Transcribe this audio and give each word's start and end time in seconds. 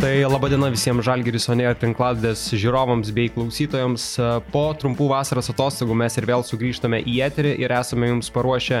Tai 0.00 0.24
laba 0.24 0.48
diena 0.48 0.70
visiems 0.72 1.04
Žalgiris 1.04 1.44
Onėjo 1.52 1.74
tinkladės 1.82 2.46
žiūrovams 2.56 3.10
bei 3.12 3.28
klausytojams. 3.34 4.04
Po 4.48 4.62
trumpų 4.80 5.10
vasaros 5.10 5.50
atostogų 5.52 5.92
mes 6.00 6.14
ir 6.16 6.24
vėl 6.30 6.40
sugrįžtame 6.40 7.02
į 7.04 7.18
eterį 7.26 7.50
ir 7.60 7.74
esame 7.76 8.08
jums 8.08 8.32
paruošę 8.32 8.78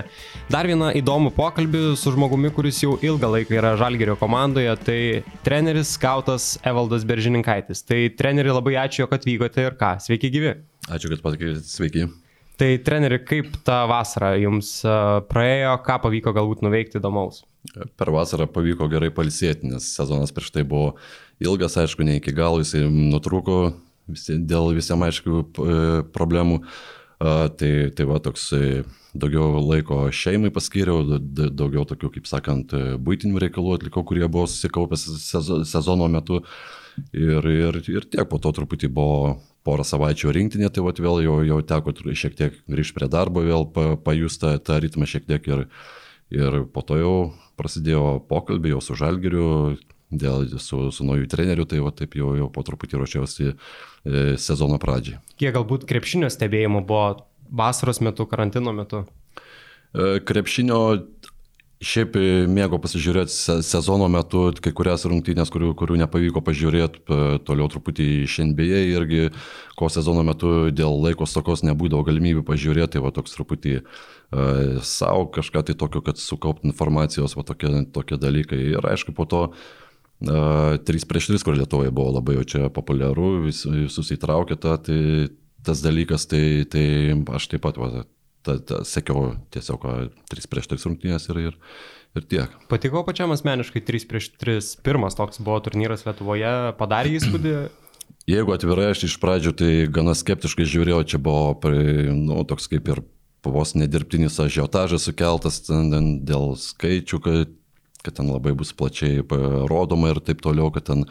dar 0.48 0.64
vieną 0.70 0.94
įdomų 0.96 1.34
pokalbį 1.36 1.82
su 2.00 2.14
žmogumi, 2.14 2.48
kuris 2.56 2.80
jau 2.80 2.94
ilgą 3.04 3.28
laiką 3.34 3.58
yra 3.58 3.74
Žalgirio 3.76 4.16
komandoje. 4.16 4.72
Tai 4.86 4.96
treneris 5.44 5.92
skautas 5.98 6.54
Evaldas 6.64 7.04
Beržininkaitis. 7.04 7.84
Tai 7.84 8.00
treneri 8.16 8.56
labai 8.56 8.78
ačiū, 8.86 9.04
kad 9.04 9.20
atvykote 9.20 9.68
ir 9.68 9.76
ką. 9.76 9.98
Sveiki 10.00 10.32
gyvi. 10.32 10.56
Ačiū, 10.88 11.12
kad 11.12 11.20
patikėte. 11.26 11.60
Sveiki. 11.68 12.08
Tai 12.56 12.72
treneri, 12.88 13.20
kaip 13.28 13.60
ta 13.68 13.82
vasara 13.92 14.38
jums 14.40 14.78
praėjo, 15.28 15.76
ką 15.84 16.00
pavyko 16.08 16.32
galbūt 16.40 16.64
nuveikti 16.64 16.96
įdomaus? 16.96 17.44
Per 17.70 18.08
vasarą 18.08 18.46
pavyko 18.48 18.88
gerai 18.88 19.10
palisėti, 19.12 19.68
nes 19.68 19.84
sezonas 19.92 20.32
prieš 20.32 20.48
tai 20.54 20.64
buvo 20.64 20.94
ilgas, 21.44 21.76
aišku, 21.76 22.06
ne 22.08 22.16
iki 22.16 22.32
galo, 22.32 22.62
jisai 22.62 22.86
nutrūko 22.88 23.58
visi, 24.08 24.38
dėl 24.40 24.72
visiems 24.76 25.10
aiškių 25.10 25.42
e, 25.42 25.76
problemų. 26.14 26.62
Tai, 27.20 27.70
tai 27.92 28.04
va 28.08 28.16
toks 28.24 28.46
e, 28.56 28.80
daugiau 29.12 29.58
laiko 29.60 30.06
šeimai 30.08 30.48
paskyriau, 30.54 31.18
daugiau 31.52 31.84
tokių, 31.84 32.08
kaip 32.14 32.28
sakant, 32.30 32.72
e, 32.72 32.94
būtinių 32.96 33.42
reikalų 33.44 33.74
atlikau, 33.76 34.06
kurie 34.08 34.24
buvo 34.24 34.46
susikaupę 34.48 34.96
sezono 34.96 36.08
metu. 36.08 36.40
Ir, 37.12 37.44
ir, 37.44 37.76
ir 37.92 38.06
tiek 38.08 38.24
po 38.28 38.40
to 38.42 38.54
truputį 38.56 38.88
buvo 38.92 39.36
porą 39.64 39.84
savaičių 39.84 40.32
rinktinė, 40.32 40.72
tai 40.72 40.82
va 40.84 40.92
vėl 40.96 41.20
jau, 41.26 41.36
jau 41.46 41.60
teko 41.60 41.92
šiek 42.16 42.34
tiek 42.36 42.56
grįžti 42.72 42.96
prie 42.96 43.08
darbo, 43.12 43.44
vėl 43.44 43.68
pajusta 44.04 44.56
tą 44.64 44.80
ritmą 44.82 45.08
šiek 45.08 45.28
tiek 45.28 45.46
ir, 45.52 45.66
ir 46.34 46.64
po 46.72 46.82
to 46.86 46.98
jau 47.00 47.14
prasidėjo 47.60 48.20
pokalbiai 48.30 48.74
jau 48.74 48.82
su 48.84 48.96
Žalgiriu, 48.98 49.76
dėl, 50.10 50.46
su, 50.58 50.88
su 50.94 51.06
naujų 51.06 51.28
treneriu, 51.30 51.66
tai 51.68 51.80
va 51.84 51.92
taip 51.94 52.16
jau, 52.18 52.32
jau 52.38 52.48
po 52.52 52.64
truputį 52.66 53.00
ruošiausi 53.00 53.50
e, 53.50 53.54
sezono 54.40 54.80
pradžiai. 54.82 55.20
Kiek 55.40 55.54
galbūt 55.54 55.86
krepšinio 55.90 56.30
stebėjimo 56.32 56.82
buvo 56.86 57.26
vasaros 57.50 58.02
metu, 58.02 58.26
karantino 58.30 58.74
metu? 58.74 59.04
E, 59.90 60.18
krepšinio 60.26 60.80
Šiaip 61.80 62.12
mėgo 62.52 62.76
pasižiūrėti 62.76 63.32
sezono 63.64 64.04
metu 64.12 64.42
kai 64.60 64.68
kurias 64.76 65.06
rungtynės, 65.08 65.48
kurių, 65.48 65.70
kurių 65.80 65.96
nepavyko 66.02 66.42
pažiūrėti, 66.44 67.00
toliau 67.48 67.70
truputį 67.72 68.08
iš 68.26 68.34
NBA 68.50 68.82
irgi, 68.98 69.22
ko 69.80 69.88
sezono 69.88 70.20
metu 70.28 70.68
dėl 70.76 70.98
laiko 71.00 71.24
stokos 71.24 71.64
nebūdavo 71.64 72.04
galimybių 72.10 72.44
pažiūrėti, 72.44 72.98
tai 72.98 73.04
va 73.06 73.14
toks 73.16 73.32
truputį 73.32 73.78
uh, 73.80 74.76
savo 74.84 75.24
kažką 75.32 75.64
tai 75.70 75.78
tokio, 75.80 76.04
kad 76.04 76.20
sukaupti 76.20 76.68
informacijos, 76.68 77.32
va 77.38 77.46
tokie, 77.48 77.72
tokie 77.96 78.20
dalykai. 78.20 78.60
Ir 78.74 78.92
aišku, 78.92 79.16
po 79.16 79.24
to 79.24 79.42
uh, 79.48 80.76
3 80.76 81.08
prieš 81.08 81.32
3, 81.32 81.48
kur 81.48 81.56
Lietuvoje 81.56 81.96
buvo 81.96 82.12
labai 82.18 82.36
jau 82.36 82.44
čia 82.44 82.68
populiaru, 82.68 83.38
vis, 83.48 83.64
visus 83.64 84.12
įtraukė 84.12 84.60
tą, 84.60 84.76
tai 84.84 85.00
tas 85.64 85.80
dalykas, 85.80 86.28
tai, 86.28 86.66
tai 86.68 87.16
aš 87.40 87.48
taip 87.54 87.64
pat 87.64 87.80
va, 87.80 88.04
ta, 88.46 88.56
ta, 88.58 88.82
sekiau 88.88 89.34
tiesiog 89.54 89.86
3 90.32 90.50
prieš 90.50 90.70
3 90.72 90.88
rungtynės 90.88 91.28
ir, 91.32 91.40
ir, 91.50 91.58
ir 92.16 92.26
tiek. 92.30 92.56
Patiko 92.72 93.04
pačiam 93.06 93.34
asmeniškai 93.34 93.82
3 93.86 94.08
prieš 94.10 94.32
3. 94.40 94.72
Pirmas 94.86 95.18
toks 95.18 95.42
buvo 95.42 95.60
turnyras 95.64 96.06
Lietuvoje, 96.08 96.74
padarė 96.80 97.16
įspūdį. 97.20 97.54
Jeigu 98.30 98.54
atvirai, 98.54 98.90
aš 98.92 99.06
iš 99.08 99.16
pradžių 99.22 99.52
tai 99.56 99.72
gana 99.90 100.14
skeptiškai 100.14 100.66
žiūrėjau, 100.68 101.00
čia 101.08 101.18
buvo 101.22 101.56
nu, 102.14 102.42
toks 102.46 102.68
kaip 102.70 102.90
ir 102.92 103.02
vos 103.48 103.72
nedirbtinis 103.74 104.36
ažiotažas 104.42 105.06
sukeltas 105.08 105.62
ten, 105.64 106.20
dėl 106.28 106.52
skaičių, 106.60 107.20
kad, 107.24 107.54
kad 108.04 108.18
ten 108.18 108.28
labai 108.30 108.52
bus 108.58 108.74
plačiai 108.76 109.24
rodoma 109.70 110.12
ir 110.12 110.20
taip 110.24 110.44
toliau, 110.44 110.68
kad 110.74 110.86
ten 110.90 111.06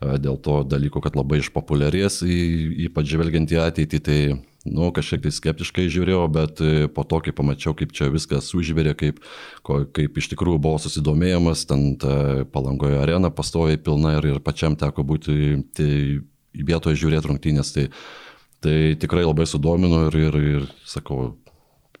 dėl 0.00 0.38
to 0.40 0.62
dalyko, 0.64 1.02
kad 1.04 1.16
labai 1.18 1.40
išpopuliarės, 1.42 2.22
ypač 2.24 3.10
žvelgiant 3.12 3.52
į 3.52 3.58
ateitį, 3.60 4.00
tai 4.00 4.20
nu, 4.64 4.88
kažkiek 4.96 5.22
tai 5.24 5.32
skeptiškai 5.32 5.86
žiūrėjau, 5.92 6.24
bet 6.32 6.62
e, 6.64 6.88
po 6.92 7.04
to, 7.08 7.20
kai 7.24 7.34
pamačiau, 7.36 7.74
kaip 7.76 7.92
čia 7.96 8.10
viskas 8.12 8.50
užvirė, 8.56 8.94
kaip, 8.98 9.20
kaip 9.64 10.20
iš 10.20 10.30
tikrųjų 10.32 10.60
buvo 10.60 10.80
susidomėjimas, 10.80 11.66
ten 11.68 11.94
palangoje 12.52 13.00
arena 13.00 13.32
pastoviai 13.32 13.80
pilna 13.80 14.18
ir, 14.18 14.32
ir 14.34 14.42
pačiam 14.44 14.76
teko 14.80 15.04
būti 15.06 15.36
tai, 15.76 15.92
vietoje 16.56 17.00
žiūrėti 17.00 17.30
rungtynės, 17.30 17.72
tai, 17.76 17.88
tai 18.64 18.76
tikrai 19.00 19.24
labai 19.26 19.46
sudomino 19.48 20.06
ir, 20.08 20.18
ir, 20.28 20.40
ir 20.54 20.68
sakau, 20.88 21.34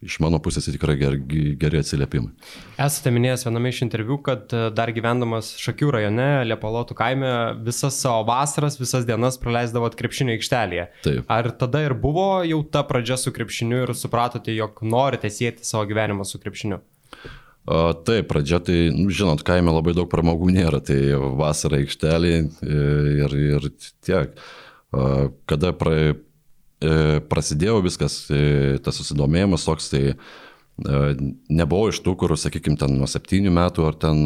iš 0.04 0.16
mano 0.24 0.38
pusės 0.40 0.64
tai 0.64 0.74
tikrai 0.74 0.96
ger, 1.00 1.16
geri 1.60 1.80
atsiliepimai. 1.80 2.32
Esate 2.80 3.12
minėjęs 3.12 3.44
viename 3.44 3.72
iš 3.72 3.82
interviu, 3.84 4.16
kad 4.24 4.52
e, 4.56 4.62
dar 4.76 4.92
gyvendamas 4.96 5.52
Šakių 5.60 5.90
rajone, 5.96 6.28
Liepalotų 6.48 6.96
kaime, 6.96 7.32
visas 7.66 7.98
savo 8.00 8.22
vasaras, 8.30 8.78
visas 8.80 9.04
dienas 9.08 9.36
praleisdavot 9.40 9.96
krepšinio 9.98 10.38
aikštelėje. 10.38 10.86
Taip. 11.04 11.26
Ar 11.32 11.50
tada 11.60 11.84
ir 11.84 11.96
buvo 12.00 12.40
jau 12.48 12.62
ta 12.72 12.84
pradžia 12.88 13.20
su 13.20 13.32
krepšiniu 13.36 13.84
ir 13.84 13.92
supratote, 13.98 14.54
jog 14.56 14.80
norite 14.86 15.28
sėti 15.32 15.68
savo 15.68 15.84
gyvenimą 15.90 16.24
su 16.28 16.40
krepšiniu? 16.40 16.80
O, 17.68 17.92
taip, 17.92 18.30
pradžia 18.32 18.62
tai, 18.64 18.78
nu, 18.96 19.12
žinot, 19.12 19.44
kaime 19.46 19.74
labai 19.74 19.92
daug 19.94 20.08
pramogų 20.10 20.48
nėra, 20.56 20.80
tai 20.80 21.12
vasara 21.38 21.82
aikštelė 21.82 22.32
e, 22.40 22.80
ir, 23.20 23.36
ir 23.52 23.68
tiek. 24.00 24.32
O, 24.96 25.28
kada 25.50 25.74
pra, 25.76 26.16
prasidėjo 26.80 27.80
viskas, 27.84 28.22
e, 28.32 28.78
tas 28.84 28.96
susidomėjimas 28.96 29.66
toks, 29.68 29.90
tai 29.92 30.02
e, 30.08 30.14
nebuvau 31.52 31.90
iš 31.90 32.00
tų, 32.04 32.16
kur, 32.22 32.32
sakykime, 32.40 32.78
ten 32.80 32.96
nuo 32.96 33.08
septynių 33.10 33.52
metų 33.52 33.88
ar 33.88 33.98
ten 34.00 34.24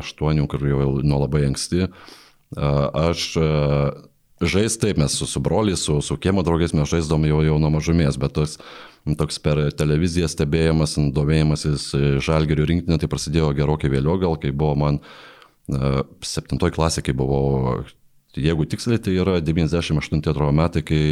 aštuonių, 0.00 0.48
kur 0.50 0.66
jau 0.66 0.90
nuo 1.06 1.22
labai 1.22 1.46
anksti. 1.50 1.88
Aš 2.54 3.22
žais 4.44 4.76
taip, 4.78 4.98
mes 5.00 5.14
su, 5.16 5.26
su 5.26 5.40
broliais, 5.42 5.80
su, 5.86 5.96
su 6.04 6.16
kiemo 6.20 6.44
draugais 6.46 6.74
mes 6.76 6.90
žaisdom 6.90 7.24
jau, 7.26 7.40
jau 7.46 7.56
nuo 7.62 7.70
mažumės, 7.74 8.18
bet 8.20 8.34
toks, 8.36 8.58
toks 9.18 9.40
per 9.42 9.60
televiziją 9.74 10.28
stebėjimas, 10.30 10.94
domėjimasis 11.14 11.88
žalgerių 12.22 12.68
rinktinė, 12.70 13.00
tai 13.02 13.10
prasidėjo 13.10 13.50
gerokai 13.58 13.90
vėliau, 13.90 14.20
gal 14.22 14.38
kai 14.38 14.52
buvo 14.54 14.76
man 14.84 15.00
septintoji 16.22 16.76
klasė, 16.76 17.02
kai 17.06 17.14
buvau 17.16 17.82
Jeigu 18.34 18.66
tiksliai, 18.66 18.98
tai 18.98 19.14
yra 19.14 19.38
98 19.44 20.50
metai, 20.54 20.82
kai 20.82 21.02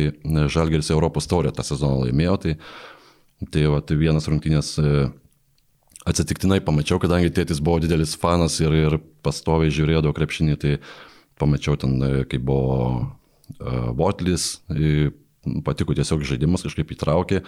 Žalgeris 0.51 0.91
Europos 0.91 1.29
taurę 1.31 1.53
tą 1.55 1.63
sezoną 1.67 2.07
laimėjo, 2.07 2.37
tai, 2.43 2.57
tai, 3.51 3.67
va, 3.71 3.79
tai 3.87 3.99
vienas 4.01 4.27
rungtynės 4.31 4.75
e, 4.83 5.07
atsitiktinai 6.11 6.59
pamačiau, 6.67 6.99
kadangi 7.03 7.31
tėtis 7.31 7.63
buvo 7.63 7.79
didelis 7.85 8.17
fanas 8.19 8.59
ir, 8.65 8.75
ir 8.75 8.99
pastoviai 9.23 9.71
žiūrėjo 9.75 10.15
krepšinį, 10.17 10.59
tai 10.59 10.77
pamačiau 11.39 11.79
ten, 11.79 11.99
e, 12.03 12.13
kai 12.27 12.43
buvo 12.43 13.11
Votlis, 13.99 14.63
patiko 15.67 15.95
tiesiog 15.97 16.23
žaidimas, 16.25 16.63
kažkaip 16.65 16.95
įtraukė 16.95 17.43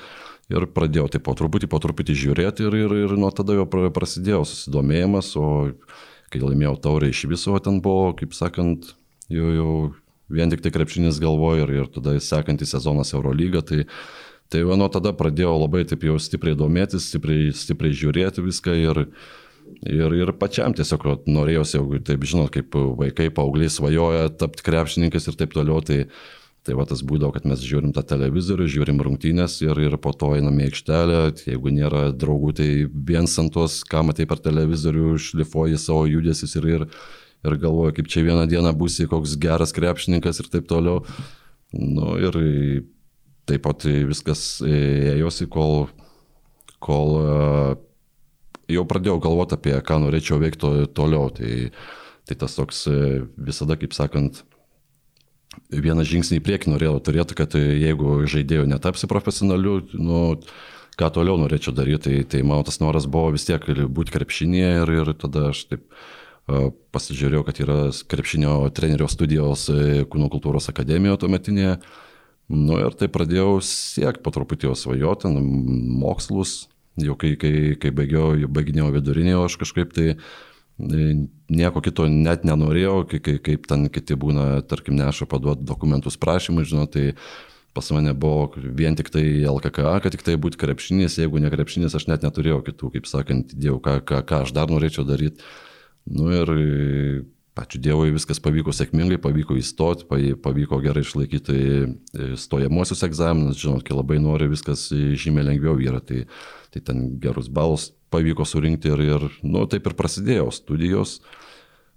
ir 0.52 0.66
pradėjau 0.74 1.06
tai 1.12 1.20
po 1.24 1.34
truputį, 1.38 1.68
po 1.70 1.80
truputį 1.80 2.16
žiūrėti 2.24 2.66
ir, 2.66 2.76
ir, 2.84 2.96
ir 3.06 3.14
nuo 3.18 3.30
tada 3.34 3.56
jau 3.56 3.66
prasidėjo 3.68 4.42
susidomėjimas, 4.48 5.30
o 5.40 5.48
kai 6.32 6.42
laimėjau 6.42 6.74
taurę 6.84 7.10
iš 7.12 7.24
viso, 7.30 7.54
ten 7.62 7.80
buvo, 7.84 8.12
kaip 8.18 8.34
sakant, 8.36 8.92
jau, 9.32 9.52
jau 9.54 9.70
vien 10.32 10.50
tik 10.50 10.64
tai 10.64 10.72
krepšinis 10.74 11.20
galvoju 11.22 11.66
ir, 11.66 11.72
ir 11.80 11.88
tada 11.92 12.16
sekantį 12.20 12.68
sezonas 12.68 13.14
Eurolyga, 13.14 13.62
tai, 13.66 13.84
tai 14.52 14.64
va 14.66 14.78
nuo 14.80 14.90
tada 14.92 15.14
pradėjau 15.16 15.56
labai 15.62 15.84
taip 15.88 16.06
jau 16.06 16.18
stipriai 16.20 16.58
domėtis, 16.58 17.08
stipriai, 17.10 17.50
stipriai 17.56 17.96
žiūrėti 17.96 18.44
viską 18.44 18.76
ir, 18.82 19.02
ir, 19.88 20.16
ir 20.20 20.32
pačiam 20.40 20.76
tiesiog 20.76 21.26
norėjausi, 21.26 21.76
jau 21.78 22.04
taip 22.04 22.24
žinot, 22.28 22.52
kaip 22.54 22.78
vaikai, 23.00 23.30
paaugliai 23.34 23.72
svajoja 23.72 24.32
tapti 24.40 24.66
krepšininkais 24.66 25.28
ir 25.30 25.38
taip 25.40 25.56
toliau, 25.56 25.80
tai, 25.84 26.04
tai 26.64 26.76
va 26.78 26.86
tas 26.88 27.02
būdavo, 27.04 27.34
kad 27.36 27.44
mes 27.48 27.60
žiūrim 27.60 27.92
tą 27.92 28.04
televizorių, 28.14 28.70
žiūrim 28.72 29.02
rungtynės 29.04 29.58
ir, 29.66 29.76
ir 29.84 29.98
po 30.00 30.14
to 30.16 30.32
einam 30.36 30.56
į 30.56 30.70
aikštelę, 30.70 31.18
jeigu 31.44 31.74
nėra 31.76 32.06
draugų, 32.16 32.54
tai 32.56 32.68
viens 32.88 33.36
ant 33.40 33.52
tos, 33.52 33.82
ką 33.88 34.06
matai 34.08 34.24
per 34.30 34.40
televizorių, 34.40 35.18
šlifuoji 35.20 35.80
savo 35.80 36.06
judesius 36.08 36.56
ir, 36.56 36.70
ir 36.78 36.88
ir 37.44 37.56
galvoju, 37.60 37.94
kaip 37.98 38.10
čia 38.10 38.24
vieną 38.26 38.46
dieną 38.50 38.74
būsi 38.78 39.08
koks 39.10 39.36
geras 39.40 39.74
krepšininkas 39.76 40.40
ir 40.42 40.50
taip 40.52 40.68
toliau. 40.70 41.02
Nu, 41.74 42.14
ir 42.22 42.38
taip 43.48 43.64
pat 43.66 43.84
viskas 43.84 44.62
ėjosi, 44.64 45.48
kol, 45.52 45.88
kol 46.84 47.18
jau 48.70 48.86
pradėjau 48.88 49.18
galvoti 49.22 49.58
apie, 49.58 49.76
ką 49.84 50.00
norėčiau 50.06 50.40
veikti 50.40 50.88
toliau. 50.96 51.28
Tai, 51.34 51.52
tai 52.24 52.38
tas 52.40 52.56
toks 52.56 52.86
visada, 53.36 53.76
kaip 53.80 53.96
sakant, 53.96 54.44
vieną 55.70 56.04
žingsnį 56.06 56.40
į 56.40 56.44
priekį 56.44 56.72
norėjau 56.72 57.00
turėti, 57.04 57.36
kad 57.38 57.54
jeigu 57.58 58.22
žaidėjų 58.30 58.68
netapsi 58.70 59.10
profesionaliu, 59.10 59.80
nu, 59.98 60.22
ką 60.98 61.10
toliau 61.14 61.38
norėčiau 61.40 61.74
daryti, 61.74 62.02
tai, 62.06 62.18
tai 62.30 62.42
mano 62.46 62.64
tas 62.66 62.80
noras 62.82 63.06
buvo 63.10 63.32
vis 63.34 63.46
tiek 63.48 63.64
būti 63.66 64.14
krepšinėje 64.14 64.74
ir, 64.82 64.94
ir 65.00 65.12
tada 65.18 65.48
aš 65.50 65.64
taip 65.70 65.86
pasižiūrėjau, 66.46 67.44
kad 67.46 67.60
yra 67.64 67.78
krepšinio 68.10 68.56
trenerio 68.76 69.08
studijos 69.08 69.68
e, 69.72 70.04
kūno 70.10 70.28
kultūros 70.32 70.68
akademijoje 70.72 71.22
tuometinėje. 71.22 71.76
Nu 72.52 72.76
ir 72.82 72.96
tai 73.00 73.08
pradėjau 73.08 73.62
siekti 73.64 74.20
po 74.24 74.32
truputį 74.34 74.68
jau 74.68 74.74
svajoti, 74.76 75.30
mokslus, 76.02 76.66
jau 77.00 77.16
kai, 77.16 77.32
kai, 77.40 77.54
kai 77.80 77.94
baigiau, 77.96 78.34
baiginėjau 78.52 78.90
vidurinį, 78.98 79.38
aš 79.40 79.56
kažkaip 79.62 79.96
tai 79.96 80.12
nieko 80.78 81.80
kito 81.80 82.06
net 82.10 82.44
nenorėjau, 82.44 83.04
kaip, 83.08 83.32
kaip 83.46 83.66
ten 83.70 83.88
kiti 83.94 84.16
būna, 84.18 84.60
tarkim, 84.68 84.98
neša 84.98 85.28
paduoti 85.30 85.64
dokumentus 85.64 86.18
prašymui, 86.20 86.66
žinot, 86.66 86.92
tai 86.92 87.14
pas 87.74 87.88
mane 87.94 88.12
buvo 88.14 88.52
vien 88.56 88.94
tik 88.98 89.08
tai 89.10 89.24
LKK, 89.50 89.86
kad 90.02 90.14
tik 90.14 90.26
tai 90.26 90.36
būtų 90.38 90.60
krepšinis, 90.60 91.18
jeigu 91.18 91.40
ne 91.42 91.50
krepšinis, 91.50 91.94
aš 91.94 92.08
net 92.10 92.26
neturėjau 92.26 92.60
kitų, 92.66 92.90
kaip 92.98 93.08
sakant, 93.10 93.54
idėjų, 93.56 93.78
ką, 93.82 94.00
ką, 94.06 94.20
ką 94.26 94.42
aš 94.44 94.54
dar 94.54 94.70
norėčiau 94.70 95.06
daryti. 95.06 95.42
Nu 96.04 96.28
ir 96.34 96.50
ačiū 97.54 97.78
Dievui 97.80 98.12
viskas 98.14 98.40
pavyko 98.42 98.74
sėkmingai, 98.74 99.20
pavyko 99.22 99.56
įstoti, 99.56 100.08
pavyko 100.42 100.80
gerai 100.82 101.04
išlaikyti 101.04 101.54
e, 101.54 101.84
stojamosius 102.40 103.04
egzaminus, 103.06 103.60
žinot, 103.62 103.84
kai 103.86 103.94
labai 103.94 104.18
nori, 104.22 104.50
viskas 104.50 104.88
žymiai 104.90 105.46
lengviau 105.52 105.78
yra, 105.78 106.02
tai, 106.02 106.24
tai 106.74 106.82
ten 106.82 107.06
gerus 107.22 107.48
balus 107.48 107.92
pavyko 108.14 108.46
surinkti 108.46 108.90
ir, 108.90 109.04
ir 109.06 109.26
nu, 109.46 109.64
taip 109.70 109.86
ir 109.88 109.96
prasidėjo 109.98 110.50
studijos. 110.54 111.20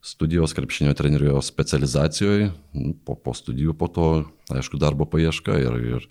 Studijos 0.07 0.54
krepšinio 0.56 0.94
trenerio 0.95 1.39
specializacijoje, 1.44 2.51
nu, 2.77 2.94
po, 3.04 3.15
po 3.18 3.33
studijų 3.36 3.74
po 3.75 3.89
to, 3.92 4.12
aišku, 4.54 4.77
darbo 4.80 5.07
paieška 5.09 5.57
ir, 5.59 5.80
ir 5.98 6.06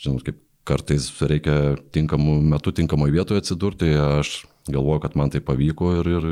žinot, 0.00 0.24
kaip 0.26 0.40
kartais 0.66 1.10
reikia 1.20 1.76
tinkamų 1.94 2.38
metų, 2.54 2.72
tinkamoje 2.80 3.14
vietoje 3.14 3.42
atsidurti, 3.42 3.92
aš 4.00 4.32
galvoju, 4.70 5.04
kad 5.04 5.18
man 5.18 5.30
tai 5.30 5.42
pavyko 5.44 5.92
ir, 6.00 6.10
ir 6.16 6.26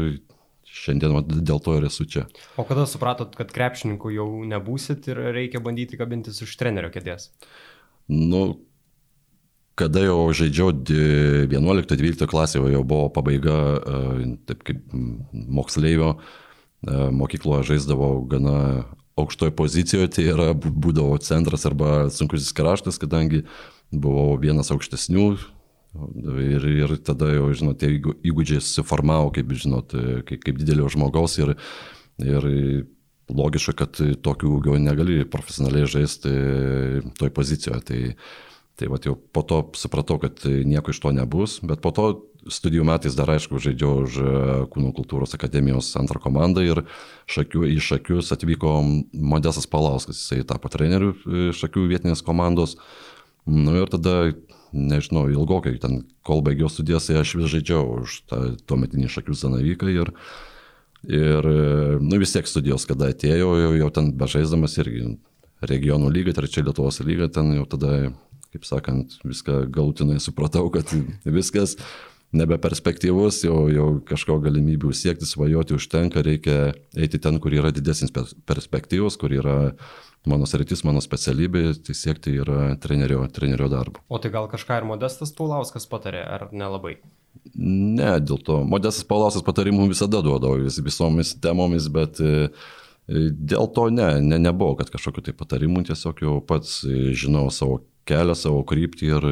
šiandien 0.81 1.21
dėl 1.45 1.61
to 1.63 1.77
ir 1.79 1.87
esu 1.91 2.07
čia. 2.09 2.25
O 2.61 2.65
kada 2.69 2.87
supratot, 2.89 3.35
kad 3.37 3.53
krepšininkų 3.55 4.15
jau 4.17 4.29
nebūsit 4.49 5.11
ir 5.13 5.23
reikia 5.37 5.63
bandyti 5.65 6.01
kabintis 6.01 6.41
už 6.45 6.57
trenerio 6.61 6.93
kėdės? 6.95 7.31
Nu, 8.11 8.61
kada 9.81 10.05
jau 10.05 10.29
žaidžiau 10.37 10.73
11-12 10.77 12.29
klasėje, 12.31 12.73
jau 12.75 12.85
buvo 12.85 13.11
pabaiga, 13.15 13.59
e, 13.79 14.31
taip 14.49 14.65
kaip 14.67 14.83
moksleivio, 15.33 16.15
e, 16.17 16.97
mokykloje 17.21 17.71
žaisdavau 17.75 18.25
gana 18.31 18.57
aukštoje 19.21 19.55
pozicijoje, 19.57 20.11
tai 20.17 20.27
yra 20.33 20.51
būdavo 20.57 21.19
centras 21.25 21.67
arba 21.69 22.09
sunkusis 22.13 22.55
kraštas, 22.57 23.01
kadangi 23.01 23.45
buvau 23.93 24.37
vienas 24.41 24.73
aukštesnių. 24.73 25.33
Ir, 25.91 26.67
ir 26.71 26.93
tada 27.03 27.33
jau, 27.35 27.49
žinot, 27.57 27.81
tie 27.81 27.97
įgūdžiai 27.99 28.63
suformavo, 28.63 29.33
kaip, 29.35 29.51
žinot, 29.59 29.95
kaip, 30.29 30.45
kaip 30.45 30.61
didelio 30.61 30.87
žmogaus 30.93 31.35
ir, 31.43 31.57
ir 32.23 32.47
logiška, 33.31 33.75
kad 33.79 33.99
tokių 34.23 34.53
ūgio 34.59 34.77
negali 34.83 35.25
profesionaliai 35.27 35.91
žaisti 35.91 36.31
toj 37.19 37.35
pozicijoje. 37.35 37.83
Tai, 37.91 38.01
Tai 38.81 38.89
va 38.89 38.97
jau 38.97 39.13
po 39.13 39.43
to 39.45 39.59
supratau, 39.77 40.17
kad 40.17 40.41
nieko 40.65 40.89
iš 40.95 41.03
to 41.05 41.11
nebus, 41.13 41.59
bet 41.61 41.83
po 41.85 41.91
to 41.93 42.07
studijų 42.49 42.87
metais 42.89 43.13
dar 43.13 43.29
aišku 43.29 43.61
žaidžiau 43.61 44.07
už 44.07 44.15
Kūno 44.73 44.95
kultūros 44.97 45.37
akademijos 45.37 45.91
antrą 46.01 46.23
komandą 46.25 46.65
ir 46.65 46.81
šakių, 47.29 47.67
į 47.75 47.77
Šakius 47.85 48.33
atvyko 48.33 48.79
Modesas 49.13 49.69
Palauskas, 49.69 50.23
jisai 50.23 50.47
tapo 50.49 50.73
treneriu 50.73 51.13
Šakių 51.53 51.85
vietinės 51.93 52.25
komandos. 52.25 52.79
Nu 53.45 53.77
ir 53.83 53.93
tada, 53.93 54.33
nežinau, 54.73 55.27
ilgokai, 55.33 55.75
ten, 55.83 56.05
kol 56.27 56.45
baigiau 56.47 56.71
studijas, 56.73 57.09
tai 57.09 57.21
aš 57.21 57.35
vis 57.41 57.51
žaidžiau 57.55 58.01
už 58.05 58.21
tą 58.31 58.41
tuometinį 58.71 59.11
Šakių 59.13 59.37
Zanavyką 59.37 59.91
ir, 59.93 60.13
ir 61.09 61.51
nu, 62.01 62.21
vis 62.23 62.35
tiek 62.37 62.49
studijos, 62.49 62.87
kada 62.89 63.11
atėjau, 63.15 63.53
jau, 63.65 63.73
jau 63.81 63.91
ten 63.95 64.13
bežaisdamas 64.21 64.79
irgi 64.83 65.15
regionų 65.67 66.11
lygą, 66.15 66.37
trečia 66.39 66.65
Lietuvos 66.65 67.03
lygą, 67.05 67.29
ten 67.35 67.55
jau 67.59 67.67
tada 67.69 68.11
kaip 68.51 68.67
sakant, 68.67 69.19
viską 69.27 69.65
galutinai 69.71 70.19
supratau, 70.23 70.71
kad 70.75 70.91
viskas 71.39 71.77
nebeperspektyvus, 72.37 73.43
jau, 73.47 73.65
jau 73.75 73.89
kažko 74.07 74.39
galimybių 74.45 74.93
siekti, 74.95 75.27
svajoti 75.27 75.75
užtenka, 75.75 76.23
reikia 76.23 76.73
eiti 76.95 77.19
ten, 77.23 77.41
kur 77.43 77.55
yra 77.55 77.73
didesnis 77.75 78.13
perspektyvus, 78.47 79.19
kur 79.19 79.35
yra 79.35 79.57
mano 80.29 80.49
sritis, 80.49 80.83
mano 80.85 81.01
specialybė, 81.05 81.63
tai 81.87 81.97
siekti 81.97 82.35
yra 82.43 82.75
trenerio, 82.81 83.23
trenerio 83.33 83.71
darbo. 83.73 84.03
O 84.09 84.21
tai 84.21 84.33
gal 84.35 84.51
kažką 84.53 84.81
ir 84.81 84.89
Modestas 84.89 85.33
Paulauskas 85.37 85.89
patarė, 85.91 86.23
ar 86.25 86.49
nelabai? 86.53 86.99
Ne, 87.55 88.19
dėl 88.21 88.41
to. 88.45 88.61
Modestas 88.69 89.07
Paulauskas 89.09 89.45
patarimų 89.47 89.89
visada 89.93 90.21
duodavo 90.25 90.59
vis, 90.61 90.81
visomis 90.85 91.33
temomis, 91.41 91.89
bet 91.93 92.21
e, 92.21 92.51
dėl 93.09 93.71
to 93.75 93.89
ne, 93.95 94.13
ne, 94.25 94.41
nebuvo, 94.43 94.77
kad 94.81 94.93
kažkokiu 94.93 95.25
tai 95.29 95.37
patarimu, 95.37 95.85
tiesiog 95.89 96.21
jau 96.27 96.37
pats 96.45 96.81
žinau 97.17 97.49
savo 97.55 97.81
kelią, 98.09 98.37
savo 98.39 98.63
kryptį 98.67 99.11
ir, 99.11 99.29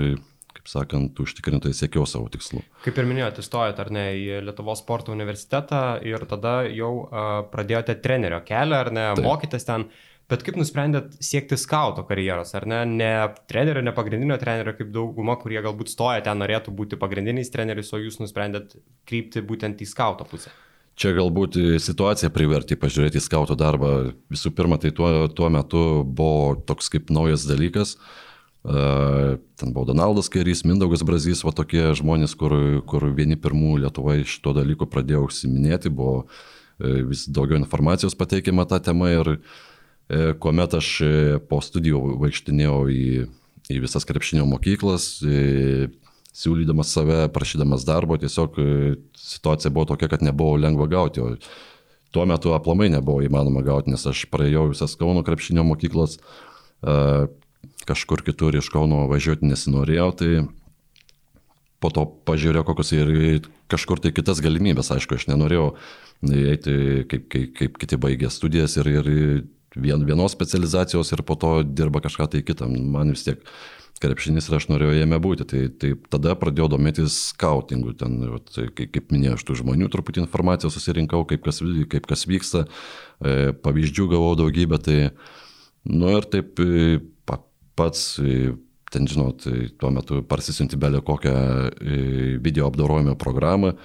kaip 0.57 0.71
sakant, 0.71 1.21
užtikrintai 1.23 1.75
siekiau 1.77 2.07
savo 2.09 2.31
tikslų. 2.33 2.63
Kaip 2.87 2.99
ir 2.99 3.09
minėjote, 3.11 3.45
įstojate 3.45 3.85
ar 3.85 3.93
ne 3.95 4.07
į 4.19 4.43
Lietuvos 4.49 4.83
sporto 4.83 5.15
universitetą 5.15 5.99
ir 6.07 6.25
tada 6.31 6.61
jau 6.67 6.93
uh, 7.05 7.27
pradėjote 7.53 7.99
trenerio 8.05 8.41
kelią, 8.47 8.85
ar 8.87 8.93
ne, 8.95 9.09
Taip. 9.19 9.27
mokytės 9.27 9.69
ten. 9.69 9.91
Bet 10.29 10.45
kaip 10.45 10.59
nusprendėt 10.61 11.15
siekti 11.25 11.57
skauto 11.57 12.05
karjeros, 12.09 12.53
ar 12.59 12.67
ne? 12.69 12.83
Ne 12.89 13.11
trenerio, 13.49 13.81
ne 13.85 13.95
pagrindinio 13.97 14.37
trenerio, 14.41 14.75
kaip 14.77 14.93
dauguma, 14.93 15.39
kurie 15.41 15.63
galbūt 15.65 15.89
stoja 15.93 16.21
ten 16.27 16.43
norėtų 16.43 16.75
būti 16.77 17.01
pagrindiniais 17.01 17.49
treneriais, 17.55 17.93
o 17.97 18.01
jūs 18.03 18.21
nusprendėt 18.21 18.77
krypti 19.09 19.41
būtent 19.41 19.81
į 19.81 19.89
skauto 19.89 20.29
pusę? 20.29 20.53
Čia 20.99 21.15
galbūt 21.17 21.57
situacija 21.81 22.29
privertė 22.35 22.77
pažiūrėti 22.77 23.21
į 23.21 23.25
skauto 23.25 23.57
darbą. 23.57 24.13
Visų 24.35 24.53
pirma, 24.53 24.77
tai 24.83 24.91
tuo, 24.93 25.29
tuo 25.31 25.49
metu 25.55 25.83
buvo 26.05 26.59
toks 26.67 26.91
kaip 26.93 27.13
naujas 27.15 27.47
dalykas. 27.49 27.95
Uh, 27.97 28.29
Ten 29.57 29.73
buvo 29.73 29.85
Donaldas 29.85 30.29
Kairys, 30.29 30.65
Mindaugas 30.67 31.05
Brazys, 31.07 31.45
va 31.47 31.55
tokie 31.55 31.95
žmonės, 31.97 32.35
kur, 32.37 32.53
kur 32.91 33.07
vieni 33.15 33.39
pirmų 33.39 33.79
Lietuvoje 33.85 34.27
šito 34.29 34.53
dalyko 34.57 34.89
pradėjo 34.91 35.29
užsiminėti, 35.29 35.93
buvo 35.95 36.27
e, 36.27 37.05
vis 37.07 37.25
daugiau 37.31 37.61
informacijos 37.61 38.19
pateikiama 38.19 38.67
tą 38.69 38.81
temą 38.91 39.13
ir 39.15 39.31
e, 39.37 39.39
kuomet 40.41 40.75
aš 40.79 40.91
e, 41.05 41.13
po 41.51 41.61
studijų 41.65 42.01
vaikštinėjau 42.23 42.79
į, 42.89 43.07
į 43.69 43.81
visas 43.85 44.07
krepšinio 44.09 44.47
mokyklas, 44.49 45.09
siūlydamas 46.39 46.93
save, 46.95 47.19
prašydamas 47.35 47.85
darbo, 47.85 48.17
tiesiog 48.21 48.57
situacija 49.19 49.73
buvo 49.75 49.91
tokia, 49.93 50.09
kad 50.13 50.23
nebuvo 50.25 50.57
lengva 50.61 50.87
gauti. 50.89 51.21
O 51.21 51.35
tuo 52.15 52.25
metu 52.31 52.55
aplamai 52.57 52.89
nebuvo 52.93 53.25
įmanoma 53.27 53.65
gauti, 53.67 53.93
nes 53.93 54.07
aš 54.09 54.25
praėjau 54.33 54.69
visas 54.71 54.95
Kauno 54.97 55.25
krepšinio 55.27 55.67
mokyklas, 55.67 56.17
kažkur 57.89 58.23
kitur 58.25 58.57
iš 58.57 58.71
Kauno 58.73 59.05
važiuoti 59.11 59.51
nesinorėjau, 59.51 60.09
tai 60.21 60.31
po 61.83 61.91
to 61.95 62.07
pažiūrėjau 62.29 62.65
kokios 62.71 62.95
ir 62.97 63.13
kažkur 63.71 64.01
tai 64.03 64.15
kitas 64.15 64.41
galimybės, 64.43 64.91
aišku, 64.95 65.19
aš 65.19 65.29
nenorėjau 65.31 65.69
eiti 66.33 67.05
kaip, 67.11 67.29
kaip, 67.31 67.53
kaip 67.59 67.79
kiti 67.83 68.01
baigė 68.01 68.31
studijas 68.33 68.79
ir, 68.81 68.89
ir 68.89 69.11
vien, 69.77 70.05
vienos 70.07 70.33
specializacijos 70.33 71.13
ir 71.13 71.25
po 71.27 71.37
to 71.37 71.63
dirba 71.63 72.01
kažką 72.05 72.29
tai 72.33 72.43
kitą. 72.47 72.69
Man 72.69 73.13
vis 73.15 73.27
tiek 73.27 73.43
krepšinis 74.03 74.49
ir 74.49 74.57
aš 74.59 74.69
norėjau 74.71 74.95
jame 74.97 75.19
būti. 75.23 75.47
Tai, 75.49 75.63
tai 75.81 75.93
tada 76.13 76.37
pradėjau 76.39 76.71
domėtis 76.75 77.17
skautingu. 77.33 77.95
Ten, 77.99 78.19
tai, 78.53 78.69
kaip, 78.71 78.93
kaip 78.95 79.13
minėjau, 79.15 79.39
aš 79.39 79.47
tų 79.49 79.59
žmonių 79.63 79.91
truputį 79.93 80.25
informacijos 80.25 80.79
susirinkau, 80.79 81.25
kaip 81.29 81.45
kas, 81.47 81.61
kaip 81.93 82.09
kas 82.11 82.27
vyksta, 82.31 82.65
e, 83.21 83.53
pavyzdžių 83.65 84.09
gavau 84.15 84.35
daugybę. 84.39 84.81
Tai, 84.85 84.99
nu 85.91 86.17
ir 86.17 86.29
taip 86.31 86.59
pats, 87.79 88.19
ten 88.91 89.07
žinot, 89.07 89.47
tuo 89.79 89.91
metu 89.95 90.23
parsisinti 90.27 90.79
belio 90.81 91.03
kokią 91.07 91.35
video 92.43 92.71
apdorojimo 92.71 93.15
programą. 93.21 93.77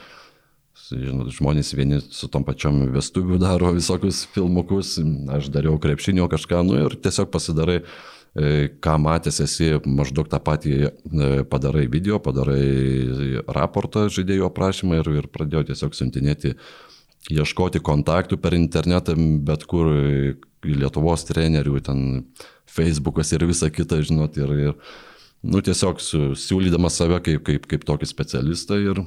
Žinot, 0.73 1.29
žmonės 1.33 1.69
vieni 1.77 1.99
su 2.01 2.27
tom 2.33 2.43
pačiom 2.45 2.87
vestuvių 2.95 3.37
daro 3.41 3.69
visokius 3.75 4.23
filmukus, 4.33 4.95
aš 5.31 5.51
dariau 5.53 5.77
krepšinio 5.81 6.25
kažką, 6.31 6.63
nu 6.65 6.79
ir 6.81 6.95
tiesiog 6.97 7.29
pasidarai, 7.33 7.83
ką 8.81 8.95
matęs 8.97 9.37
esi, 9.45 9.69
maždaug 9.85 10.31
tą 10.31 10.39
patį 10.41 10.73
padarai 11.51 11.85
video, 11.93 12.17
padarai 12.17 12.63
raportą 13.45 14.07
žaidėjų 14.09 14.49
aprašymą 14.49 14.99
ir, 15.03 15.11
ir 15.21 15.29
pradėjau 15.29 15.67
tiesiog 15.69 15.93
siuntinėti, 15.93 16.55
ieškoti 17.29 17.79
kontaktų 17.85 18.41
per 18.41 18.57
internetą, 18.57 19.15
bet 19.45 19.69
kur 19.69 19.93
Lietuvos 20.63 21.27
trenerių, 21.27 21.79
ten 21.85 22.05
Facebookas 22.65 23.33
ir 23.35 23.45
visa 23.45 23.69
kita, 23.69 24.01
žinot, 24.01 24.41
ir, 24.41 24.53
ir 24.57 24.77
nu, 25.45 25.61
tiesiog 25.61 26.01
siūlydamas 26.01 26.97
save 26.97 27.21
kaip, 27.21 27.43
kaip, 27.45 27.67
kaip 27.69 27.85
tokį 27.85 28.09
specialistą 28.09 28.81
ir 28.81 29.05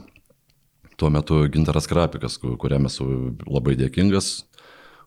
tuo 0.96 1.10
metu 1.12 1.42
Gintaras 1.52 1.88
Krapikas, 1.90 2.38
kuriam 2.40 2.88
esu 2.88 3.06
labai 3.46 3.76
dėkingas 3.78 4.30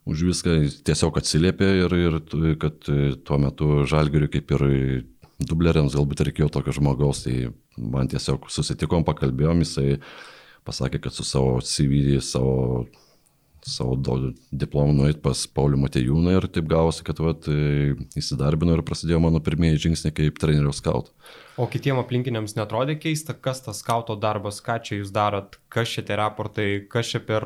už 0.10 0.24
viską, 0.30 0.56
tiesiog 0.88 1.18
atsiliepė 1.20 1.70
ir, 1.84 1.96
ir 2.08 2.20
kad 2.62 2.88
tuo 3.28 3.40
metu 3.42 3.84
Žalgiriui 3.90 4.32
kaip 4.34 4.54
ir 4.58 4.66
dubleriams 5.40 5.96
galbūt 5.96 6.26
reikėjo 6.28 6.50
tokio 6.52 6.74
žmogaus, 6.76 7.24
tai 7.26 7.52
man 7.78 8.10
tiesiog 8.12 8.50
susitikom, 8.52 9.06
pakalbėjom, 9.08 9.64
jisai 9.64 10.00
pasakė, 10.68 11.02
kad 11.06 11.16
su 11.16 11.26
savo 11.28 11.60
CV, 11.64 12.20
savo 12.24 12.86
savo 13.68 13.96
diplomą 14.52 14.94
nuėti 14.96 15.22
pas 15.24 15.42
Paulių 15.56 15.82
Matejūną 15.84 16.36
ir 16.38 16.48
taip 16.52 16.70
gavosi, 16.72 17.04
kad 17.08 17.20
vat, 17.24 17.48
įsidarbino 18.20 18.78
ir 18.78 18.84
prasidėjo 18.88 19.22
mano 19.24 19.42
pirmieji 19.44 19.86
žingsniai 19.88 20.16
kaip 20.16 20.40
trenerio 20.42 20.74
scout. 20.76 21.12
O 21.60 21.68
kitiem 21.68 22.00
aplinkiniams 22.00 22.56
netrodė 22.56 22.96
keista, 23.02 23.36
kas 23.36 23.64
tas 23.66 23.82
skauto 23.84 24.16
darbas, 24.20 24.62
ką 24.64 24.78
čia 24.86 25.02
jūs 25.02 25.12
darot, 25.16 25.60
kas 25.74 25.92
čia 25.92 26.06
tie 26.08 26.16
raportai, 26.20 26.70
kas 26.88 27.12
čia 27.12 27.20
per 27.20 27.46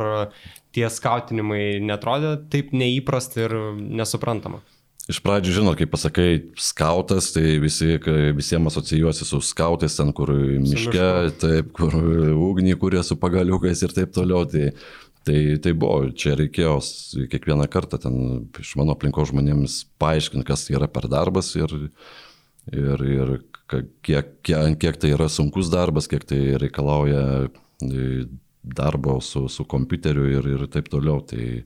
tie 0.74 0.86
skautinimai 0.90 1.80
netrodė 1.82 2.38
taip 2.54 2.76
neįprasta 2.78 3.48
ir 3.48 3.58
nesuprantama. 3.74 4.62
Iš 5.04 5.18
pradžių, 5.20 5.52
žinot, 5.58 5.76
kai 5.76 5.86
pasakai 5.92 6.28
skautas, 6.56 7.34
tai 7.36 7.58
visi, 7.60 7.98
visiems 8.38 8.70
asocijuosi 8.72 9.26
su 9.28 9.42
skautais, 9.44 9.98
ten 10.00 10.14
kur 10.16 10.32
miške, 10.64 11.08
taip, 11.42 11.74
kur 11.76 11.98
ugnį, 12.32 12.78
kurie 12.80 13.02
su 13.04 13.18
pagaliukais 13.20 13.84
ir 13.84 13.92
taip 13.98 14.14
toliau. 14.16 14.46
Tai 14.48 14.70
Tai, 15.24 15.40
tai 15.64 15.72
buvo, 15.72 16.10
čia 16.20 16.34
reikėjo 16.36 16.76
kiekvieną 17.32 17.70
kartą 17.72 17.96
ten 18.04 18.16
iš 18.60 18.74
mano 18.76 18.92
aplinkos 18.98 19.30
žmonėms 19.32 19.78
paaiškinti, 20.02 20.44
kas 20.50 20.66
yra 20.74 20.90
per 20.92 21.08
darbas 21.12 21.54
ir, 21.56 21.72
ir, 22.68 23.04
ir 23.08 23.32
kiek, 24.04 24.34
kiek, 24.44 24.76
kiek 24.82 25.00
tai 25.00 25.14
yra 25.16 25.30
sunkus 25.32 25.72
darbas, 25.72 26.10
kiek 26.12 26.26
tai 26.28 26.42
reikalauja 26.60 27.24
e, 27.48 28.26
darbo 28.64 29.20
su, 29.24 29.48
su 29.48 29.64
kompiuteriu 29.64 30.28
ir, 30.28 30.50
ir 30.58 30.68
taip 30.72 30.92
toliau. 30.92 31.24
Tai 31.28 31.64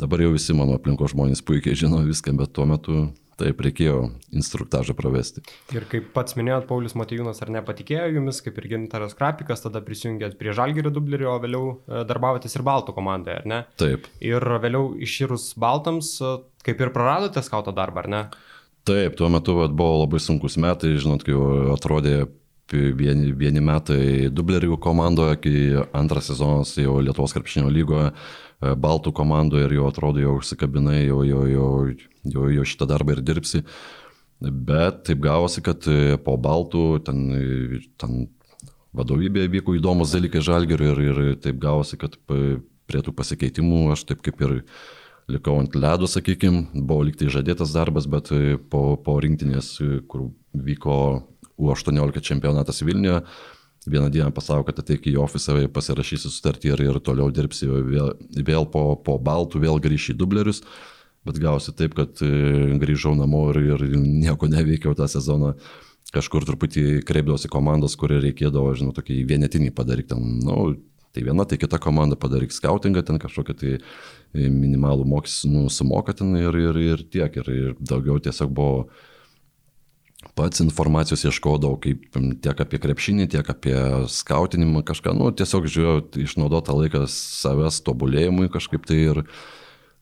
dabar 0.00 0.24
jau 0.26 0.32
visi 0.34 0.56
mano 0.58 0.74
aplinkos 0.74 1.14
žmonės 1.14 1.44
puikiai 1.46 1.78
žino 1.78 2.02
viską, 2.02 2.34
bet 2.42 2.54
tuo 2.58 2.66
metu 2.66 3.04
Taip, 3.40 3.62
reikėjo 3.66 3.96
instruktažą 4.34 4.94
pravesti. 4.98 5.42
Ir 5.74 5.86
kaip 5.90 6.12
pats 6.14 6.36
minėjot, 6.38 6.68
Paulius 6.68 6.94
Matijūnas 6.98 7.42
ar 7.42 7.50
nepatikėjo 7.56 8.12
jumis, 8.14 8.38
kaip 8.44 8.60
ir 8.60 8.68
Gintaras 8.74 9.16
Krapikas, 9.18 9.64
tada 9.64 9.82
prisijungėt 9.84 10.36
prie 10.38 10.54
Žalgirio 10.54 10.92
dublerio, 10.94 11.32
o 11.34 11.42
vėliau 11.42 11.72
e, 11.74 12.04
darbavotės 12.06 12.54
ir 12.54 12.66
Baltų 12.66 12.94
komandoje, 12.94 13.40
ar 13.42 13.50
ne? 13.50 13.60
Taip. 13.80 14.06
Ir 14.22 14.46
vėliau 14.62 14.92
išyrus 15.02 15.50
Baltams, 15.58 16.14
e, 16.22 16.36
kaip 16.66 16.84
ir 16.84 16.94
praradote 16.94 17.42
skauto 17.42 17.74
darbą, 17.74 18.04
ar 18.04 18.10
ne? 18.12 18.22
Taip, 18.86 19.18
tuo 19.18 19.30
metu 19.32 19.56
vat, 19.58 19.74
buvo 19.74 20.04
labai 20.04 20.20
sunkus 20.20 20.58
metai, 20.60 20.94
žinot, 21.00 21.24
kai 21.26 21.34
atrodė 21.74 22.26
vieni, 22.72 23.34
vieni 23.36 23.60
metai 23.60 24.30
dublerių 24.32 24.78
komandoje, 24.80 25.36
kai 25.44 25.58
antras 25.92 26.30
sezonas 26.30 26.72
jau 26.80 26.96
Lietuvos 27.04 27.36
krepšinio 27.36 27.68
lygoje 27.68 28.12
E, 28.64 28.72
baltų 28.78 29.12
komandoje 29.16 29.68
ir 29.68 29.76
jau 29.78 29.88
atrodo, 29.90 30.22
jau 30.22 30.38
užsikabinai, 30.38 31.02
jau, 31.08 31.20
jau, 31.26 31.42
jau, 31.50 31.68
jau, 32.32 32.46
jau 32.54 32.66
šitą 32.70 32.88
darbą 32.90 33.16
ir 33.16 33.22
dirbsi. 33.26 33.64
Bet 34.44 35.04
taip 35.08 35.22
gavosi, 35.24 35.62
kad 35.64 35.86
e, 35.90 36.16
po 36.24 36.36
baltų 36.40 36.84
ten, 37.06 37.22
ten 38.00 38.26
vadovybėje 38.96 39.52
vyko 39.58 39.76
įdomus 39.78 40.14
dalykai 40.14 40.42
žalgeriui 40.44 40.90
ir, 40.92 41.00
ir 41.10 41.40
taip 41.42 41.58
gavosi, 41.62 41.98
kad 42.00 42.16
prie 42.28 43.00
tų 43.02 43.14
pasikeitimų 43.16 43.88
aš 43.94 44.04
taip 44.10 44.22
kaip 44.24 44.40
ir 44.44 44.60
likau 45.32 45.56
ant 45.56 45.74
ledo, 45.78 46.06
sakykime, 46.10 46.66
buvo 46.74 47.06
liktai 47.08 47.30
žadėtas 47.32 47.72
darbas, 47.74 48.08
bet 48.10 48.30
e, 48.34 48.56
po, 48.70 48.94
po 49.00 49.18
rinktinės, 49.24 49.76
kur 50.08 50.30
vyko 50.54 50.96
U18 51.60 52.24
čempionatas 52.24 52.82
Vilniuje, 52.82 53.20
vieną 53.86 54.08
dieną 54.10 54.32
pasako, 54.34 54.64
kad 54.70 54.80
ateik 54.80 55.06
į 55.10 55.18
ofisą, 55.20 55.56
pasirašysi 55.72 56.32
sutartį 56.32 56.72
ir, 56.72 56.82
ir 56.88 57.00
toliau 57.04 57.30
dirbsi 57.34 57.68
vėl, 57.68 58.14
vėl 58.34 58.66
po, 58.72 58.94
po 58.96 59.18
baltų, 59.20 59.60
vėl 59.64 59.80
grįši 59.82 60.14
į 60.14 60.18
dublerius. 60.20 60.62
Bet 61.24 61.38
gausi 61.40 61.72
taip, 61.72 61.94
kad 61.96 62.20
e, 62.24 62.30
grįžau 62.80 63.14
namo 63.16 63.46
ir, 63.54 63.62
ir 63.72 63.84
nieko 63.96 64.48
neveikiau 64.50 64.92
tą 64.96 65.08
sezoną. 65.08 65.54
Kažkur 66.14 66.44
truputį 66.46 67.00
kreipdavosi 67.08 67.48
komandos, 67.50 67.96
kurie 67.98 68.20
reikėdavo, 68.22 68.74
žinau, 68.76 68.92
tokį 68.94 69.22
vienetinį 69.30 69.72
padaryti. 69.74 70.12
Ten, 70.12 70.42
nu, 70.44 70.74
tai 71.16 71.24
viena, 71.24 71.46
tai 71.48 71.56
kita 71.58 71.80
komanda 71.82 72.18
padaryk 72.20 72.52
skautingą, 72.52 73.02
ten 73.08 73.18
kažkokią 73.22 73.56
tai 73.56 73.72
minimalų 74.34 75.08
mokestį 75.08 75.50
nu, 75.54 75.64
sumoka 75.72 76.12
ten 76.16 76.36
ir, 76.36 76.60
ir, 76.60 76.80
ir 76.92 77.04
tiek. 77.08 77.40
Ir, 77.40 77.50
ir 77.50 77.74
daugiau 77.80 78.20
tiesiog 78.22 78.52
buvo 78.52 78.84
pats 80.38 80.62
informacijos 80.64 81.24
ieškodavau, 81.28 81.78
kaip 81.82 82.18
tiek 82.44 82.62
apie 82.64 82.80
krepšinį, 82.82 83.28
tiek 83.32 83.48
apie 83.50 83.76
skautinimą, 84.10 84.84
kažką, 84.88 85.14
nu, 85.16 85.30
tiesiog 85.36 85.68
žiūrėjau, 85.70 86.02
išnaudotą 86.24 86.76
laiką 86.78 87.04
savęs 87.10 87.82
tobulėjimui 87.86 88.50
kažkaip 88.54 88.86
tai 88.88 89.00
ir, 89.12 89.22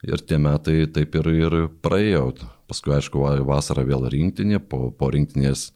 ir 0.06 0.24
tie 0.26 0.40
metai 0.42 0.82
taip 0.94 1.16
ir, 1.20 1.30
ir 1.44 1.56
praėjo. 1.84 2.32
Paskui, 2.70 2.94
aišku, 2.96 3.22
vasarą 3.48 3.84
vėl 3.88 4.06
rinktinė, 4.12 4.62
po, 4.64 4.90
po 4.96 5.10
rinktinės 5.12 5.70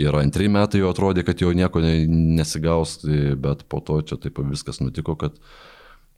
ir 0.00 0.14
antri 0.16 0.48
metai 0.52 0.80
jau 0.80 0.92
atrodė, 0.94 1.26
kad 1.26 1.42
jau 1.42 1.50
nieko 1.56 1.82
nesigaus, 1.82 3.00
bet 3.42 3.66
po 3.68 3.82
to 3.84 4.00
čia 4.06 4.20
taip 4.22 4.38
viskas 4.48 4.80
nutiko, 4.80 5.18
kad 5.18 5.34
uh, 5.36 5.67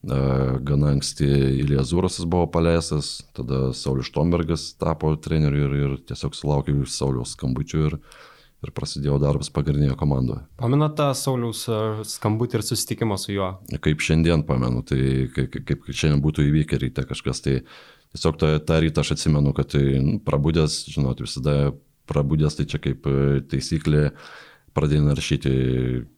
Gana 0.02 0.95
anksti 0.95 1.26
Ilijas 1.61 1.90
Zurasas 1.92 2.25
buvo 2.25 2.47
paleistas, 2.50 3.21
tada 3.37 3.75
Saulis 3.76 4.09
Štombergas 4.09 4.71
tapo 4.80 5.12
treneriu 5.21 5.66
ir, 5.66 5.75
ir 5.76 5.97
tiesiog 6.09 6.37
sulaukiau 6.37 6.87
iš 6.87 6.95
Sauliaus 6.95 7.35
skambučių 7.37 7.83
ir, 7.85 7.97
ir 8.64 8.73
prasidėjo 8.76 9.19
darbas 9.21 9.52
pagrindinėje 9.52 9.99
komandoje. 10.00 10.47
Pamenate 10.61 11.11
Sauliaus 11.21 11.66
skambutį 12.14 12.57
ir 12.57 12.64
susitikimą 12.64 13.21
su 13.21 13.35
juo? 13.35 13.50
Kaip 13.85 14.00
šiandien 14.07 14.47
pamenu, 14.49 14.80
tai 14.88 15.28
kaip, 15.37 15.61
kaip 15.69 15.90
šiandien 15.92 16.25
būtų 16.25 16.49
įvykę 16.49 16.80
ryte 16.80 17.04
kažkas, 17.11 17.45
tai 17.45 17.59
tiesiog 18.16 18.40
tą, 18.40 18.54
tą 18.64 18.80
rytą 18.80 19.04
aš 19.04 19.19
atsimenu, 19.19 19.52
kad 19.57 19.69
tai, 19.76 19.85
nu, 20.00 20.16
prabudęs, 20.25 20.80
žinot, 20.88 21.21
visada 21.21 21.75
prabudęs 22.09 22.57
tai 22.57 22.66
čia 22.73 22.80
kaip 22.83 23.04
taisyklė 23.52 24.09
pradėjai 24.73 25.04
naršyti 25.11 25.54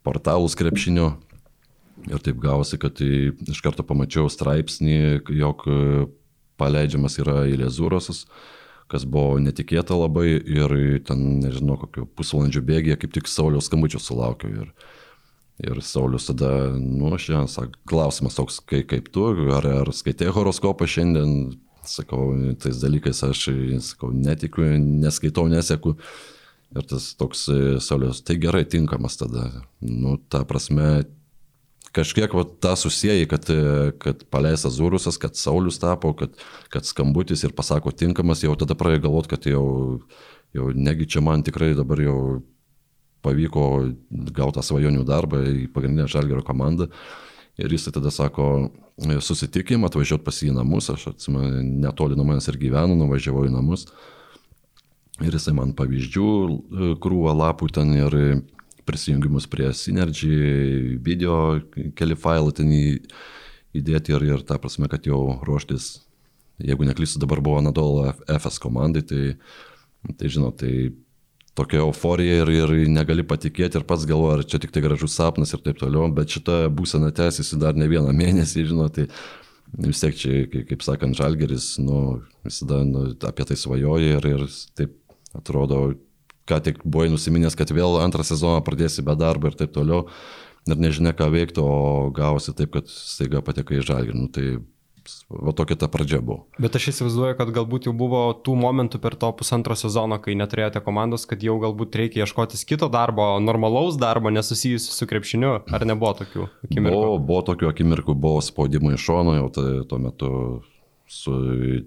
portalus 0.06 0.54
krepšinio 0.54 1.16
Ir 2.10 2.18
taip 2.18 2.40
gavosi, 2.42 2.78
kad 2.82 2.96
tai 2.98 3.30
iš 3.52 3.60
karto 3.62 3.84
pamačiau 3.86 4.30
straipsnį, 4.32 5.22
jog 5.38 5.62
e, 5.70 5.76
paleidžiamas 6.58 7.18
yra 7.22 7.44
Ilėzūrosas, 7.50 8.24
kas 8.90 9.06
buvo 9.08 9.38
netikėta 9.40 9.96
labai 9.96 10.34
ir 10.34 10.74
ten, 11.06 11.38
nežinau, 11.44 11.78
kokio 11.80 12.08
pusvalandžio 12.18 12.64
bėgėje 12.66 12.98
kaip 13.04 13.14
tik 13.14 13.30
Sauliaus 13.30 13.70
skambučio 13.70 14.02
sulaukiau. 14.02 14.64
Ir, 14.64 14.90
ir 15.62 15.80
Saulius 15.86 16.26
tada, 16.28 16.50
nu, 16.74 17.14
šiandien, 17.14 17.48
sak, 17.52 17.78
klausimas 17.88 18.36
toks, 18.36 18.58
kaip, 18.66 18.88
kaip 18.90 19.08
tu, 19.14 19.28
ar, 19.54 19.70
ar 19.84 19.94
skaitai 19.94 20.32
horoskopą 20.34 20.90
šiandien, 20.90 21.54
sakau, 21.86 22.32
tais 22.62 22.82
dalykais 22.82 23.22
aš, 23.30 23.46
sakau, 23.92 24.10
netikiu, 24.14 24.74
neskaitau, 25.06 25.46
neseku. 25.50 25.96
Ir 26.72 26.86
tas 26.88 27.10
toks 27.20 27.46
e, 27.52 27.58
Saulius, 27.84 28.22
tai 28.24 28.38
gerai, 28.40 28.64
tinkamas 28.64 29.18
tada. 29.20 29.50
Nu, 29.84 30.16
ta 30.32 30.40
prasme, 30.48 31.04
kažkiek 31.90 32.32
va, 32.36 32.44
tą 32.46 32.76
susijai, 32.78 33.26
kad, 33.30 33.48
kad 34.02 34.22
paleistas 34.32 34.76
Zurusas, 34.78 35.18
kad 35.20 35.36
Saulis 35.36 35.80
tapo, 35.82 36.14
kad, 36.16 36.36
kad 36.72 36.86
skambutis 36.88 37.44
ir 37.44 37.56
pasako 37.56 37.92
tinkamas, 37.92 38.44
jau 38.44 38.54
tada 38.58 38.76
pradėjau 38.78 39.06
galvoti, 39.08 39.32
kad 39.34 39.48
jau, 39.50 39.66
jau 40.56 40.70
negi 40.76 41.08
čia 41.16 41.24
man 41.24 41.44
tikrai 41.44 41.72
dabar 41.78 42.00
jau 42.00 42.18
pavyko 43.22 43.66
gauti 44.34 44.64
svajonių 44.64 45.04
darbą 45.06 45.42
į 45.46 45.66
pagrindinę 45.74 46.08
žalgerio 46.10 46.42
komandą. 46.46 46.88
Ir 47.60 47.68
jis 47.74 47.90
tada 47.92 48.10
sako, 48.10 48.70
susitikim, 49.20 49.84
atvažiuot 49.84 50.24
pas 50.24 50.38
jį 50.40 50.54
į 50.54 50.56
namus, 50.56 50.88
aš 50.90 51.10
atsimenu, 51.12 51.60
netoli 51.84 52.16
nuo 52.16 52.24
manęs 52.24 52.48
ir 52.48 52.56
gyvenu, 52.60 52.96
nuvažiavau 52.96 53.44
į 53.44 53.52
namus. 53.52 53.86
Ir 55.22 55.36
jisai 55.36 55.52
man 55.54 55.74
pavyzdžių 55.76 56.30
krūvą 57.04 57.34
lapų 57.36 57.68
ten 57.76 57.92
ir 57.94 58.16
prisijungimus 58.88 59.46
prie 59.50 59.70
Synergy, 59.76 60.96
video, 61.04 61.60
keli 61.98 62.16
failai 62.18 62.54
ten 62.56 62.72
įdėti 62.72 64.14
ir, 64.14 64.26
ir 64.28 64.42
ta 64.46 64.58
prasme, 64.60 64.88
kad 64.92 65.06
jau 65.08 65.38
ruoštis, 65.46 66.02
jeigu 66.62 66.86
neklystu, 66.86 67.20
dabar 67.22 67.40
buvo 67.44 67.62
Nadol 67.64 68.02
FS 68.26 68.60
komandai, 68.62 69.04
tai, 69.06 69.22
tai 70.18 70.30
žinot, 70.32 70.60
tai 70.60 70.92
tokia 71.58 71.82
euforija 71.84 72.42
ir, 72.42 72.52
ir 72.52 72.72
negali 72.92 73.24
patikėti 73.28 73.80
ir 73.80 73.86
pats 73.88 74.06
galvoji, 74.08 74.38
ar 74.38 74.48
čia 74.48 74.60
tik 74.62 74.72
tai 74.74 74.84
gražus 74.84 75.16
sapnas 75.18 75.52
ir 75.52 75.62
taip 75.64 75.80
toliau, 75.80 76.08
bet 76.14 76.32
šita 76.32 76.64
būsena 76.72 77.12
tęsiasi 77.14 77.60
dar 77.60 77.76
ne 77.78 77.88
vieną 77.90 78.14
mėnesį, 78.22 78.68
žinot, 78.72 78.98
tai 78.98 79.08
vis 79.88 80.00
tiek 80.02 80.16
čia, 80.16 80.38
kaip 80.68 80.84
sakant, 80.84 81.16
Žalgeris, 81.16 81.74
nu, 81.80 82.22
visada 82.44 82.82
nu, 82.84 83.10
apie 83.28 83.46
tai 83.48 83.56
svajoja 83.56 84.18
ir, 84.18 84.30
ir 84.34 84.48
taip 84.76 84.98
atrodo, 85.36 85.94
ką 86.48 86.60
tik 86.64 86.82
buvai 86.84 87.10
nusiminęs, 87.12 87.56
kad 87.58 87.70
vėl 87.74 88.00
antrą 88.02 88.26
sezoną 88.26 88.62
pradėsi 88.66 89.04
be 89.06 89.16
darbo 89.18 89.50
ir 89.50 89.58
taip 89.58 89.74
toliau, 89.74 90.06
ir 90.68 90.82
nežinia 90.82 91.14
ką 91.16 91.30
veikti, 91.32 91.62
o 91.62 92.10
gavosi 92.14 92.54
taip, 92.56 92.74
kad 92.76 92.90
staiga 92.90 93.42
patekai 93.44 93.80
į 93.80 93.88
žalgį. 93.88 94.18
Nu, 94.18 94.28
tai 94.32 94.46
Va 95.28 95.52
tokia 95.56 95.76
ta 95.78 95.88
pradžia 95.90 96.20
buvo. 96.22 96.44
Bet 96.62 96.76
aš 96.78 96.90
įsivaizduoju, 96.92 97.36
kad 97.38 97.50
galbūt 97.54 97.88
jau 97.88 97.94
buvo 97.96 98.20
tų 98.44 98.54
momentų 98.60 99.00
per 99.02 99.16
to 99.18 99.30
pusantro 99.34 99.74
sezono, 99.78 100.18
kai 100.22 100.36
neturėjote 100.38 100.82
komandos, 100.84 101.24
kad 101.26 101.42
jau 101.42 101.56
galbūt 101.62 101.96
reikia 101.98 102.22
ieškotis 102.22 102.62
kito 102.68 102.86
darbo, 102.92 103.26
normalaus 103.42 103.98
darbo, 104.00 104.30
nesusijusiu 104.34 104.94
su 104.94 105.08
krepšiniu. 105.10 105.54
Ar 105.74 105.86
nebuvo 105.88 106.12
tokių 106.20 106.46
akimirkų? 106.68 106.94
Buvo, 106.94 107.16
buvo 107.18 107.40
tokių 107.50 107.70
akimirkų, 107.72 108.16
buvo 108.26 108.44
spaudimai 108.44 108.94
iš 108.98 109.08
šono, 109.08 109.34
jau 109.40 109.48
tai, 109.56 109.66
tuo 109.90 109.98
metu 110.02 110.30
su, 111.10 111.34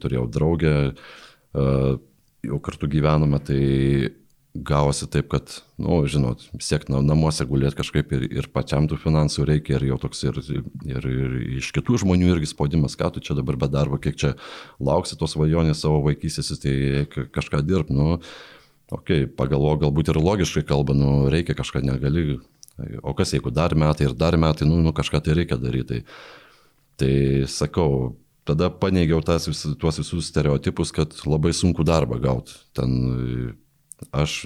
turėjau 0.03 0.27
draugę, 0.35 0.75
uh, 0.91 1.95
jau 2.45 2.61
kartu 2.67 2.91
gyvenome, 2.91 3.39
tai 3.47 3.61
gavosi 4.55 5.07
taip, 5.11 5.27
kad, 5.31 5.51
na, 5.77 5.87
nu, 5.87 5.97
žinot, 6.09 6.45
vis 6.55 6.69
tiek 6.71 6.85
namuose 6.89 7.45
gulėti 7.49 7.79
kažkaip 7.81 8.13
ir, 8.15 8.25
ir 8.41 8.49
pačiam 8.53 8.87
tų 8.89 8.97
finansų 9.01 9.47
reikia, 9.49 9.77
ir 9.77 9.89
jau 9.91 9.99
toks 10.01 10.23
ir, 10.25 10.39
ir, 10.87 11.07
ir 11.11 11.35
iš 11.59 11.71
kitų 11.75 11.99
žmonių 12.05 12.31
irgi 12.35 12.51
spaudimas, 12.53 12.97
ką 12.99 13.11
tu 13.15 13.23
čia 13.23 13.35
dabar 13.37 13.59
be 13.59 13.69
darbo, 13.71 13.99
kiek 14.01 14.15
čia 14.19 14.33
lauksi 14.79 15.19
tos 15.19 15.35
svajonės 15.35 15.83
savo 15.83 16.01
vaikysės, 16.07 16.53
tai 16.63 16.75
kažką 17.11 17.61
dirbti, 17.67 17.97
nu, 17.97 18.15
okei, 18.89 19.25
okay, 19.25 19.27
pagalvo, 19.27 19.75
galbūt 19.83 20.13
ir 20.13 20.21
logiškai 20.23 20.63
kalba, 20.67 20.95
nu, 20.97 21.25
reikia 21.33 21.57
kažką 21.57 21.83
negali, 21.83 22.39
o 23.03 23.15
kas 23.17 23.35
jeigu 23.35 23.51
dar 23.53 23.75
metai 23.75 24.07
ir 24.09 24.15
dar 24.17 24.39
metai, 24.39 24.67
nu, 24.69 24.79
nu 24.85 24.95
kažką 24.95 25.23
tai 25.25 25.39
reikia 25.41 25.59
daryti. 25.59 26.03
Tai, 26.05 26.31
tai 26.99 27.13
sakau, 27.51 28.15
tada 28.47 28.69
paneigiau 28.69 29.21
tas 29.25 29.47
vis, 29.49 29.65
tuos 29.79 29.99
visus 29.99 30.29
stereotipus, 30.29 30.93
kad 30.95 31.13
labai 31.25 31.53
sunku 31.55 31.83
darbą 31.87 32.19
gauti. 32.21 32.55
Ten 32.77 32.93
Aš 34.13 34.43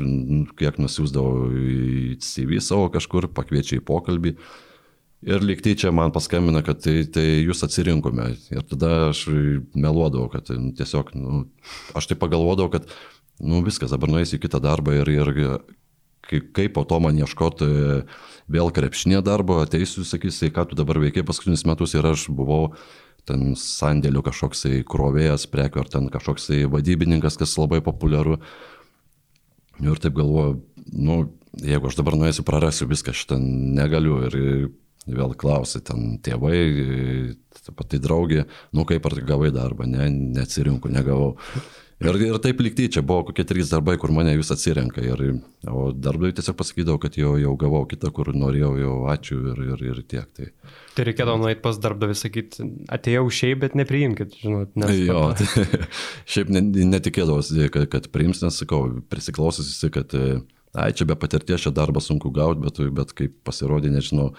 kiek 0.59 0.79
nusiūsdavau 0.81 1.49
į 1.51 2.17
CV 2.23 2.61
savo 2.63 2.89
kažkur, 2.93 3.29
pakviečia 3.35 3.79
į 3.79 3.85
pokalbį. 3.87 4.35
Ir 5.27 5.43
liktai 5.43 5.73
čia 5.75 5.91
man 5.91 6.13
paskambina, 6.15 6.61
kad 6.63 6.79
tai, 6.85 7.01
tai 7.11 7.25
jūs 7.43 7.65
atsirinkome. 7.65 8.29
Ir 8.55 8.63
tada 8.69 9.09
aš 9.09 9.25
meluodavau, 9.75 10.29
kad 10.31 10.47
nu, 10.55 10.71
tiesiog, 10.77 11.11
nu, 11.19 11.41
aš 11.97 12.07
tai 12.11 12.19
pagalvodavau, 12.19 12.71
kad 12.77 12.87
nu, 13.43 13.59
viskas, 13.65 13.91
dabar 13.91 14.11
nueisiu 14.11 14.39
į 14.39 14.45
kitą 14.45 14.61
darbą 14.63 14.95
ir, 15.01 15.11
ir 15.11 15.33
kaip, 16.29 16.49
kaip 16.55 16.73
po 16.77 16.85
to 16.87 17.01
man 17.03 17.19
ieškoti 17.19 17.67
vėl 18.51 18.71
krepšinė 18.75 19.19
darbo, 19.25 19.59
ateisiu, 19.63 20.05
sakysi, 20.07 20.53
ką 20.55 20.69
tu 20.69 20.79
dabar 20.79 21.01
veikiai 21.03 21.27
paskutinius 21.27 21.65
metus 21.67 21.95
ir 21.97 22.07
aš 22.07 22.29
buvau 22.31 22.69
ten 23.29 23.53
sandėlių 23.59 24.23
kažkoksai 24.25 24.81
krovėjas 24.89 25.45
prekių 25.51 25.83
ar 25.83 25.91
ten 25.91 26.09
kažkoksai 26.13 26.63
vadybininkas, 26.71 27.37
kas 27.39 27.57
labai 27.59 27.81
populiaru. 27.85 28.39
Ir 29.79 30.01
taip 30.01 30.17
galvoju, 30.17 30.59
nu, 30.99 31.17
jeigu 31.63 31.89
aš 31.89 31.97
dabar 31.99 32.17
nuėsiu, 32.19 32.45
prarasiu 32.47 32.89
viską, 32.89 33.15
šitą 33.15 33.39
negaliu. 33.39 34.21
Ir 34.27 34.39
vėl 35.09 35.33
klausai, 35.39 35.81
ten 35.85 36.17
tėvai, 36.23 36.57
pati 37.77 37.99
draugė, 38.01 38.45
nu 38.75 38.85
kaip 38.89 39.05
ar 39.07 39.15
gavai 39.25 39.49
darbą, 39.55 39.87
ne, 39.89 40.09
neatsirinku, 40.35 40.91
negavau. 40.91 41.37
Ir, 41.99 42.15
ir 42.23 42.37
taip 42.39 42.61
liktai, 42.63 42.85
čia 42.87 43.01
buvo 43.03 43.25
kokie 43.27 43.43
trys 43.43 43.73
darbai, 43.73 43.97
kur 43.99 44.13
mane 44.15 44.31
jūs 44.31 44.53
atsirenka. 44.55 45.01
Ir, 45.03 45.23
o 45.67 45.89
darbdaviui 45.91 46.37
tiesiog 46.37 46.55
pasakydavau, 46.61 47.01
kad 47.03 47.17
jau, 47.19 47.33
jau 47.41 47.51
gavau 47.59 47.81
kitą, 47.91 48.11
kur 48.15 48.29
norėjau, 48.31 48.69
jau 48.79 48.93
ačiū 49.11 49.39
ir, 49.51 49.59
ir, 49.73 49.83
ir 49.89 49.99
tiek. 50.07 50.29
Tai, 50.37 50.47
tai 50.95 51.07
reikėdavo 51.09 51.41
nueiti 51.41 51.59
pas 51.65 51.81
darbdavį 51.83 52.15
sakyti, 52.15 52.69
atėjau 52.95 53.25
šiaip, 53.41 53.59
bet 53.65 53.75
nepriimkit, 53.75 54.39
žinot. 54.45 54.71
Nes 54.79 54.95
jo, 55.01 55.25
tai, 55.35 55.67
šiaip 56.35 56.53
netikėdavosi, 56.55 57.67
kad, 57.75 57.89
kad 57.91 58.07
priims, 58.15 58.39
nes 58.45 58.61
sakau, 58.63 58.85
prisiklausysi, 59.11 59.91
kad, 59.91 60.15
ai, 60.79 60.89
čia 60.95 61.09
be 61.09 61.19
patirties 61.19 61.67
šio 61.67 61.75
darbą 61.75 61.99
sunku 62.05 62.31
gauti, 62.31 62.63
bet, 62.63 62.79
bet 62.95 63.11
kaip 63.19 63.35
pasirodė, 63.43 63.91
nežinau 63.91 64.31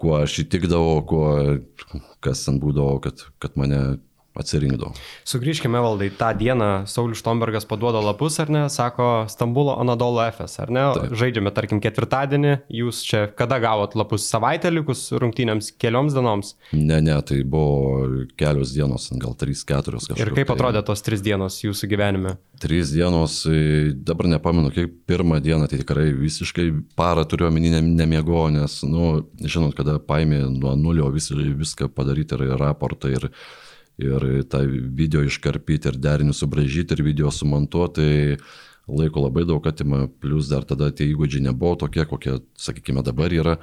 kuo 0.00 0.14
aš 0.20 0.42
įtikdavau, 0.44 1.00
kuo, 1.08 1.26
kas 2.24 2.44
ten 2.44 2.60
būdavo, 2.60 3.00
kad, 3.04 3.24
kad 3.40 3.56
mane 3.60 3.80
atsirinkdavo. 4.40 4.92
Sugrįžkime 5.28 5.80
valdai, 5.82 6.10
tą 6.16 6.30
dieną 6.36 6.70
Saulis 6.90 7.20
Štombergas 7.20 7.66
paduoda 7.68 8.00
lapus, 8.02 8.38
ar 8.42 8.50
ne, 8.52 8.64
sako 8.72 9.26
Stambulo 9.30 9.76
Anadolo 9.80 10.24
FS, 10.26 10.58
ar 10.64 10.72
ne, 10.74 10.84
Taip. 10.96 11.14
žaidžiame, 11.20 11.52
tarkim, 11.54 11.80
ketvirtadienį, 11.84 12.54
jūs 12.80 13.02
čia 13.06 13.24
kada 13.38 13.60
gavot 13.62 13.94
lapus 13.98 14.26
savaitę 14.30 14.72
likus 14.72 15.06
rungtynėms 15.14 15.72
kelioms 15.80 16.16
dienoms? 16.16 16.54
Ne, 16.74 17.00
ne, 17.04 17.16
tai 17.26 17.42
buvo 17.44 18.26
kelios 18.40 18.74
dienos, 18.76 19.10
gal 19.20 19.36
3-4 19.38 20.00
kažkas. 20.00 20.20
Ir 20.20 20.34
kaip 20.34 20.50
tai... 20.50 20.56
atrodė 20.56 20.84
tos 20.86 21.04
3 21.06 21.24
dienos 21.24 21.60
jūsų 21.62 21.90
gyvenime? 21.94 22.36
3 22.64 22.94
dienos, 22.96 23.40
e, 23.48 23.92
dabar 23.94 24.30
nepamenu, 24.34 24.72
kaip 24.74 24.98
pirmą 25.10 25.40
dieną, 25.44 25.70
tai 25.70 25.80
tikrai 25.84 26.10
visiškai 26.16 26.68
parą 26.98 27.24
turiu 27.28 27.48
omeny 27.48 27.72
nemiego, 27.84 28.46
nes, 28.52 28.80
nu, 28.88 29.12
žinot, 29.40 29.76
kada 29.78 29.98
paėmė 30.02 30.44
nuo 30.50 30.74
nulio 30.78 31.08
vis, 31.14 31.30
viską 31.30 31.90
padaryti 31.94 32.36
ir 32.40 32.56
raportą 32.60 33.10
ir 33.12 33.20
ir 33.20 33.30
tą 34.50 34.64
video 34.96 35.22
iškarpyti 35.26 35.92
ir 35.92 36.00
derinį 36.00 36.34
subražyti 36.36 36.96
ir 36.96 37.04
video 37.06 37.30
sumontuoti, 37.34 38.00
tai 38.00 38.96
laiko 38.96 39.24
labai 39.26 39.44
daug 39.48 39.66
atima, 39.66 40.06
plus 40.20 40.50
dar 40.50 40.64
tada 40.68 40.90
tie 40.94 41.10
įgūdžiai 41.12 41.46
nebuvo 41.48 41.76
tokie, 41.84 42.04
kokie, 42.08 42.38
sakykime, 42.58 43.04
dabar 43.06 43.32
yra. 43.34 43.58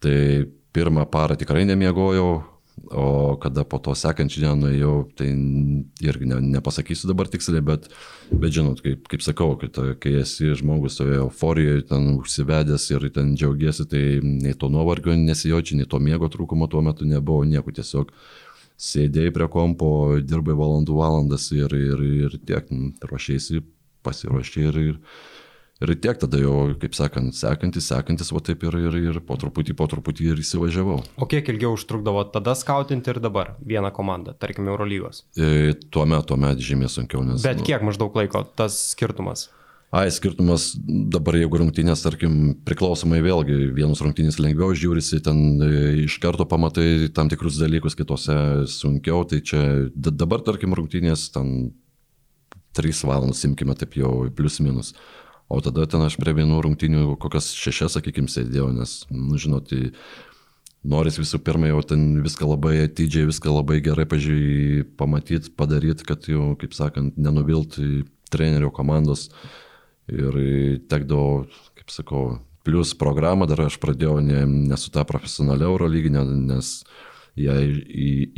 Tai 0.00 0.16
pirmą 0.74 1.04
parą 1.10 1.36
tikrai 1.38 1.66
nemiegojau, 1.68 2.40
o 2.90 3.36
kada 3.36 3.64
po 3.68 3.78
to 3.82 3.92
sekančią 3.98 4.40
dieną 4.40 4.56
nuėjau, 4.62 4.94
tai 5.18 5.28
irgi 6.06 6.28
ne, 6.30 6.38
nepasakysiu 6.56 7.10
dabar 7.10 7.28
tiksliai, 7.28 7.60
bet, 7.64 7.90
bet 8.32 8.54
žinot, 8.56 8.80
kaip, 8.84 9.04
kaip 9.10 9.24
sakau, 9.24 9.52
kad, 9.60 9.76
kai 10.00 10.14
esi 10.22 10.54
žmogus 10.56 10.96
toje 10.96 11.18
euforijoje, 11.20 11.84
ten 11.90 12.14
užsivedęs 12.16 12.86
ir 12.94 13.08
ten 13.14 13.34
džiaugiesi, 13.36 13.86
tai 13.90 14.04
nei 14.24 14.56
to 14.56 14.70
nuovargio 14.72 15.16
nesijauči, 15.18 15.76
nei 15.76 15.90
to 15.90 16.00
miego 16.00 16.30
trūkumo 16.32 16.70
tuo 16.72 16.80
metu 16.86 17.08
nebuvo, 17.08 17.44
nieko 17.44 17.74
tiesiog 17.74 18.14
sėdėjai 18.80 19.34
prie 19.34 19.48
kompo, 19.52 19.90
dirbai 20.24 20.56
valandų 20.56 20.96
valandas 20.96 21.50
ir, 21.56 21.74
ir, 21.76 22.00
ir 22.24 22.38
tiek, 22.48 22.70
nu, 22.72 22.94
ruošiai, 23.10 23.60
pasiruošiai 24.06 24.70
ir, 24.70 24.78
ir, 24.80 24.98
ir 25.84 25.92
tiek 26.00 26.20
tada 26.22 26.40
jau, 26.40 26.54
kaip 26.80 26.96
sakant, 26.96 27.36
sekantis, 27.36 27.90
sekantis, 27.92 28.32
o 28.32 28.40
taip 28.44 28.64
ir, 28.68 28.78
ir, 28.88 28.98
ir 29.12 29.20
po 29.26 29.36
truputį, 29.40 29.76
po 29.76 29.88
truputį 29.90 30.32
ir 30.32 30.42
įsivažiavau. 30.44 30.98
O 31.20 31.28
kiek 31.30 31.52
ilgiau 31.52 31.76
užtrukdavo 31.76 32.24
tada 32.32 32.56
skautinti 32.56 33.12
ir 33.12 33.20
dabar 33.22 33.54
vieną 33.60 33.92
komandą, 33.96 34.36
tarkim, 34.40 34.68
Eurolygos? 34.72 35.26
E, 35.36 35.76
tuomet, 35.92 36.24
tuomet 36.32 36.64
žymiai 36.64 36.92
sunkiau, 36.92 37.24
nes... 37.26 37.44
Bet 37.44 37.60
nu, 37.60 37.68
kiek 37.68 37.84
maždaug 37.84 38.16
laiko 38.16 38.46
tas 38.56 38.80
skirtumas? 38.94 39.50
Ai, 39.90 40.06
skirtumas 40.14 40.68
dabar, 40.86 41.34
jeigu 41.34 41.58
rungtynės, 41.58 42.04
tarkim, 42.04 42.34
priklausomai 42.62 43.18
vėlgi, 43.24 43.56
vienus 43.74 43.98
rungtynės 44.04 44.36
lengviau 44.38 44.70
žiūrisi, 44.70 45.18
ten 45.26 45.38
e, 45.66 45.70
iš 46.04 46.20
karto 46.22 46.44
pamatai 46.46 47.08
tam 47.10 47.26
tikrus 47.30 47.56
dalykus, 47.58 47.96
kitose 47.98 48.36
sunkiau, 48.70 49.24
tai 49.26 49.40
čia 49.42 49.64
dabar, 49.90 50.44
tarkim, 50.46 50.76
rungtynės, 50.78 51.24
ten 51.34 51.72
3 52.78 53.00
valandas, 53.08 53.42
imkime 53.48 53.74
taip 53.80 53.96
jau 53.98 54.12
plius 54.30 54.60
minus. 54.62 54.92
O 55.50 55.58
tada 55.58 55.88
ten 55.90 56.04
aš 56.06 56.14
prie 56.22 56.36
vienų 56.36 56.60
rungtynių 56.68 57.16
kokias 57.18 57.48
šešias, 57.58 57.96
sakykime, 57.96 58.30
sėdėjau, 58.30 58.68
nes, 58.76 58.92
nu, 59.10 59.40
žinot, 59.42 59.74
noris 60.86 61.18
visų 61.18 61.40
pirma 61.42 61.72
jau 61.72 61.80
ten 61.82 62.04
viską 62.22 62.46
labai 62.52 62.76
atidžiai, 62.84 63.26
viską 63.32 63.56
labai 63.56 63.80
gerai 63.82 64.06
pamatyti, 64.06 65.50
padaryti, 65.50 66.06
kad 66.06 66.30
jau, 66.30 66.52
kaip 66.62 66.78
sakant, 66.78 67.18
nenuvilti 67.18 68.04
trenerio 68.30 68.70
komandos. 68.70 69.26
Uh, 69.34 69.66
ir 70.10 70.40
tekdavo, 70.90 71.44
kaip 71.78 71.92
sakau, 71.92 72.24
plus 72.66 72.92
programą 72.98 73.48
dar 73.48 73.64
aš 73.66 73.78
pradėjau 73.82 74.18
ne, 74.24 74.42
ne 74.70 74.78
su 74.80 74.92
tą 74.92 75.04
profesionalią 75.08 75.70
Eurolyginę, 75.70 76.24
nes 76.50 76.80
ją 77.40 77.54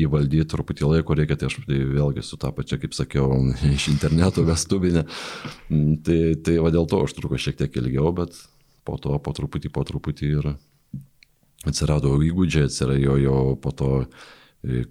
įvaldyti 0.04 0.46
truputį 0.52 0.88
laiko 0.88 1.16
reikia, 1.16 1.38
tai 1.40 1.48
aš 1.48 1.58
tai 1.66 1.80
vėlgi 1.88 2.24
su 2.24 2.38
tą 2.40 2.52
pačią, 2.54 2.78
kaip 2.82 2.96
sakiau, 2.96 3.38
iš 3.76 3.88
interneto 3.92 4.44
vestubinę. 4.46 5.06
Tai, 6.06 6.20
tai 6.44 6.58
va 6.62 6.72
dėl 6.74 6.86
to 6.90 7.02
užtruko 7.06 7.40
šiek 7.40 7.58
tiek 7.60 7.80
ilgiau, 7.82 8.12
bet 8.16 8.36
po 8.86 8.98
to 9.00 9.16
po 9.22 9.34
truputį, 9.34 9.72
po 9.72 9.84
truputį 9.86 10.30
ir 10.36 10.52
atsirado 11.68 12.14
įgūdžiai, 12.18 12.68
atsirado 12.68 13.18
jo 13.22 13.36
po 13.62 13.74
to 13.74 13.90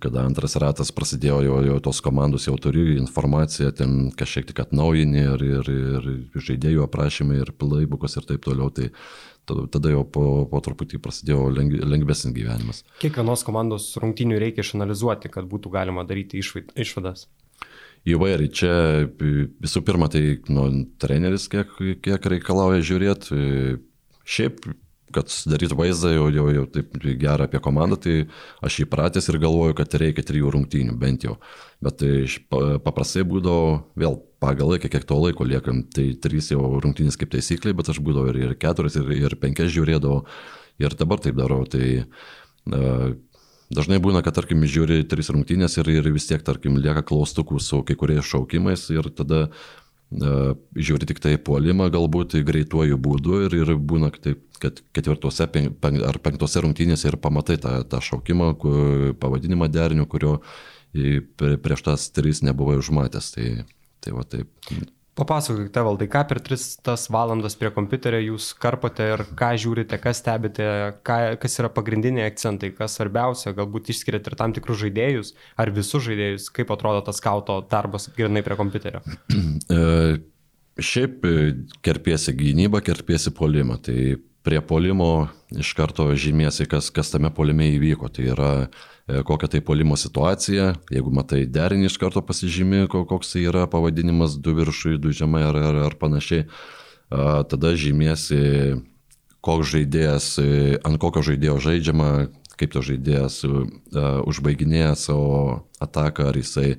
kada 0.04 0.26
antras 0.28 0.58
ratas 0.60 0.92
prasidėjo, 0.92 1.38
jau, 1.46 1.58
jau 1.64 1.78
tos 1.84 2.02
komandos 2.04 2.48
jau 2.48 2.58
turi 2.60 2.98
informaciją, 3.00 3.72
ten 3.76 4.10
kažkiek 4.20 4.50
tik 4.50 4.60
atnaujini 4.66 5.22
ir, 5.24 5.44
ir, 5.48 5.70
ir 6.36 6.48
žaidėjų 6.48 6.84
aprašymai, 6.84 7.40
ir 7.40 7.54
playbook'as 7.56 8.18
ir 8.20 8.28
taip 8.28 8.44
toliau. 8.48 8.68
Tai 8.76 8.90
tada 9.48 9.94
jau 9.94 10.04
po, 10.08 10.26
po 10.52 10.60
truputį 10.64 11.00
prasidėjo 11.04 11.48
leng, 11.56 11.78
lengvesnis 11.88 12.36
gyvenimas. 12.36 12.84
Kiekvienos 13.02 13.46
komandos 13.48 13.88
rungtynių 14.00 14.42
reikia 14.44 14.66
išanalizuoti, 14.66 15.32
kad 15.32 15.48
būtų 15.52 15.72
galima 15.74 16.04
daryti 16.08 16.44
išvadas. 16.44 17.30
Įvairiai, 18.12 18.50
čia 18.50 18.74
visų 19.22 19.84
pirma, 19.86 20.08
tai 20.12 20.42
nu, 20.50 20.68
treneris 21.02 21.48
kiek, 21.52 21.74
kiek 22.02 22.32
reikalauja 22.36 22.84
žiūrėti. 22.92 23.42
Šiaip 24.26 24.66
kad 25.13 25.32
sudaryt 25.32 25.74
vaizdą 25.78 26.12
jau, 26.13 26.28
jau, 26.34 26.47
jau 26.56 26.65
taip 26.71 26.97
gerą 27.21 27.47
apie 27.47 27.62
komandą, 27.63 28.00
tai 28.02 28.15
aš 28.65 28.82
įpratęs 28.86 29.30
ir 29.32 29.39
galvoju, 29.43 29.78
kad 29.78 29.95
reikia 30.02 30.26
trijų 30.28 30.54
rungtynių 30.56 30.97
bent 31.02 31.26
jau. 31.28 31.38
Bet 31.82 32.02
tai 32.02 32.26
paprastai 32.86 33.26
būdavo 33.28 33.82
vėl 34.00 34.19
pagal 34.43 34.74
laiką, 34.74 34.91
kiek 34.91 35.08
to 35.08 35.17
laiko 35.21 35.47
liekam, 35.47 35.84
tai 35.93 36.12
trys 36.21 36.52
jau 36.54 36.62
rungtynės 36.84 37.17
kaip 37.19 37.34
taisyklė, 37.34 37.76
bet 37.78 37.93
aš 37.93 38.02
būdavau 38.04 38.32
ir, 38.34 38.43
ir 38.45 38.56
keturis, 38.62 38.97
ir, 39.02 39.12
ir 39.17 39.38
penkias 39.41 39.74
žiūrėdavau. 39.74 40.24
Ir 40.82 40.95
dabar 40.97 41.19
taip 41.21 41.36
darau. 41.38 41.62
Tai, 41.69 41.86
uh, 42.74 43.12
Dažnai 43.71 44.02
būna, 44.04 44.19
kad, 44.19 44.36
tarkim, 44.36 44.65
žiūri 44.67 45.06
tris 45.08 45.30
rungtynės 45.32 45.78
ir, 45.80 45.88
ir 45.93 46.08
vis 46.12 46.26
tiek, 46.28 46.41
tarkim, 46.43 46.76
lieka 46.82 47.06
klaustukų 47.08 47.60
su 47.63 47.80
kai 47.88 47.95
kuriais 47.95 48.28
šaukimais 48.28 48.84
ir 48.91 49.08
tada 49.15 49.45
žiūri 50.12 51.08
tik 51.08 51.21
tai 51.24 51.38
puolimą 51.39 51.88
galbūt 51.93 52.36
greituoju 52.43 52.97
būdu 53.00 53.45
ir, 53.45 53.56
ir 53.62 53.74
būna 53.80 54.12
taip, 54.12 54.43
kad 54.62 54.82
ketvirtose 54.95 55.47
pen, 55.52 55.71
pen, 55.74 56.02
ar 56.04 56.19
penktose 56.19 56.62
rungtynėse 56.62 57.08
ir 57.08 57.17
pamatai 57.21 57.58
tą, 57.62 57.78
tą 57.88 58.02
šaukimą, 58.04 58.52
kur, 58.60 59.13
pavadinimą 59.21 59.71
derinių, 59.71 60.08
kurio 60.12 60.39
prieš 60.91 61.86
tas 61.88 62.10
tris 62.12 62.43
nebuvai 62.43 62.76
užmatęs. 62.82 63.32
Tai, 63.38 63.47
tai 64.04 64.15
va 64.17 64.28
taip. 64.28 64.52
Papasakokite, 65.22 65.84
valdai, 65.86 66.08
ką 66.10 66.24
per 66.32 66.40
3 66.42 67.04
valandas 67.14 67.54
prie 67.60 67.70
kompiuterio 67.76 68.18
jūs 68.24 68.48
karpote 68.58 69.06
ir 69.14 69.22
ką 69.38 69.52
žiūrite, 69.62 70.00
kas 70.02 70.18
stebite, 70.24 70.66
ką, 71.06 71.18
kas 71.42 71.60
yra 71.62 71.70
pagrindiniai 71.70 72.26
akcentai, 72.32 72.72
kas 72.74 72.98
svarbiausia, 72.98 73.54
galbūt 73.58 73.92
išskiriate 73.94 74.32
ir 74.32 74.38
tam 74.40 74.56
tikrus 74.56 74.82
žaidėjus, 74.82 75.36
ar 75.62 75.70
visus 75.76 76.08
žaidėjus, 76.08 76.50
kaip 76.56 76.74
atrodo 76.74 77.04
tas 77.06 77.22
skauto 77.22 77.60
darbas 77.70 78.10
grinai 78.18 78.42
prie 78.46 78.58
kompiuterio. 78.64 79.06
E, 79.72 80.18
šiaip 80.82 81.26
e, 81.28 81.32
kerpėsi 81.86 82.34
gynybą, 82.36 82.82
kerpėsi 82.84 83.32
polimą. 83.36 83.78
Tai 83.86 83.96
prie 84.44 84.62
polimo 84.62 85.30
iš 85.54 85.74
karto 85.78 86.08
žymėsi, 86.18 86.66
kas, 86.70 86.90
kas 86.94 87.14
tame 87.14 87.32
polime 87.34 87.68
įvyko. 87.76 88.10
Tai 88.14 88.28
yra 88.34 88.52
e, 88.62 89.22
kokia 89.28 89.52
tai 89.56 89.62
polimo 89.66 89.98
situacija, 90.00 90.72
jeigu 90.94 91.14
matai 91.14 91.44
derinį 91.46 91.90
iš 91.90 91.98
karto 92.02 92.24
pasižymi, 92.26 92.88
koks 92.92 93.36
tai 93.36 93.46
yra 93.50 93.68
pavadinimas, 93.70 94.38
du 94.42 94.56
viršui, 94.58 94.98
du 95.02 95.14
žemai 95.16 95.44
ar, 95.50 95.60
ar, 95.72 95.82
ar 95.90 95.98
panašiai. 96.02 96.48
Tada 97.12 97.74
žymėsi, 97.76 98.38
koks 99.44 99.74
žaidėjas, 99.74 100.34
e, 100.40 100.78
ant 100.88 101.02
kokio 101.02 101.26
žaidėjo 101.28 101.58
žaidžiama, 101.68 102.12
kaip 102.56 102.72
to 102.76 102.84
žaidėjas 102.86 103.42
užbaiginėja 104.30 104.94
savo 105.00 105.66
ataką, 105.82 106.30
ar 106.30 106.38
jisai 106.38 106.76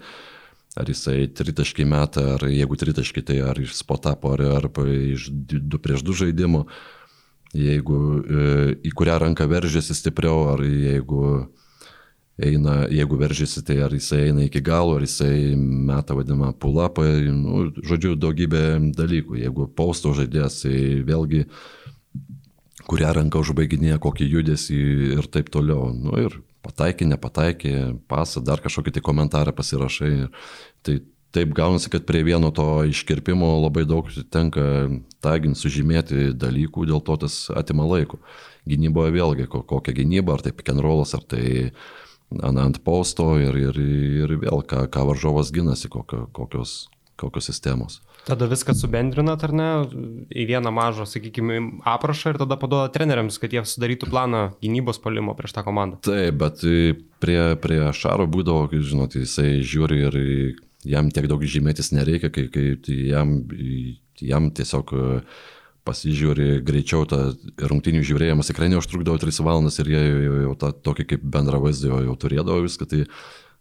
ar 0.79 0.89
jisai 0.89 1.27
tritaškį 1.29 1.85
metą, 1.85 2.23
ar 2.39 2.47
jeigu 2.49 2.79
tritaškį, 2.81 3.23
tai 3.29 3.43
ar 3.45 3.59
iš 3.61 3.75
spotapo, 3.77 4.31
ar, 4.33 4.41
ar 4.57 4.69
iš 4.89 5.27
du 5.29 5.81
prieš 5.83 6.01
du 6.07 6.15
žaidimų. 6.17 6.63
Uh, 6.65 7.02
jeigu 7.57 7.99
e, 8.21 8.47
į 8.89 8.93
kurią 8.97 9.19
ranką 9.27 9.47
veržiasi 9.51 9.97
stipriau, 9.97 10.47
ar 10.55 10.63
jeigu, 10.65 11.27
eina, 12.41 12.83
jeigu 12.93 13.19
veržiasi, 13.21 13.63
tai 13.67 13.79
ar 13.85 13.93
jisai 13.93 14.29
eina 14.31 14.47
iki 14.47 14.63
galo, 14.65 14.97
ar 14.97 15.05
jisai 15.07 15.55
meta 15.57 16.17
vadinamą 16.17 16.53
pull-upą, 16.57 17.07
nu, 17.37 17.67
žodžiu, 17.85 18.17
daugybė 18.21 18.65
dalykų. 18.97 19.39
Jeigu 19.45 19.69
pausto 19.77 20.15
žaidėjas, 20.17 20.63
tai 20.65 20.79
vėlgi 21.09 21.45
kurią 22.89 23.13
ranką 23.19 23.43
užbaiginėja, 23.45 24.01
kokį 24.03 24.29
judesį 24.33 24.81
ir 25.19 25.29
taip 25.33 25.53
toliau. 25.53 25.93
Nu, 25.95 26.17
ir 26.19 26.41
pataikė, 26.67 27.07
nepataikė, 27.13 27.75
pasą, 28.11 28.43
dar 28.45 28.63
kažkokį 28.65 28.97
tai 28.97 29.05
komentarą 29.05 29.55
pasirašai. 29.57 30.13
Tai 30.83 30.99
taip 31.33 31.55
gaunasi, 31.57 31.91
kad 31.93 32.07
prie 32.09 32.23
vieno 32.27 32.53
to 32.55 32.85
iškirpimo 32.89 33.49
labai 33.65 33.85
daug 33.89 34.09
tenka 34.33 34.65
tagint, 35.25 35.59
sužymėti 35.59 36.33
dalykų, 36.37 36.87
dėl 36.91 37.03
to 37.05 37.17
tas 37.25 37.47
atima 37.57 37.87
laiko. 37.89 38.21
Gynyboje 38.69 39.15
vėlgi, 39.17 39.49
kokia 39.51 39.95
gynyba, 39.97 40.37
ar 40.37 40.45
tai 40.45 40.53
pick 40.55 40.71
and 40.71 40.85
rollas, 40.85 41.17
ar 41.19 41.25
tai 41.27 41.73
ant 42.41 42.81
posto 42.85 43.35
ir, 43.41 43.57
ir, 43.59 43.79
ir 44.23 44.39
vėl, 44.45 44.63
ką, 44.65 44.87
ką 44.93 45.07
varžovas 45.11 45.53
ginasi, 45.55 45.91
kokio, 45.93 46.27
kokios, 46.37 46.87
kokios 47.21 47.51
sistemos. 47.51 48.01
Tada 48.23 48.47
viską 48.47 48.77
subendrinat 48.79 49.43
ar 49.43 49.53
ne 49.57 49.69
į 50.31 50.45
vieną 50.53 50.71
mažą, 50.71 51.09
sakykime, 51.11 51.59
aprašą 51.91 52.35
ir 52.35 52.39
tada 52.45 52.55
paduoda 52.61 52.93
treneriams, 52.95 53.41
kad 53.43 53.51
jie 53.51 53.65
sudarytų 53.67 54.07
planą 54.13 54.43
gynybos 54.63 55.03
palimo 55.03 55.35
prieš 55.35 55.57
tą 55.57 55.65
komandą. 55.67 55.99
Taip, 56.07 56.39
bet 56.39 56.63
prie, 57.23 57.41
prie 57.59 57.81
Šaro 57.99 58.29
būdavo, 58.31 58.69
žinot, 58.71 59.19
jisai 59.19 59.59
žiūri 59.67 60.05
ir 60.07 60.21
jam 60.89 61.11
tiek 61.15 61.29
daug 61.31 61.43
žymėtis 61.43 61.93
nereikia, 61.95 62.31
kai, 62.35 62.49
kai 62.53 62.77
jam, 63.09 63.37
jam 64.23 64.51
tiesiog 64.55 64.95
e, 64.95 65.21
pasižiūri 65.87 66.63
greičiau, 66.67 67.07
ta 67.11 67.33
rungtinių 67.59 68.03
žiūrėjimas 68.07 68.51
tikrai 68.51 68.71
neužtrukdavo 68.73 69.19
3 69.23 69.43
valandas 69.47 69.81
ir 69.83 69.93
jie 69.95 70.03
jau, 70.39 70.57
tą 70.59 70.73
tokį 70.91 71.09
kaip 71.15 71.25
bendrą 71.37 71.63
vaizdą 71.63 71.91
jau, 71.91 72.03
jau 72.09 72.19
turėdavo 72.27 72.67
viską, 72.67 72.91
tai 72.91 73.07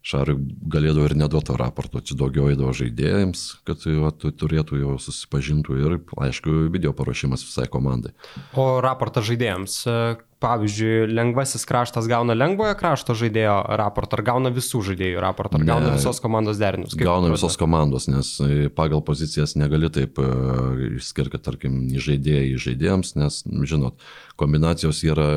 Šarui 0.01 0.33
galėdavo 0.73 1.05
ir 1.05 1.13
neduoto 1.13 1.53
raporto, 1.59 1.99
čia 2.01 2.15
daugiau 2.17 2.47
įdavo 2.49 2.71
žaidėjams, 2.73 3.43
kad 3.69 3.83
jau, 3.85 4.09
turėtų 4.17 4.79
jau 4.81 4.95
susipažintų 4.97 5.77
ir, 5.77 5.93
aišku, 6.25 6.55
video 6.73 6.89
paruošimas 6.97 7.43
visai 7.45 7.67
komandai. 7.69 8.15
O 8.57 8.65
raportas 8.81 9.27
žaidėjams, 9.29 9.75
pavyzdžiui, 10.41 11.05
lengvasis 11.13 11.63
kraštas 11.69 12.07
gauna 12.09 12.35
lengvojo 12.37 12.73
krašto 12.79 13.13
žaidėjo 13.17 13.55
raportą, 13.79 14.17
ar 14.17 14.25
gauna 14.31 14.51
visų 14.53 14.81
žaidėjų 14.89 15.21
raportą, 15.21 15.59
ar 15.59 15.65
ne, 15.65 15.69
gauna 15.69 15.93
visos 15.95 16.21
komandos 16.23 16.59
derinius? 16.61 16.95
Gauna 16.97 17.29
atrodo? 17.29 17.37
visos 17.37 17.57
komandos, 17.61 18.07
nes 18.11 18.33
e, 18.41 18.67
pagal 18.73 19.03
pozicijas 19.05 19.53
negali 19.59 19.91
taip 19.93 20.17
e, 20.21 20.27
išskirti, 20.97 21.41
tarkim, 21.45 21.81
žaidėjai 21.93 22.57
žaidėjams, 22.65 23.15
nes, 23.21 23.41
žinot, 23.69 24.01
kombinacijos 24.41 25.03
yra 25.05 25.29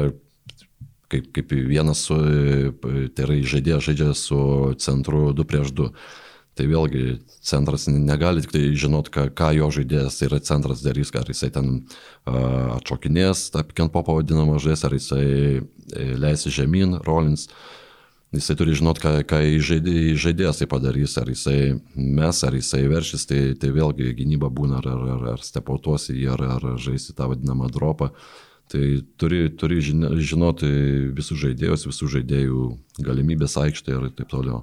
kaip, 1.13 1.31
kaip 1.37 1.53
vienas 1.53 2.07
su, 2.09 2.19
e, 2.19 3.09
tai 3.15 3.29
yra 3.29 3.41
žaidėjas 3.55 3.89
žaidžia 3.91 4.13
su 4.19 4.39
centru 4.83 5.29
2 5.37 5.49
prieš 5.49 5.75
2. 5.77 5.91
Tai 6.55 6.67
vėlgi 6.71 7.17
centras 7.43 7.89
negali 7.91 8.43
tik 8.45 8.53
tai 8.55 8.67
žinot, 8.79 9.09
ką, 9.11 9.27
ką 9.35 9.51
jo 9.57 9.71
žaidėjas, 9.75 10.21
tai 10.21 10.29
yra 10.29 10.39
centras 10.47 10.85
darys, 10.87 11.11
ar 11.19 11.27
jisai 11.27 11.51
ten 11.55 11.71
uh, 11.81 12.77
atšokinės, 12.77 13.49
tą 13.55 13.65
pikiant 13.67 13.91
popą 13.95 14.21
vadinamą 14.21 14.61
žaidėjas, 14.63 14.85
ar 14.87 14.95
jisai 14.95 15.25
e, 15.59 16.07
leisi 16.15 16.55
žemyn, 16.55 17.01
rolins. 17.07 17.49
Jisai 18.35 18.57
turi 18.59 18.75
žinot, 18.79 18.99
ką, 19.03 19.17
ką 19.31 19.43
žaidėjas 19.63 20.63
tai 20.63 20.71
padarys, 20.71 21.19
ar 21.19 21.29
jisai 21.31 21.59
mes, 21.95 22.45
ar 22.47 22.55
jisai 22.55 22.85
veršys, 22.91 23.27
tai, 23.31 23.43
tai 23.59 23.75
vėlgi 23.75 24.15
gynyba 24.23 24.51
būna, 24.51 24.79
ar, 24.79 24.91
ar, 24.95 25.05
ar, 25.19 25.29
ar 25.35 25.45
stepautuosi 25.47 26.15
jį, 26.21 26.33
ar, 26.35 26.49
ar 26.57 26.71
žaisti 26.83 27.15
tą 27.19 27.31
vadinamą 27.35 27.71
dropą. 27.75 28.13
Tai 28.71 28.83
turi, 29.21 29.45
turi 29.59 29.83
žinoti 29.85 30.71
visus 31.15 31.39
žaidėjus, 31.43 31.87
visų 31.91 32.15
žaidėjų 32.17 32.67
galimybės 33.07 33.59
aikštėje 33.61 33.99
ir 34.01 34.13
taip 34.19 34.31
toliau 34.31 34.63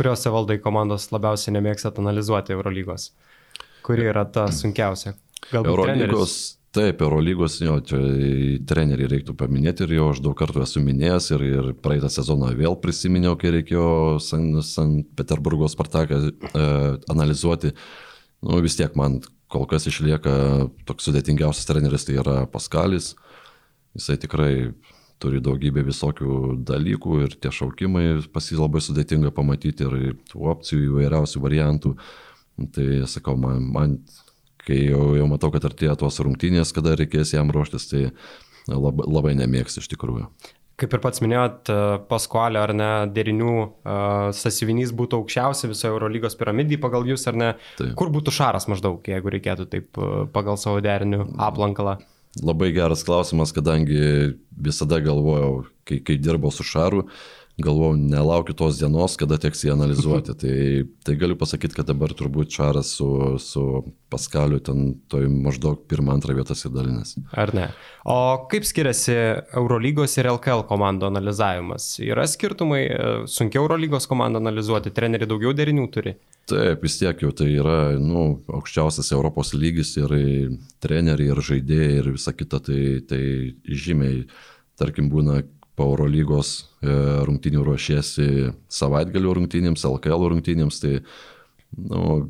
kuriuose 0.00 0.32
valdai 0.32 0.56
komandos 0.64 1.10
labiausiai 1.12 1.52
nemėgstat 1.58 1.98
analizuoti 2.00 2.56
Eurolygos? 2.56 3.10
Kuri 3.84 4.08
yra 4.08 4.24
ta 4.32 4.46
sunkiausia? 4.54 5.12
Galbūt 5.50 5.72
Eurolygos, 5.72 6.00
treneris? 6.00 6.38
taip, 6.76 7.02
Eurolygos, 7.04 7.58
jo, 7.64 7.76
čia 7.84 8.00
treneriai 8.68 9.10
reiktų 9.12 9.34
paminėti 9.40 9.84
ir 9.84 9.96
jau 9.98 10.10
aš 10.14 10.22
daug 10.24 10.36
kartų 10.38 10.64
esu 10.64 10.82
minėjęs 10.84 11.30
ir, 11.36 11.44
ir 11.48 11.72
praeitą 11.84 12.08
sezoną 12.12 12.52
vėl 12.56 12.78
prisiminiau, 12.80 13.36
kai 13.40 13.52
reikėjo 13.58 13.90
San, 14.24 14.48
San 14.64 15.00
Peterburgo 15.18 15.68
Spartaką 15.68 16.22
e, 16.30 16.64
analizuoti. 17.12 17.74
Nu, 18.46 18.60
vis 18.64 18.78
tiek 18.78 18.96
man 18.96 19.20
kol 19.52 19.66
kas 19.68 19.88
išlieka 19.90 20.32
toks 20.88 21.08
sudėtingiausias 21.08 21.68
treneris, 21.68 22.06
tai 22.08 22.16
yra 22.22 22.44
Paskalis. 22.48 23.12
Jisai 23.98 24.16
tikrai 24.22 24.52
turi 25.20 25.42
daugybę 25.44 25.84
visokių 25.86 26.56
dalykų 26.68 27.20
ir 27.26 27.36
tie 27.42 27.52
šaukimai 27.54 28.06
pas 28.32 28.48
jį 28.50 28.60
labai 28.60 28.82
sudėtinga 28.84 29.32
pamatyti 29.36 29.86
ir 29.86 30.16
tų 30.30 30.46
opcijų 30.54 30.86
įvairiausių 30.90 31.42
variantų. 31.44 31.94
Tai 32.74 32.86
sakau, 33.08 33.36
man, 33.40 33.64
man 33.72 33.98
kai 34.66 34.80
jau, 34.84 35.14
jau 35.16 35.26
matau, 35.30 35.50
kad 35.54 35.64
artėja 35.70 35.96
tos 36.00 36.20
rungtynės, 36.22 36.74
kada 36.76 36.96
reikės 36.98 37.34
jam 37.34 37.52
ruoštis, 37.52 37.88
tai 37.90 38.06
labai, 38.68 39.06
labai 39.08 39.36
nemėgstu 39.38 39.84
iš 39.84 39.90
tikrųjų. 39.94 40.28
Kaip 40.80 40.94
ir 40.96 41.02
pats 41.04 41.20
minėjot, 41.20 41.68
Paskualio 42.08 42.62
ar 42.64 42.70
ne 42.72 42.90
derinių 43.12 43.50
uh, 43.52 44.30
sasivinys 44.36 44.94
būtų 44.96 45.18
aukščiausia 45.20 45.68
visoje 45.68 45.92
Eurolygos 45.92 46.38
piramidai 46.40 46.78
pagal 46.80 47.04
jūs, 47.10 47.26
ar 47.28 47.36
ne? 47.36 47.50
Taip. 47.76 47.92
Kur 48.00 48.08
būtų 48.14 48.32
šaras 48.32 48.64
maždaug, 48.72 49.04
jeigu 49.04 49.34
reikėtų 49.34 49.68
taip 49.74 50.00
uh, 50.00 50.24
pagal 50.32 50.56
savo 50.60 50.80
derinių 50.84 51.26
aplankalą? 51.36 51.98
Labai 52.38 52.70
geras 52.70 53.02
klausimas, 53.02 53.50
kadangi 53.50 54.36
visada 54.54 55.00
galvojau, 55.02 55.64
kai, 55.82 55.98
kai 56.06 56.14
dirbau 56.22 56.52
su 56.54 56.62
Šaru, 56.62 57.08
galvojau, 57.64 57.96
nelaukiu 57.98 58.54
tos 58.56 58.78
dienos, 58.80 59.16
kada 59.20 59.38
teks 59.40 59.64
jį 59.64 59.74
analizuoti. 59.74 60.34
tai, 60.38 60.56
tai 61.06 61.16
galiu 61.20 61.36
pasakyti, 61.38 61.76
kad 61.76 61.88
dabar 61.90 62.14
turbūt 62.16 62.52
Šaras 62.56 62.94
su, 62.98 63.08
su 63.42 63.64
Paskaliu 64.10 64.58
ten 64.58 64.96
toj 65.12 65.28
maždaug 65.30 65.84
pirmą, 65.90 66.16
antrą 66.16 66.34
vietą 66.34 66.56
įdalinasi. 66.56 67.22
Ar 67.38 67.52
ne? 67.54 67.68
O 68.02 68.16
kaip 68.50 68.66
skiriasi 68.66 69.14
Eurolygos 69.60 70.16
ir 70.18 70.30
LKL 70.32 70.64
komandų 70.66 71.06
analizavimas? 71.10 71.92
Yra 72.02 72.26
skirtumai, 72.30 72.82
sunkiau 73.30 73.62
Eurolygos 73.64 74.10
komandą 74.10 74.42
analizuoti, 74.42 74.90
treneriai 74.96 75.30
daugiau 75.30 75.54
derinių 75.54 75.86
turi? 75.94 76.16
Taip, 76.50 76.82
vis 76.82 76.98
tiek 76.98 77.22
jau 77.22 77.30
tai 77.36 77.52
yra 77.52 77.78
nu, 78.02 78.40
aukščiausias 78.50 79.12
Europos 79.14 79.54
lygis 79.54 79.94
ir 80.00 80.16
treneriai, 80.82 81.30
ir 81.30 81.44
žaidėjai, 81.46 81.94
ir 82.00 82.12
visa 82.16 82.34
kita, 82.34 82.58
tai, 82.66 82.82
tai 83.06 83.22
žymiai, 83.62 84.24
tarkim, 84.80 85.12
būna 85.12 85.44
po 85.80 85.88
Eurolygos 85.88 86.52
e, 86.84 86.92
rungtinių 87.24 87.64
ruošiesi 87.64 88.28
savaitgalių 88.68 89.38
rungtynėms, 89.38 89.86
LKL 89.88 90.28
rungtynėms, 90.34 90.80
tai 90.82 90.98
nu, 91.80 92.26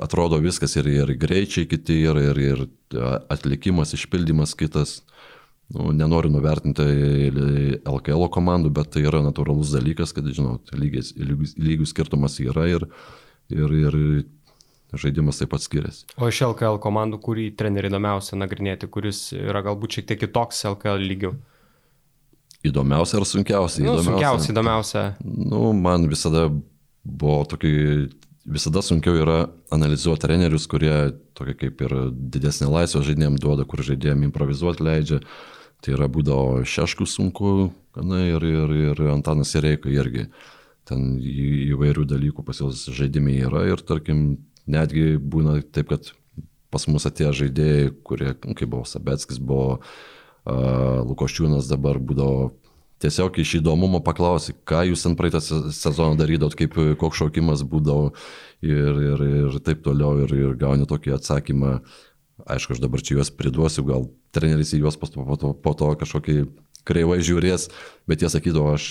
atrodo 0.00 0.40
viskas 0.40 0.78
ir, 0.80 0.88
ir 0.88 1.12
greičiai 1.20 1.68
kiti, 1.68 2.00
ir, 2.08 2.20
ir, 2.30 2.40
ir 2.40 2.64
atlikimas, 3.28 3.92
išpildymas 3.98 4.56
kitas. 4.56 5.02
Nu, 5.74 5.88
nenoriu 5.96 6.28
nuvertinti 6.28 6.84
LKL 7.88 8.26
komandų, 8.32 8.72
bet 8.76 8.90
tai 8.94 9.06
yra 9.08 9.22
natūralus 9.24 9.72
dalykas, 9.72 10.12
kad, 10.12 10.26
žinot, 10.28 10.74
lygis, 10.76 11.14
lygių 11.16 11.86
skirtumas 11.88 12.36
yra 12.44 12.66
ir, 12.68 12.84
ir, 13.48 13.72
ir 13.72 13.96
žaidimas 15.00 15.40
taip 15.40 15.54
pat 15.54 15.64
skiriasi. 15.64 16.04
O 16.20 16.28
iš 16.28 16.42
LKL 16.50 16.80
komandų, 16.84 17.20
kurį 17.24 17.48
trenerių 17.58 17.90
įdomiausia 17.92 18.36
nagrinėti, 18.40 18.90
kuris 18.92 19.30
yra 19.36 19.64
galbūt 19.64 19.98
šiek 19.98 20.12
tiek 20.12 20.20
kitoks 20.26 20.66
LKL 20.74 21.00
lygių? 21.00 21.32
Įdomiausia 22.64 23.18
ar 23.20 23.26
sunkiausia? 23.28 23.82
Nu, 23.82 23.90
įdomiausia. 23.92 24.10
sunkiausia, 24.10 24.52
įdomiausia. 24.54 25.02
Nu, 25.24 25.72
man 25.76 26.06
visada 26.08 26.46
buvo 27.04 27.42
tokie 27.48 28.08
visada 28.44 28.82
sunkiau 28.84 29.16
yra 29.20 29.38
analizuoti 29.72 30.24
trenerius, 30.24 30.66
kurie 30.70 30.94
tokia 31.36 31.56
kaip 31.64 31.84
ir 31.84 31.94
didesnė 32.12 32.70
laisvė 32.72 33.02
žaidėjim 33.10 33.36
duoda, 33.40 33.66
kur 33.68 33.84
žaidėjim 33.84 34.26
improvizuoti 34.28 34.84
leidžia. 34.84 35.20
Tai 35.84 35.96
yra 35.98 36.08
būdavo 36.08 36.62
šeškų 36.68 37.06
sunku, 37.08 37.54
gana 37.96 38.22
ir, 38.24 38.44
ir, 38.48 38.74
ir 38.88 39.04
Antanas 39.12 39.52
Ireika 39.58 39.92
irgi. 39.92 40.30
Ten 40.88 41.18
įvairių 41.20 42.06
dalykų 42.08 42.44
pas 42.44 42.60
juos 42.60 42.86
žaidimai 42.92 43.38
yra 43.44 43.64
ir 43.68 43.84
tarkim, 43.84 44.24
netgi 44.68 45.16
būna 45.20 45.58
taip, 45.72 45.92
kad 45.92 46.12
pas 46.72 46.88
mus 46.88 47.04
atėjo 47.08 47.32
žaidėjai, 47.44 47.92
kurie, 48.04 48.32
kaip 48.40 48.68
buvo 48.68 48.84
Sabetskis, 48.88 49.40
buvo 49.40 49.76
uh, 49.76 49.92
Lukoščiūnas, 50.44 51.70
dabar 51.70 51.98
būdavo 51.98 52.50
tiesiog 53.04 53.38
iš 53.40 53.58
įdomumo 53.60 54.00
paklausi, 54.04 54.54
ką 54.68 54.84
jūs 54.90 55.04
ten 55.04 55.16
praeitą 55.18 55.40
sezoną 55.42 56.16
darydot, 56.20 56.56
kaip 56.58 56.76
koks 57.00 57.20
šaukimas 57.20 57.64
būdavo 57.68 58.12
ir, 58.64 59.00
ir, 59.10 59.24
ir 59.44 59.56
taip 59.64 59.82
toliau 59.84 60.24
ir, 60.24 60.34
ir 60.36 60.58
gauni 60.60 60.88
tokį 60.88 61.16
atsakymą. 61.18 61.78
Aišku, 62.50 62.74
aš 62.74 62.82
dabar 62.82 63.02
čia 63.04 63.18
juos 63.18 63.30
priduosiu, 63.30 63.84
gal 63.86 64.08
treneris 64.34 64.74
į 64.74 64.82
juos 64.82 64.98
po 64.98 65.06
to, 65.08 65.52
po 65.54 65.74
to 65.78 65.92
kažkokį 66.00 66.38
kreivai 66.88 67.18
žiūrės, 67.24 67.68
bet 68.10 68.22
jie 68.22 68.30
sakydavo, 68.32 68.74
aš, 68.76 68.90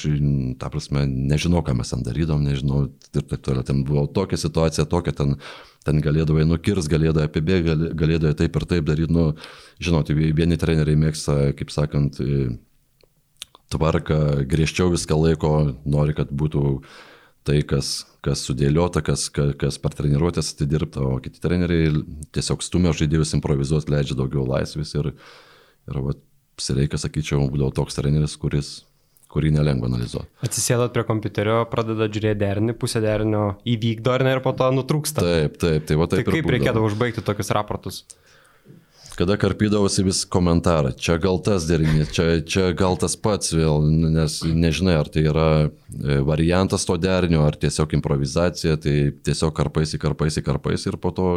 ta 0.61 0.71
prasme, 0.73 1.05
nežinau, 1.05 1.61
ką 1.65 1.75
mes 1.77 1.93
ten 1.93 2.03
darydom, 2.05 2.43
nežinau 2.45 2.87
ir 2.87 3.23
taip 3.29 3.39
toliau. 3.45 3.65
Ten 3.67 3.83
buvo 3.87 4.07
tokia 4.09 4.39
situacija, 4.41 4.87
tokia 4.89 5.13
ten, 5.17 5.37
ten 5.85 6.01
galėdavai 6.03 6.47
nukirs, 6.49 6.89
galėdavai 6.91 7.29
apibėgti, 7.29 7.93
galėdavai 7.99 8.35
taip 8.41 8.59
ir 8.59 8.67
taip 8.75 8.89
daryti. 8.89 9.13
Nu, 9.13 9.31
žinot, 9.83 10.09
vieni 10.13 10.59
treneriai 10.59 10.99
mėgsta, 11.05 11.37
kaip 11.57 11.73
sakant, 11.73 12.19
tvarką, 13.73 14.19
griežčiau 14.49 14.91
viską 14.93 15.17
laiko, 15.17 15.53
nori, 15.85 16.15
kad 16.17 16.31
būtų 16.33 16.63
tai, 17.47 17.59
kas, 17.67 18.03
kas 18.23 18.43
sudėliota, 18.47 19.03
kas, 19.05 19.27
kas, 19.33 19.53
kas 19.59 19.79
per 19.81 19.95
treniruotės 19.97 20.53
atidirbta, 20.53 21.03
o 21.03 21.17
kiti 21.23 21.41
treneriai 21.43 21.91
tiesiog 22.35 22.63
stumia 22.63 22.93
žaidėjus 22.95 23.35
improvizuoti, 23.37 23.91
leidžia 23.93 24.17
daugiau 24.19 24.45
laisvės 24.47 24.93
ir, 24.95 25.11
ir 25.91 25.99
va, 26.05 26.15
Sireikas, 26.61 27.05
sakyčiau, 27.07 27.41
būdavo 27.49 27.73
toks 27.73 27.97
treneris, 27.97 28.35
kuris 28.39 28.81
kurį 29.33 29.49
nelengva 29.55 29.89
analizuoti. 29.89 30.29
Atsisėdot 30.45 30.93
prie 30.93 31.05
kompiuterio, 31.07 31.63
pradedat 31.71 32.13
žiūrėti 32.13 32.39
derinį, 32.43 32.75
pusę 32.77 33.01
derinio 33.03 33.55
įvykdo 33.65 34.13
ar 34.13 34.25
ne 34.27 34.35
ir 34.35 34.43
po 34.45 34.53
to 34.57 34.67
nutrūksta. 34.75 35.23
Taip, 35.25 35.57
taip, 35.61 35.87
tai 35.89 35.97
va 35.97 36.09
taip. 36.11 36.21
Tai 36.21 36.35
kaip 36.35 36.51
reikėdavo 36.53 36.91
užbaigti 36.91 37.25
tokius 37.25 37.49
raportus? 37.57 38.03
Kada 39.17 39.35
karpydavosi 39.37 40.03
vis 40.05 40.23
komentarą, 40.25 40.91
čia 40.97 41.17
gal 41.21 41.37
tas 41.43 41.67
derinys, 41.69 42.09
čia, 42.15 42.41
čia 42.49 42.71
gal 42.77 42.97
tas 42.99 43.15
pats 43.19 43.53
vėl, 43.53 43.83
nes 43.85 44.39
nežinai, 44.45 44.95
ar 45.01 45.09
tai 45.13 45.25
yra 45.29 45.47
e, 45.67 46.17
variantas 46.25 46.85
to 46.87 46.97
derinio, 47.01 47.43
ar 47.45 47.57
tiesiog 47.59 47.93
improvizacija, 47.99 48.77
tai 48.81 48.95
tiesiog 49.25 49.53
karpaisi, 49.57 49.99
karpaisi, 50.01 50.43
karpaisi 50.45 50.89
ir 50.89 50.97
po 51.01 51.13
to 51.15 51.27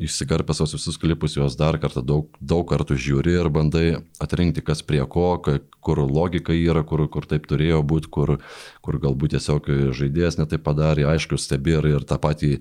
išsikarpęs 0.00 0.64
visus 0.76 0.96
klipus 1.00 1.36
juos 1.36 1.58
dar 1.60 1.76
kartą 1.82 2.04
daug, 2.06 2.30
daug 2.40 2.64
kartų 2.70 2.96
žiūri 2.96 3.36
ir 3.36 3.50
bandai 3.52 3.86
atrinkti, 4.22 4.64
kas 4.64 4.80
prie 4.86 5.02
ko, 5.04 5.34
kur 5.84 6.04
logika 6.04 6.56
yra, 6.56 6.84
kur, 6.88 7.04
kur 7.12 7.28
taip 7.28 7.48
turėjo 7.50 7.82
būti, 7.84 8.12
kur, 8.12 8.38
kur 8.80 9.00
galbūt 9.02 9.36
tiesiog 9.36 9.68
žaidėjas 9.96 10.40
netai 10.40 10.60
padarė, 10.62 11.10
aišku, 11.12 11.40
stebi 11.40 11.76
ir, 11.76 11.92
ir 11.98 12.08
tą 12.08 12.20
patį 12.22 12.56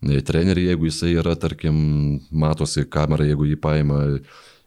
trenerį, 0.00 0.68
jeigu 0.70 0.88
jisai 0.88 1.14
yra, 1.18 1.34
tarkim, 1.36 1.76
matosi 2.30 2.84
kamerą, 2.86 3.26
jeigu 3.26 3.48
jį 3.48 3.56
paima 3.60 4.02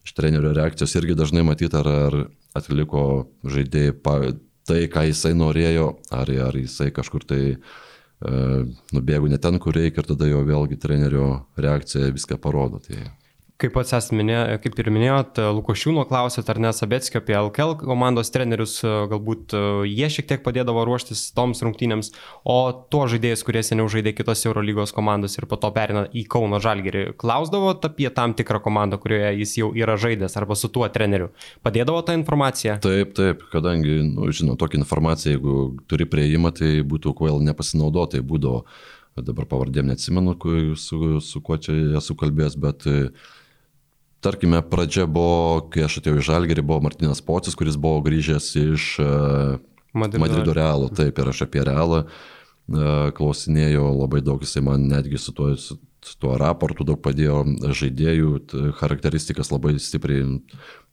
iš 0.01 0.15
trenerio 0.17 0.51
reakcijos, 0.57 0.95
irgi 0.99 1.15
dažnai 1.15 1.43
matyti, 1.47 1.77
ar, 1.77 1.87
ar 1.87 2.17
atliko 2.57 3.03
žaidėjai 3.47 3.93
tai, 4.67 4.81
ką 4.91 5.05
jisai 5.09 5.33
norėjo, 5.37 5.87
ar, 6.13 6.31
ar 6.47 6.57
jisai 6.57 6.89
kažkur 6.95 7.25
tai 7.27 7.41
e, 7.51 7.55
nubėgo 8.95 9.29
ne 9.31 9.39
ten, 9.41 9.59
kur 9.61 9.77
reikia 9.77 10.03
ir 10.03 10.11
tada 10.11 10.29
jo 10.29 10.43
vėlgi 10.47 10.79
trenerio 10.81 11.29
reakcija 11.57 12.11
viską 12.13 12.39
parodo. 12.41 12.81
Tai 12.83 12.99
Kaip 13.62 13.76
pats 13.76 13.91
esate 13.93 14.17
minėję, 14.17 14.56
kaip 14.63 14.80
ir 14.82 14.88
minėjot, 14.89 15.38
Lukošiūno 15.54 16.08
klausėt 16.10 16.47
ar 16.50 16.58
ne 16.63 16.71
Sabetskio 16.74 17.19
apie 17.21 17.36
LKL 17.38 17.76
komandos 17.78 18.32
trenerius, 18.34 18.80
galbūt 18.82 19.54
jie 19.86 20.08
šiek 20.10 20.26
tiek 20.32 20.41
padėdavo 20.41 20.82
ruoštis 20.88 21.28
toms 21.38 21.62
rungtynėms, 21.62 22.10
o 22.41 22.56
tuo 22.89 23.04
žaidėjus, 23.12 23.43
kurie 23.45 23.62
seniau 23.62 23.86
žaidė 23.91 24.15
kitose 24.17 24.47
Eurolygos 24.50 24.95
komandos 24.97 25.38
ir 25.38 25.45
po 25.52 25.60
to 25.62 25.69
perina 25.76 26.08
į 26.10 26.24
Kauno 26.32 26.58
Žalgerį, 26.63 27.04
klausdavo 27.21 27.76
apie 27.76 28.10
tam 28.15 28.34
tikrą 28.38 28.63
komandą, 28.65 28.97
kurioje 29.04 29.36
jis 29.43 29.54
jau 29.60 29.69
yra 29.78 29.97
žaidęs 30.02 30.38
arba 30.41 30.58
su 30.58 30.71
tuo 30.74 30.89
treneriu. 30.89 31.30
Padėdavo 31.62 32.02
tą 32.08 32.15
informaciją? 32.17 32.80
Taip, 32.82 33.12
taip, 33.19 33.43
kadangi, 33.54 34.00
nu, 34.08 34.32
žinau, 34.34 34.56
tokia 34.58 34.82
informacija, 34.82 35.36
jeigu 35.36 35.76
turi 35.91 36.10
prieimą, 36.10 36.50
tai 36.58 36.80
būtų 36.82 37.13
kvail 37.19 37.38
nepasinaudoti, 37.45 38.17
tai 38.17 38.26
būdavo, 38.26 38.63
dabar 39.21 39.45
pavardėm 39.45 39.91
neatsimenu, 39.91 40.34
su, 40.82 41.19
su 41.21 41.43
kuo 41.45 41.60
čia 41.62 41.76
esu 42.00 42.17
kalbėjęs, 42.17 42.58
bet 42.63 42.89
uh, 42.89 43.30
tarkime, 44.21 44.62
pradžia 44.62 45.07
buvo, 45.10 45.65
kai 45.73 45.86
aš 45.88 45.99
atėjau 45.99 46.21
į 46.21 46.25
Žalgerį, 46.29 46.63
buvo 46.65 46.86
Martinas 46.86 47.23
Pocis, 47.25 47.57
kuris 47.57 47.77
buvo 47.81 48.01
grįžęs 48.05 48.49
iš 48.62 48.89
uh, 49.01 49.57
Madrido, 49.93 50.21
Madrido 50.23 50.55
Realo. 50.55 50.89
Taip, 50.93 51.17
ir 51.17 51.31
aš 51.31 51.43
apie 51.47 51.63
Realą 51.65 52.03
uh, 52.05 53.10
klausinėjau 53.17 53.88
labai 53.97 54.21
daug, 54.25 54.43
jisai 54.45 54.63
man 54.65 54.86
netgi 54.91 55.19
su 55.21 55.34
tuo, 55.38 55.49
su, 55.60 55.79
tuo 56.21 56.36
raportu 56.41 56.86
daug 56.88 57.01
padėjo 57.01 57.41
žaidėjų, 57.81 58.36
charakteristikas 58.79 59.51
labai 59.53 59.75
stipriai, 59.81 60.27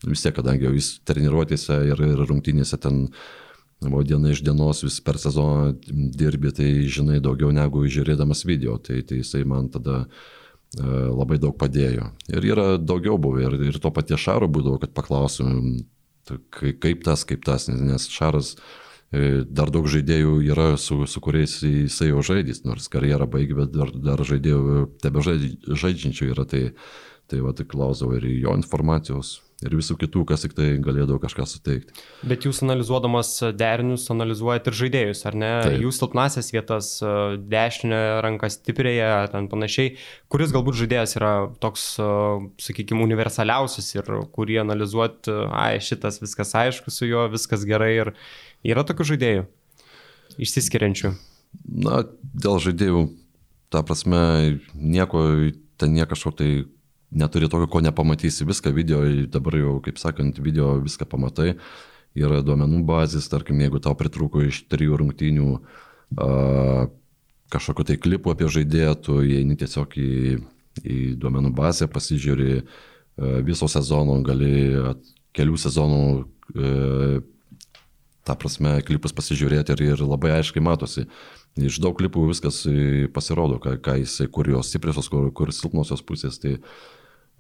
vis 0.09 0.25
tiek, 0.25 0.35
kadangi 0.37 0.69
jau 0.69 0.73
jis 0.77 0.95
treniruotėse 1.09 1.83
ir, 1.93 2.03
ir 2.09 2.25
rungtynėse 2.25 2.81
ten 2.81 3.07
o 3.79 4.01
diena 4.03 4.33
iš 4.33 4.41
dienos 4.43 4.83
vis 4.83 4.97
per 5.05 5.21
sezoną 5.23 5.77
dirbi, 5.87 6.51
tai 6.51 6.73
žinai 6.91 7.21
daugiau 7.23 7.53
negu 7.55 7.85
žiūrėdamas 7.87 8.43
video, 8.49 8.75
tai, 8.83 9.05
tai 9.07 9.21
jisai 9.21 9.45
man 9.47 9.69
tada 9.71 10.01
uh, 10.01 10.11
E, 10.11 10.37
labai 10.77 11.39
daug 11.41 11.57
padėjo. 11.57 12.11
Ir 12.29 12.45
yra 12.45 12.67
daugiau 12.77 13.17
buvę, 13.21 13.47
ir, 13.47 13.57
ir 13.71 13.79
to 13.81 13.93
paties 13.95 14.21
Šaro 14.21 14.49
būdavo, 14.53 14.79
kad 14.83 14.93
paklausim, 14.97 15.87
kaip 16.61 17.03
tas, 17.07 17.25
kaip 17.29 17.45
tas, 17.47 17.69
nes 17.73 18.09
Šaras 18.13 18.55
e, 19.13 19.45
dar 19.45 19.73
daug 19.73 19.89
žaidėjų 19.89 20.35
yra, 20.51 20.71
su, 20.77 21.01
su 21.09 21.23
kuriais 21.25 21.59
jisai 21.65 22.11
jau 22.11 22.23
žaidys, 22.25 22.65
nors 22.69 22.89
karjerą 22.93 23.29
baigė, 23.31 23.57
bet 23.63 23.75
dar, 23.75 23.93
dar 23.93 24.25
žaidėjų 24.29 24.87
tebe 25.03 25.25
žaidžiančių 25.25 26.33
yra, 26.35 26.45
tai, 26.49 26.65
tai 27.33 27.41
va, 27.45 27.55
tai 27.57 27.69
klausdavo 27.69 28.19
ir 28.19 28.29
jo 28.43 28.57
informacijos, 28.59 29.39
ir 29.67 29.75
visų 29.75 29.97
kitų, 29.99 30.23
kas 30.29 30.45
tik 30.45 30.55
tai 30.55 30.69
galėdavo 30.83 31.19
kažką 31.23 31.47
suteikti. 31.51 31.95
Bet 32.31 32.47
jūs 32.47 32.61
analizuodamas 32.63 33.33
derinius, 33.59 34.07
analizuojate 34.15 34.71
ir 34.71 34.79
žaidėjus, 34.81 35.23
ar 35.27 35.39
ne? 35.39 35.51
Taip. 35.67 35.79
Jūs 35.83 35.99
silpnasias 35.99 36.53
vietas, 36.55 36.91
dešinę 37.51 38.01
ranką 38.25 38.51
stiprėje, 38.55 39.11
ten 39.35 39.51
panašiai, 39.51 39.97
kuris 40.31 40.55
galbūt 40.55 40.79
žaidėjas 40.85 41.17
yra 41.19 41.33
toks, 41.63 41.89
sakykime, 42.63 43.03
universaliausias 43.09 43.91
ir 43.97 44.13
kurį 44.35 44.63
analizuoti, 44.63 45.35
ai, 45.51 45.83
šitas 45.83 46.23
viskas 46.23 46.55
aišku 46.63 46.95
su 46.95 47.11
juo, 47.11 47.27
viskas 47.33 47.67
gerai 47.67 47.95
ir 47.97 48.15
yra 48.67 48.87
tokių 48.87 49.11
žaidėjų 49.15 49.49
išsiskiriančių. 50.39 51.15
Na, 51.83 52.05
dėl 52.37 52.61
žaidėjų, 52.63 53.07
ta 53.75 53.83
prasme, 53.87 54.21
nieko, 54.75 55.25
ten 55.81 55.97
nieko 55.97 56.13
kažko 56.15 56.35
tai 56.39 56.51
neturi 57.11 57.49
tokio, 57.49 57.67
ko 57.67 57.81
nepamatysi. 57.81 58.45
Viską 58.45 58.73
video, 58.75 59.03
dabar 59.33 59.57
jau, 59.57 59.77
kaip 59.85 59.99
sakant, 60.01 60.39
video 60.43 60.77
viską 60.83 61.09
pamatai. 61.09 61.55
Yra 62.19 62.41
duomenų 62.43 62.83
bazės, 62.89 63.29
tarkim, 63.31 63.61
jeigu 63.63 63.81
tau 63.85 63.95
pritruko 63.97 64.43
iš 64.43 64.65
trijų 64.73 64.99
rungtynių 65.03 65.49
uh, 65.55 66.89
kažkokio 67.53 67.85
tai 67.91 67.99
klipų 68.01 68.33
apie 68.33 68.49
žaidėją, 68.51 68.95
tu 69.05 69.21
įeini 69.23 69.59
tiesiog 69.61 69.95
į, 70.01 70.13
į 70.83 70.99
duomenų 71.21 71.53
bazę, 71.57 71.87
pasižiūri 71.93 72.51
uh, 72.59 73.39
viso 73.47 73.69
sezono, 73.71 74.19
gali 74.27 74.73
at, 74.91 75.13
kelių 75.37 75.61
sezonų 75.61 76.03
uh, 76.19 77.21
tą 78.27 78.37
prasme 78.41 78.75
klipus 78.85 79.15
pasižiūrėti 79.17 79.77
ir, 79.77 79.87
ir 79.93 80.05
labai 80.05 80.35
aiškiai 80.41 80.65
matosi. 80.65 81.07
Iš 81.59 81.79
daug 81.83 81.97
klipų 81.97 82.27
viskas 82.29 82.65
pasirodo, 83.15 83.57
ką, 83.63 83.79
ką 83.85 84.01
jisai, 84.03 84.29
kur 84.33 84.49
jos 84.51 84.69
stipriosios, 84.73 85.09
kur, 85.13 85.31
kur 85.35 85.53
silpnosios 85.55 86.03
pusės. 86.07 86.37
Tai 86.43 86.59
uh, 86.59 86.67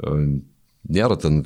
nėra 0.03 1.17
ten 1.21 1.43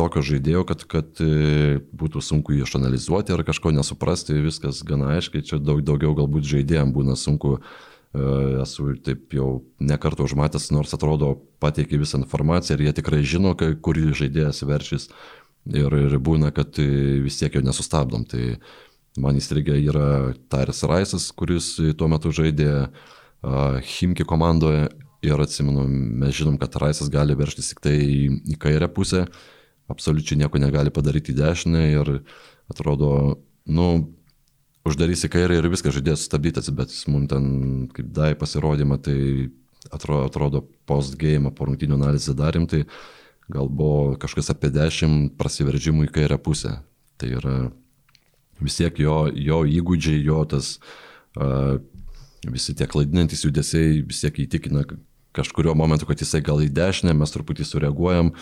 tokio 0.00 0.22
žaidėjo, 0.24 0.64
kad, 0.68 0.84
kad 0.88 1.20
e, 1.22 1.80
būtų 1.96 2.22
sunku 2.24 2.54
jį 2.54 2.64
išanalizuoti 2.64 3.34
ar 3.34 3.44
kažko 3.46 3.72
nesuprasti, 3.74 4.38
viskas 4.44 4.82
gana 4.86 5.14
aiškiai, 5.16 5.44
čia 5.46 5.60
daug, 5.60 5.82
daugiau 5.86 6.14
galbūt 6.18 6.46
žaidėjams 6.48 6.94
būna 6.94 7.16
sunku, 7.18 7.56
e, 7.58 8.22
esu 8.62 8.94
taip 9.04 9.34
jau 9.36 9.50
nekartą 9.82 10.26
užmatęs, 10.28 10.70
nors 10.76 10.94
atrodo 10.96 11.34
pateikia 11.62 12.00
visą 12.00 12.22
informaciją 12.22 12.78
ir 12.78 12.86
jie 12.88 12.96
tikrai 13.00 13.22
žino, 13.26 13.54
kurį 13.56 14.14
žaidėjas 14.22 14.64
veršys 14.68 15.10
ir, 15.68 15.98
ir 16.06 16.16
būna, 16.22 16.54
kad 16.56 16.80
e, 16.80 17.20
vis 17.24 17.40
tiek 17.42 17.58
jo 17.58 17.64
nesustabdom. 17.66 18.24
Tai 18.30 18.56
man 19.20 19.40
įstrigę 19.40 19.76
yra 19.82 20.32
Taris 20.52 20.84
Raisas, 20.86 21.30
kuris 21.34 21.74
tuo 21.98 22.08
metu 22.08 22.32
žaidė 22.34 22.88
Himki 23.40 24.26
komandoje 24.28 24.90
Ir 25.26 25.40
atsimenu, 25.42 25.84
mes 26.22 26.32
žinom, 26.32 26.56
kad 26.60 26.78
Raisas 26.80 27.10
gali 27.12 27.36
verštis 27.36 27.74
tik 27.74 27.82
tai 27.84 27.96
į, 28.00 28.56
kairę 28.60 28.88
pusę, 28.88 29.26
absoliučiai 29.92 30.38
nieko 30.40 30.60
negali 30.62 30.92
padaryti 30.94 31.34
į 31.34 31.40
dešinę 31.42 31.82
ir 31.92 32.12
atrodo, 32.72 33.10
nu, 33.68 33.88
uždarys 34.88 35.26
į 35.26 35.32
kairę 35.34 35.58
ir 35.58 35.68
viskas 35.68 35.96
žaidėjas 35.98 36.24
sustabdytas, 36.24 36.70
bet 36.72 36.94
mums 37.12 37.28
ten, 37.32 37.50
kaip 37.92 38.08
dai 38.16 38.32
pasirodymą, 38.38 38.96
tai 39.04 39.18
atrodo, 39.92 40.24
atrodo 40.30 40.62
post-game, 40.88 41.52
po 41.52 41.68
rungtinių 41.68 41.98
analizę 42.00 42.34
darėm, 42.38 42.64
tai 42.70 42.86
gal 43.50 43.68
buvo 43.68 44.16
kažkas 44.20 44.52
apie 44.54 44.70
10 44.72 45.34
prasiveržimų 45.40 46.08
į 46.08 46.14
kairę 46.16 46.40
pusę. 46.40 46.78
Tai 47.20 47.28
yra 47.36 47.54
vis 48.60 48.78
tiek 48.78 48.96
jo, 49.02 49.26
jo 49.34 49.62
įgūdžiai, 49.68 50.20
jo 50.24 50.40
tas 50.48 50.78
uh, 51.36 51.76
visi 52.48 52.74
tie 52.76 52.88
klaidinantis 52.88 53.44
judesiai 53.44 54.00
vis 54.06 54.22
tiek 54.24 54.44
įtikina 54.46 54.86
kažkurio 55.36 55.74
momentu, 55.78 56.08
kad 56.08 56.20
jisai 56.20 56.42
gal 56.44 56.62
į 56.62 56.70
dešinę, 56.74 57.14
mes 57.16 57.34
truputį 57.34 57.66
sureaguojam 57.66 58.32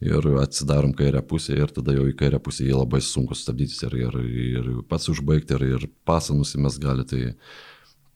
ir 0.00 0.28
atsidarom 0.40 0.94
kairę 0.96 1.20
pusę 1.28 1.58
ir 1.58 1.72
tada 1.76 1.92
jau 1.92 2.06
į 2.08 2.14
kairę 2.16 2.40
pusę 2.40 2.64
jį 2.64 2.78
labai 2.78 3.02
sunku 3.04 3.36
sustabdyti 3.36 3.76
ir, 3.86 3.96
ir, 4.06 4.20
ir 4.24 4.70
pats 4.88 5.10
užbaigti 5.12 5.58
ir, 5.58 5.66
ir 5.76 5.88
pasą 6.08 6.36
nusimės 6.38 6.80
gali. 6.80 7.04
Tai, 7.08 7.34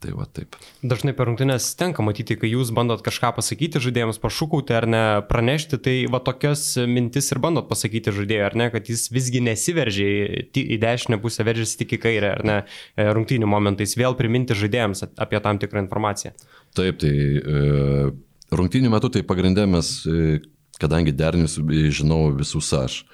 Tai 0.05 0.13
va 0.13 0.27
taip. 0.29 0.59
Dažnai 0.85 1.15
per 1.17 1.31
rungtynės 1.31 1.71
tenka 1.81 2.05
matyti, 2.05 2.37
kai 2.37 2.51
jūs 2.51 2.75
bandot 2.77 3.01
kažką 3.05 3.31
pasakyti 3.39 3.81
žaidėjams, 3.81 4.19
pašūkauti 4.21 4.77
ar 4.77 4.87
ne, 4.91 5.01
pranešti, 5.31 5.79
tai 5.81 5.95
va 6.13 6.21
tokias 6.21 6.67
mintis 6.91 7.33
ir 7.33 7.41
bandot 7.41 7.71
pasakyti 7.71 8.13
žaidėjui, 8.13 8.43
ar 8.45 8.57
ne, 8.61 8.67
kad 8.75 8.91
jis 8.93 9.07
visgi 9.15 9.41
nesiveržia 9.47 10.45
į 10.45 10.79
dešinę 10.83 11.21
pusę, 11.25 11.49
veržiasi 11.49 11.81
tik 11.81 11.97
į 11.97 12.01
kairę, 12.05 12.35
ar 12.37 12.45
ne, 12.45 12.59
e, 13.01 13.09
rungtynių 13.17 13.49
momentais, 13.49 13.97
vėl 13.97 14.19
priminti 14.19 14.53
žaidėjams 14.61 15.07
apie 15.09 15.41
tam 15.41 15.63
tikrą 15.63 15.87
informaciją. 15.87 16.35
Taip, 16.77 17.01
tai 17.01 17.17
e, 17.41 18.13
rungtynių 18.53 18.93
metu 18.93 19.09
tai 19.15 19.25
pagrindė 19.25 19.65
mes, 19.73 19.97
e, 20.05 20.43
kadangi 20.85 21.17
derinius 21.17 21.57
žinau 21.97 22.27
visus 22.37 22.75
aš, 22.77 23.07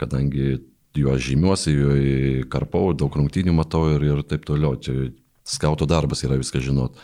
kadangi 0.00 0.54
juos 0.96 1.20
žymiuosi, 1.28 1.76
juos 1.76 2.48
karpau, 2.48 2.94
daug 2.96 3.12
rungtynių 3.12 3.60
matau 3.60 3.90
ir, 3.92 4.08
ir 4.08 4.24
taip 4.24 4.48
toliau. 4.48 4.80
Čia 4.80 5.10
skauto 5.50 5.88
darbas 5.90 6.24
yra 6.26 6.38
viską 6.40 6.62
žinot. 6.64 7.00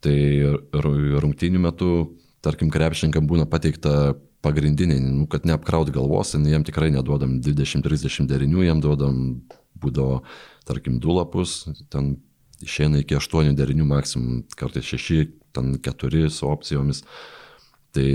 Tai 0.00 0.16
rungtynių 0.72 1.60
metu, 1.60 1.90
tarkim, 2.44 2.70
krepšininkam 2.72 3.26
būna 3.28 3.46
pateikta 3.50 4.14
pagrindiniai, 4.40 5.00
nu, 5.04 5.26
kad 5.28 5.44
neapkraut 5.44 5.90
galvos, 5.92 6.32
jiem 6.32 6.64
tikrai 6.64 6.88
neduodam 6.94 7.38
20-30 7.44 8.28
derinių, 8.30 8.64
jiem 8.64 8.80
duodam 8.80 9.18
būdavo, 9.80 10.22
tarkim, 10.68 10.96
du 11.02 11.12
lapus, 11.12 11.66
ten 11.92 12.14
išeina 12.64 13.02
iki 13.02 13.18
8 13.18 13.52
derinių 13.56 13.86
maksimum, 13.88 14.40
kartais 14.56 14.88
6, 14.88 15.28
ten 15.56 15.76
4 15.84 16.30
su 16.32 16.48
opcijomis. 16.48 17.04
Tai 17.90 18.10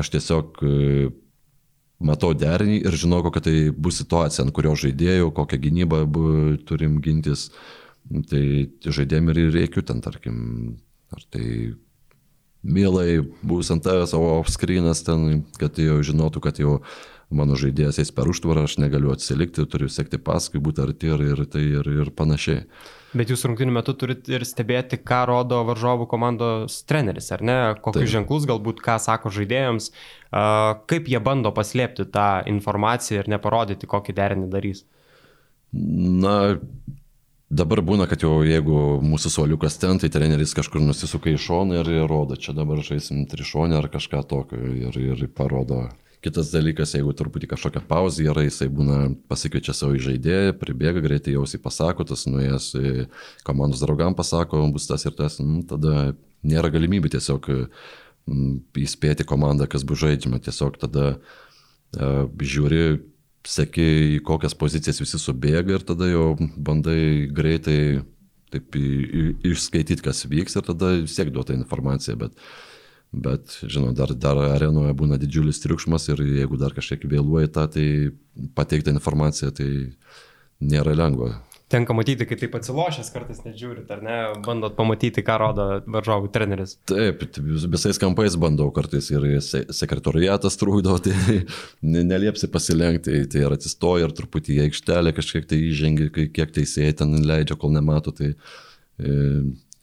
aš 0.00 0.10
tiesiog 0.14 0.60
e, 0.64 1.08
matau 2.00 2.32
derinį 2.32 2.78
ir 2.88 2.96
žinau, 2.96 3.20
kokia 3.26 3.42
tai 3.44 3.56
bus 3.74 3.98
situacija, 4.00 4.46
ant 4.46 4.54
kurio 4.56 4.72
žaidėjų, 4.78 5.32
kokią 5.36 5.60
gynybą 5.66 6.04
turim 6.68 6.96
gintis. 7.04 7.50
Tai 8.30 8.42
žaidėjim 8.88 9.30
ir 9.34 9.42
reikiu 9.52 9.84
ten, 9.84 10.00
tarkim, 10.04 10.38
ar 11.12 11.24
tai 11.32 11.74
mielai 12.64 13.20
bus 13.42 13.70
ant 13.70 13.84
tavęs, 13.84 14.14
o 14.16 14.38
offscreenas 14.38 15.04
ten, 15.06 15.44
kad 15.60 15.78
jau 15.80 16.00
žinotų, 16.04 16.42
kad 16.44 16.60
jau 16.62 16.78
mano 17.28 17.58
žaidėjas 17.60 18.00
eis 18.00 18.12
per 18.14 18.30
užtvarą, 18.30 18.64
aš 18.64 18.78
negaliu 18.80 19.12
atsilikti, 19.12 19.66
turiu 19.68 19.90
sekti 19.92 20.20
paskui, 20.20 20.62
būti 20.64 20.80
arti 20.84 21.10
ir, 21.12 21.24
ir, 21.34 21.44
tai, 21.50 21.64
ir, 21.80 21.90
ir 22.04 22.12
panašiai. 22.16 22.64
Bet 23.16 23.30
jūs 23.32 23.44
rungtinių 23.48 23.72
metu 23.72 23.94
turite 23.96 24.34
ir 24.36 24.44
stebėti, 24.44 24.98
ką 25.00 25.22
rodo 25.28 25.62
varžovų 25.68 26.08
komandos 26.10 26.82
treneris, 26.88 27.30
ar 27.32 27.44
ne? 27.44 27.58
Kokius 27.80 28.04
Taip. 28.04 28.14
ženklus, 28.16 28.48
galbūt 28.48 28.82
ką 28.84 28.98
sako 29.00 29.32
žaidėjams, 29.32 29.90
kaip 30.92 31.08
jie 31.08 31.20
bando 31.24 31.52
paslėpti 31.56 32.08
tą 32.12 32.28
informaciją 32.52 33.24
ir 33.24 33.32
neparodyti, 33.32 33.88
kokį 33.88 34.16
derinį 34.16 34.50
darys. 34.52 34.84
Na, 35.72 36.56
Dabar 37.48 37.80
būna, 37.80 38.04
kad 38.04 38.20
jau 38.20 38.42
jeigu 38.44 38.98
mūsų 39.00 39.30
suoliukas 39.32 39.78
ten, 39.80 39.96
tai 40.00 40.10
treneris 40.12 40.52
kažkur 40.56 40.82
nusisuka 40.84 41.30
į 41.32 41.38
šoną 41.40 41.78
ir 41.80 41.88
rodo, 42.10 42.36
čia 42.36 42.52
dabar 42.52 42.82
žaisim 42.84 43.24
trišonę 43.30 43.78
ar 43.78 43.88
kažką 43.88 44.20
tokio 44.28 44.60
ir, 44.60 44.98
ir 45.00 45.24
parodo. 45.32 45.86
Kitas 46.20 46.50
dalykas, 46.52 46.92
jeigu 46.96 47.14
truputį 47.16 47.48
kažkokia 47.54 47.80
pauzė 47.88 48.26
yra, 48.26 48.42
jisai 48.44 48.66
būna 48.74 48.98
pasikviečia 49.30 49.72
savo 49.72 49.96
žaidėją, 49.96 50.58
pribėga 50.60 51.00
greitai 51.00 51.38
jausiai 51.38 51.62
pasako, 51.62 52.04
tas 52.10 52.26
nuėjęs 52.28 52.72
komandos 53.46 53.80
draugam 53.80 54.18
pasako, 54.18 54.66
bus 54.74 54.90
tas 54.90 55.06
ir 55.08 55.14
tas, 55.16 55.38
nu, 55.40 55.62
tada 55.62 56.10
nėra 56.44 56.68
galimybė 56.74 57.14
tiesiog 57.14 57.48
įspėti 58.76 59.24
komandą, 59.24 59.70
kas 59.70 59.86
bus 59.88 60.02
žaidžiama, 60.02 60.42
tiesiog 60.44 60.76
tada 60.82 61.14
uh, 61.14 62.26
žiūri 62.28 62.98
seki 63.46 63.84
į 64.16 64.22
kokias 64.26 64.56
pozicijas 64.58 65.00
visi 65.02 65.20
subėga 65.20 65.78
ir 65.78 65.84
tada 65.86 66.08
jau 66.10 66.32
bandai 66.38 67.28
greitai 67.34 68.02
taip 68.52 68.78
išskaityti, 68.78 70.02
kas 70.04 70.24
vyks 70.28 70.56
ir 70.56 70.66
tada 70.66 70.94
vis 71.02 71.16
tiek 71.18 71.30
duota 71.32 71.52
informacija, 71.52 72.16
bet, 72.16 72.32
bet 73.12 73.58
žinau, 73.62 73.92
dar, 73.96 74.14
dar 74.16 74.40
arenoje 74.54 74.94
būna 74.96 75.18
didžiulis 75.20 75.60
triukšmas 75.64 76.08
ir 76.12 76.22
jeigu 76.24 76.60
dar 76.60 76.72
kažkiek 76.76 77.04
vėluoji 77.04 77.52
tą, 77.52 77.66
tai 77.76 77.86
pateikti 78.56 78.94
informaciją, 78.94 79.52
tai 79.52 79.68
nėra 80.64 80.96
lengva 80.96 81.34
tenka 81.68 81.94
matyti, 81.96 82.26
kai 82.28 82.38
taip 82.40 82.56
atsilošęs 82.58 83.10
kartais 83.12 83.42
nežiūrit, 83.44 83.90
ar 83.92 84.00
ne, 84.04 84.16
bandot 84.44 84.74
pamatyti, 84.76 85.24
ką 85.24 85.36
rodo 85.42 85.66
varžovų 85.84 86.30
treneris. 86.32 86.76
Taip, 86.88 87.24
visais 87.74 88.00
kampais 88.00 88.38
bandau 88.40 88.70
kartais 88.74 89.10
ir 89.12 89.26
sekretoriatas 89.44 90.56
trūkdo, 90.60 90.96
tai 91.04 91.42
neliepsi 92.12 92.50
pasilenkti, 92.52 93.22
tai 93.32 93.44
ir 93.44 93.56
atsistoja 93.58 94.08
ir 94.08 94.16
truputį 94.16 94.56
į 94.56 94.66
aikštelę 94.68 95.14
kažkiek 95.16 95.48
tai 95.48 95.60
įžengia, 95.68 96.10
kiek 96.16 96.54
teisėjai 96.56 97.00
ten 97.02 97.16
leidžia, 97.28 97.58
kol 97.60 97.74
nemato, 97.76 98.16
tai 98.16 98.32
e, 98.32 99.16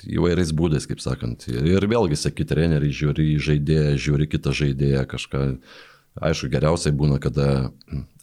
įvairiais 0.10 0.54
būdais, 0.58 0.90
kaip 0.90 1.04
sakant. 1.04 1.46
Ir 1.54 1.86
vėlgi, 1.92 2.18
sakyt, 2.20 2.50
treneriai 2.54 2.94
žiūri 2.94 3.36
į 3.36 3.42
žaidėją, 3.50 3.98
žiūri 4.08 4.30
kitą 4.34 4.56
žaidėją, 4.58 5.06
kažką. 5.14 5.44
Aišku, 6.16 6.48
geriausiai 6.48 6.96
būna, 6.96 7.20
kada 7.20 7.72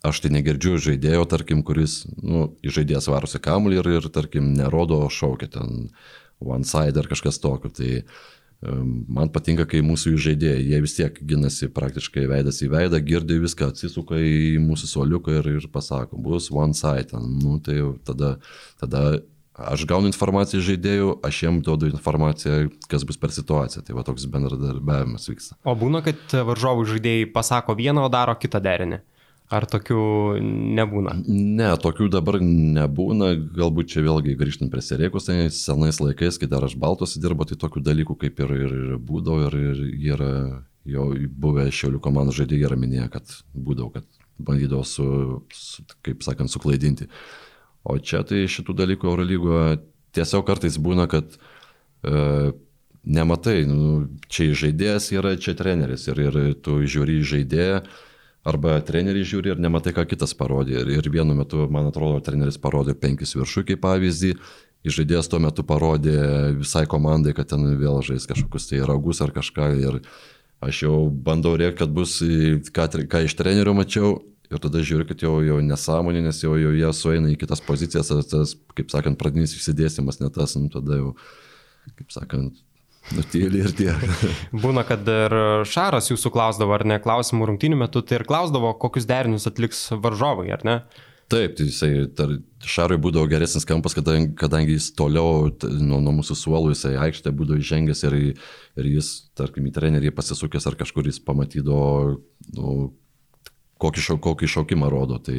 aš 0.06 0.22
tai 0.24 0.30
negirdžiu 0.32 0.78
žaidėjo, 0.80 1.26
tarkim, 1.28 1.60
kuris, 1.66 2.02
nu, 2.24 2.46
žaidėjas 2.64 3.10
varosi 3.12 3.40
kamuolį 3.42 3.80
ir, 3.82 3.90
ir, 3.98 4.06
tarkim, 4.14 4.54
nerodo 4.56 5.02
šaukia 5.12 5.50
ten 5.58 5.90
one 6.40 6.64
side 6.64 7.02
ar 7.02 7.10
kažkas 7.10 7.40
tokio. 7.42 7.68
Tai 7.68 7.90
man 9.12 9.28
patinka, 9.34 9.66
kai 9.68 9.82
mūsų 9.84 10.14
žaidėjai, 10.22 10.62
jie 10.70 10.80
vis 10.84 10.94
tiek 10.96 11.18
ginasi 11.28 11.68
praktiškai 11.74 12.24
veidas 12.30 12.62
į 12.62 12.70
veidą, 12.72 13.00
girdi 13.04 13.40
viską, 13.42 13.72
atsisuka 13.72 14.16
į 14.22 14.60
mūsų 14.62 14.88
soliuką 14.92 15.36
ir, 15.40 15.50
ir 15.58 15.68
pasako, 15.72 16.20
bus 16.22 16.48
one 16.54 16.76
side. 16.78 17.10
Nu, 17.42 17.58
tai 17.64 17.80
tada, 18.06 18.36
tada 18.80 19.04
aš 19.54 19.84
gaunu 19.88 20.10
informaciją 20.10 20.60
iš 20.60 20.68
žaidėjų, 20.70 21.14
aš 21.26 21.42
jiem 21.44 21.60
duodu 21.64 21.90
informaciją, 21.92 22.70
kas 22.90 23.06
bus 23.08 23.20
per 23.20 23.34
situaciją. 23.34 23.84
Tai 23.86 23.96
va 23.98 24.04
toks 24.06 24.26
bendradarbiavimas 24.32 25.28
vyksta. 25.28 25.58
O 25.68 25.76
būna, 25.78 26.02
kad 26.04 26.36
varžovų 26.48 26.86
žaidėjai 26.94 27.32
pasako 27.34 27.76
vieną, 27.78 28.06
o 28.06 28.12
daro 28.12 28.36
kitą 28.40 28.62
derinį. 28.64 29.02
Ar 29.52 29.66
tokių 29.68 30.02
nebūna? 30.78 31.18
Ne, 31.28 31.68
tokių 31.82 32.08
dabar 32.14 32.38
nebūna. 32.40 33.34
Galbūt 33.52 33.92
čia 33.92 34.04
vėlgi 34.06 34.38
grįžtant 34.40 34.72
prie 34.72 34.80
serėkos, 34.84 35.28
tai 35.28 35.50
senais 35.52 36.00
laikais, 36.00 36.38
kai 36.40 36.48
dar 36.48 36.64
aš 36.64 36.78
baltos 36.80 37.18
dirbo, 37.20 37.44
tai 37.44 37.58
tokių 37.60 37.82
dalykų 37.84 38.16
kaip 38.22 38.40
ir, 38.40 38.54
ir, 38.56 38.72
ir 38.72 38.96
būdavo 38.96 39.50
ir, 39.50 39.58
ir 39.60 39.82
yra 40.14 40.32
jau 40.88 41.10
buvę 41.44 41.68
šiaulių 41.68 42.00
komandų 42.02 42.38
žaidėjai 42.40 42.70
yra 42.70 42.80
minėję, 42.80 43.10
kad 43.12 43.36
būdavo, 43.52 43.92
kad 43.98 44.08
bandydavo 44.42 44.86
su, 44.88 45.06
su, 45.52 45.84
kaip 46.06 46.24
sakant, 46.24 46.50
suklaidinti. 46.50 47.10
O 47.82 47.98
čia 47.98 48.22
tai 48.26 48.44
šitų 48.50 48.76
dalykų 48.78 49.10
Eurolygoje 49.10 49.80
tiesiog 50.14 50.46
kartais 50.46 50.78
būna, 50.78 51.08
kad 51.10 51.34
e, 51.34 52.52
nematai, 53.02 53.62
nu, 53.66 54.06
čia 54.30 54.52
žaidėjas 54.54 55.10
yra, 55.16 55.34
čia 55.40 55.56
treneris 55.58 56.06
ir, 56.12 56.22
ir 56.22 56.40
tu 56.62 56.78
žiūri 56.86 57.20
žaidėją 57.26 57.82
Arba 58.42 58.80
treneriai 58.82 59.26
žiūri 59.26 59.52
ir 59.52 59.60
nematai, 59.62 59.92
ką 59.94 60.02
kitas 60.10 60.34
parodė. 60.34 60.80
Ir, 60.80 60.88
ir 60.98 61.08
vienu 61.14 61.34
metu, 61.38 61.62
man 61.70 61.86
atrodo, 61.92 62.18
treneris 62.26 62.58
parodė 62.58 62.96
penkis 62.98 63.36
viršų 63.38 63.62
kaip 63.68 63.82
pavyzdį, 63.84 64.32
žaidėjas 64.82 65.30
tuo 65.30 65.38
metu 65.44 65.62
parodė 65.66 66.16
visai 66.58 66.82
komandai, 66.90 67.36
kad 67.38 67.52
ten 67.52 67.68
vėl 67.78 68.00
žais 68.02 68.26
kažkokius 68.26 68.66
tai 68.72 68.82
ragus 68.88 69.22
ar 69.22 69.30
kažką. 69.34 69.68
Ir 69.78 70.00
aš 70.62 70.82
jau 70.88 70.96
bandau 71.06 71.54
rėkti, 71.54 71.78
kad 71.84 71.94
bus, 71.94 72.16
ką, 72.74 72.88
ką 73.06 73.22
iš 73.28 73.38
trenerio 73.38 73.76
mačiau. 73.78 74.16
Ir 74.52 74.60
tada 74.60 74.82
žiūriu, 74.84 75.06
kad 75.08 75.22
jau, 75.24 75.38
jau 75.46 75.60
nesąmonė, 75.64 76.20
nes 76.26 76.42
jau, 76.42 76.52
jau 76.60 76.74
jie 76.76 76.90
sueina 76.96 77.30
į 77.32 77.38
kitas 77.40 77.62
pozicijas, 77.64 78.12
tas, 78.28 78.56
kaip 78.76 78.92
sakant, 78.92 79.16
pradinis 79.20 79.54
išsidėstymas 79.56 80.20
netas, 80.20 80.58
nu 80.60 80.68
tada 80.72 81.00
jau, 81.00 81.14
kaip 81.96 82.12
sakant, 82.12 82.60
Nutėlė 83.10 83.64
ir 83.66 83.72
tiek. 83.74 84.02
Būna, 84.62 84.84
kad 84.86 85.08
ir 85.10 85.34
Šaras 85.66 86.06
jūsų 86.12 86.30
klausdavo, 86.32 86.76
ar 86.76 86.84
ne, 86.86 87.00
klausimų 87.02 87.48
rungtynių 87.50 87.80
metu, 87.80 88.02
tai 88.06 88.20
ir 88.20 88.26
klausdavo, 88.28 88.70
kokius 88.78 89.08
derinius 89.10 89.48
atliks 89.50 89.88
varžovai, 90.04 90.52
ar 90.54 90.62
ne? 90.68 90.76
Taip, 91.32 91.54
tai 91.56 91.66
jisai, 91.66 91.90
tar, 92.14 92.34
Šarui 92.62 92.98
būdavo 93.02 93.26
geresnis 93.30 93.64
kampas, 93.66 93.96
kadangi, 93.96 94.34
kadangi 94.38 94.76
jis 94.76 94.90
toliau 94.94 95.48
nuo, 95.80 95.98
nuo 96.04 96.12
mūsų 96.20 96.36
suolų, 96.38 96.74
jisai 96.76 96.92
aikštė 97.08 97.32
būdavo 97.34 97.58
įžengęs 97.62 98.04
ir, 98.06 98.16
ir 98.78 98.90
jis, 98.90 99.12
tarkim, 99.38 99.66
į 99.66 99.72
trenerį 99.74 100.12
pasisukęs 100.14 100.68
ar 100.68 100.76
kažkur 100.78 101.08
jis 101.08 101.18
pamatydavo, 101.24 102.20
nu, 102.58 102.76
kokį, 103.82 104.04
šau, 104.08 104.18
kokį 104.22 104.50
šaukimą 104.56 104.90
rodo. 104.92 105.18
Tai, 105.22 105.38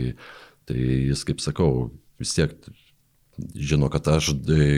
tai 0.70 0.80
jis, 1.10 1.24
kaip 1.28 1.44
sakau, 1.44 1.92
vis 2.22 2.36
tiek 2.38 2.54
žino, 3.56 3.90
kad 3.94 4.08
aš 4.14 4.34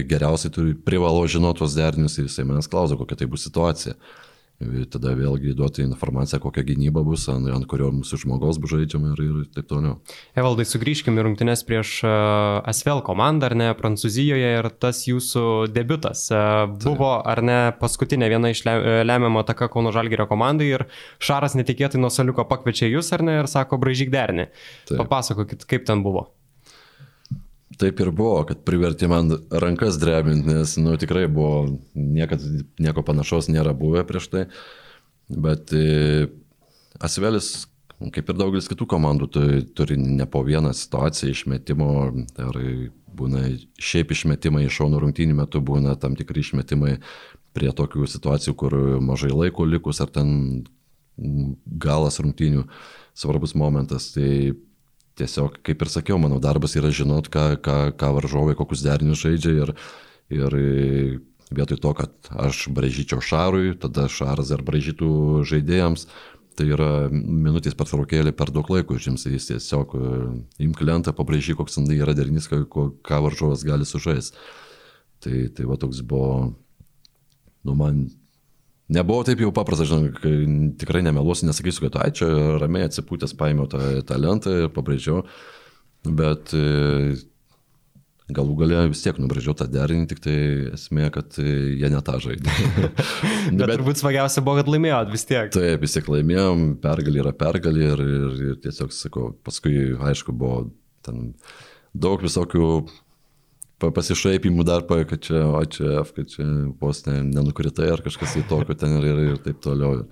geriausiai 0.08 0.54
turiu, 0.54 0.76
privalau 0.86 1.26
žinoti 1.28 1.62
tuos 1.62 1.76
derinius 1.76 2.18
ir 2.20 2.30
jisai 2.30 2.48
manęs 2.48 2.70
klauso, 2.72 2.98
kokia 3.00 3.20
tai 3.20 3.30
bus 3.32 3.44
situacija. 3.48 3.98
Tada 4.56 5.12
vėlgi 5.18 5.52
duoti 5.52 5.84
informaciją, 5.84 6.40
kokia 6.40 6.64
gynyba 6.64 7.02
bus, 7.04 7.26
ant, 7.32 7.50
ant 7.52 7.66
kurio 7.68 7.90
mūsų 7.92 8.22
žmogaus 8.22 8.56
bus 8.64 8.72
žaidžiama 8.72 9.12
ir, 9.12 9.24
ir 9.26 9.50
taip 9.52 9.68
toliau. 9.68 9.98
Evaldai, 10.40 10.64
sugrįžkime 10.70 11.20
į 11.20 11.26
rungtynes 11.28 11.66
prieš 11.68 11.98
Asvel 12.06 13.04
komandą, 13.04 13.50
ar 13.50 13.58
ne, 13.60 13.68
Prancūzijoje 13.76 14.54
ir 14.62 14.70
tas 14.80 15.04
jūsų 15.10 15.44
debutas. 15.76 16.24
Uh, 16.32 16.72
buvo, 16.86 17.12
ar 17.28 17.44
ne, 17.44 17.60
paskutinė 17.82 18.32
viena 18.32 18.54
iš 18.56 18.64
lemiamą 18.64 19.44
ataką 19.44 19.68
Kauno 19.76 19.92
Žalgerio 19.96 20.30
komandai 20.32 20.72
ir 20.72 20.88
Šaras 21.20 21.58
netikėtai 21.60 22.00
nuo 22.00 22.14
saliuko 22.14 22.48
pakviečia 22.48 22.88
jūs, 22.94 23.12
ar 23.12 23.28
ne, 23.28 23.42
ir 23.44 23.52
sako, 23.52 23.82
bražyk 23.84 24.14
dernį. 24.16 24.48
Papasakokit, 24.96 25.68
kaip 25.68 25.84
ten 25.92 26.06
buvo. 26.06 26.30
Taip 27.82 28.00
ir 28.00 28.12
buvo, 28.16 28.40
kad 28.48 28.64
privertė 28.68 29.10
man 29.12 29.34
rankas 29.52 30.00
drebinti, 30.00 30.48
nes, 30.48 30.78
nu, 30.80 30.96
tikrai 31.00 31.26
buvo, 31.32 31.78
niekad 31.96 32.44
nieko 32.80 33.04
panašaus 33.04 33.50
nėra 33.52 33.76
buvę 33.76 34.06
prieš 34.08 34.30
tai. 34.32 34.44
Bet 35.28 35.74
e, 35.76 36.28
Asvelis, 37.04 37.66
kaip 38.16 38.30
ir 38.30 38.38
daugelis 38.38 38.70
kitų 38.72 38.88
komandų, 38.96 39.30
tai 39.34 39.48
turi 39.76 39.98
ne 40.00 40.28
po 40.30 40.44
vieną 40.48 40.72
situaciją 40.78 41.34
išmetimo, 41.34 41.90
ar 42.46 42.60
būna 43.16 43.48
šiaip 43.80 44.14
išmetimai 44.16 44.66
iš 44.68 44.80
šaunų 44.80 45.02
rungtynių 45.04 45.40
metu, 45.42 45.64
būna 45.64 45.96
tam 46.00 46.16
tikri 46.20 46.44
išmetimai 46.46 46.98
prie 47.56 47.72
tokių 47.76 48.08
situacijų, 48.12 48.56
kur 48.60 48.76
mažai 49.04 49.32
laiko 49.32 49.66
likus, 49.68 50.02
ar 50.04 50.12
ten 50.12 50.66
galas 51.18 52.20
rungtynių 52.20 52.66
svarbus 53.16 53.56
momentas. 53.56 54.12
Tai 54.16 54.30
tiesiog, 55.20 55.60
kaip 55.66 55.82
ir 55.82 55.92
sakiau, 55.92 56.20
mano 56.22 56.40
darbas 56.44 56.76
yra 56.80 56.92
žinot, 56.94 57.30
ką, 57.32 57.46
ką, 57.64 57.78
ką 58.00 58.12
varžovai, 58.18 58.56
kokius 58.58 58.84
derinius 58.86 59.24
žaidžia 59.24 59.54
ir, 59.64 59.74
ir 60.34 60.58
vietoj 61.56 61.80
to, 61.82 61.94
kad 61.98 62.32
aš 62.46 62.66
bražyčiau 62.76 63.24
šarui, 63.24 63.76
tada 63.80 64.10
šaras 64.12 64.52
dar 64.52 64.64
bražytų 64.66 65.44
žaidėjams, 65.48 66.08
tai 66.56 66.70
yra 66.72 67.08
minutės 67.12 67.76
pertraukėlė 67.78 68.32
per 68.36 68.52
daug 68.56 68.70
laiko 68.72 68.96
užims, 68.96 69.28
jis 69.28 69.50
tiesiog 69.50 69.96
e, 69.96 70.12
imk 70.66 70.84
lentą, 70.88 71.12
pabražy, 71.16 71.56
koks 71.56 71.82
yra 71.84 72.16
derinys, 72.16 72.48
ką 72.48 73.20
varžovas 73.28 73.66
gali 73.68 73.88
sužaisti. 73.88 74.38
Tai, 75.24 75.36
tai 75.58 75.66
va 75.66 75.76
toks 75.80 76.04
buvo, 76.06 76.54
nu 77.66 77.76
man 77.76 78.06
Nebuvo 78.86 79.24
taip 79.26 79.40
jau 79.42 79.50
paprasta, 79.54 79.86
žinai, 79.90 80.12
tikrai 80.78 81.02
nemeluosiu, 81.06 81.48
nesakysiu, 81.50 81.88
kad 81.88 81.96
ai 82.04 82.12
čia 82.14 82.28
ramiai 82.62 82.86
atsipūtęs 82.86 83.34
paėmiau 83.40 83.66
tą 83.72 83.80
talentą 84.06 84.54
ir 84.60 84.68
pabrėžiau, 84.76 85.24
bet 86.06 86.54
e, 86.54 87.16
galų 88.38 88.60
galę 88.60 88.84
vis 88.92 89.02
tiek 89.02 89.18
nubrėžiau 89.22 89.56
tą 89.58 89.66
derinį, 89.74 90.06
tik 90.12 90.22
tai 90.22 90.36
esmė, 90.78 91.10
kad 91.16 91.34
e, 91.42 91.48
jie 91.82 91.90
ne 91.90 92.02
tą 92.06 92.20
žaidė. 92.28 92.54
bet, 93.58 93.64
bet 93.64 93.74
turbūt 93.74 94.04
smagiausia 94.04 94.46
buvo, 94.46 94.60
kad 94.62 94.70
laimėjot 94.70 95.14
vis 95.14 95.26
tiek. 95.32 95.50
Taip, 95.58 95.82
vis 95.82 95.98
tiek 95.98 96.12
laimėjom, 96.14 96.68
pergalė 96.86 97.24
yra 97.26 97.34
pergalė 97.42 97.90
ir, 97.90 98.06
ir, 98.06 98.38
ir 98.52 98.60
tiesiog, 98.68 98.94
sakau, 98.94 99.32
paskui, 99.46 99.96
aišku, 100.12 100.36
buvo 100.38 100.68
ten 101.06 101.34
daug 101.98 102.22
visokių 102.22 102.70
pasišaipimų 103.82 104.66
dar, 104.68 104.86
kad 104.88 105.20
čia, 105.24 105.46
o 105.48 105.64
čia 105.68 106.02
F, 106.02 106.14
kad 106.16 106.30
čia 106.32 106.46
vos 106.80 107.04
ne, 107.08 107.22
nenukritai 107.28 107.90
ar 107.94 108.04
kažkas 108.06 108.38
į 108.40 108.46
tokio 108.50 108.78
ten 108.80 108.98
ir, 109.00 109.08
ir, 109.12 109.24
ir 109.34 109.42
taip 109.44 109.60
toliau. 109.64 110.06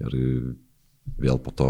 Ir 0.00 0.16
vėl 1.20 1.38
po 1.40 1.52
to 1.54 1.68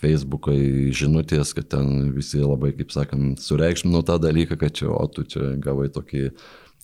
Facebook'o 0.00 0.54
žinutės, 0.96 1.52
kad 1.56 1.68
ten 1.74 2.12
visi 2.14 2.40
labai, 2.40 2.72
kaip 2.78 2.94
sakant, 2.94 3.42
sureikšmino 3.42 4.02
tą 4.06 4.18
dalyką, 4.22 4.58
kad 4.58 4.74
čia, 4.80 4.88
o 4.94 5.04
tu 5.12 5.26
čia 5.28 5.52
gavai 5.62 5.90
tokį, 5.92 6.30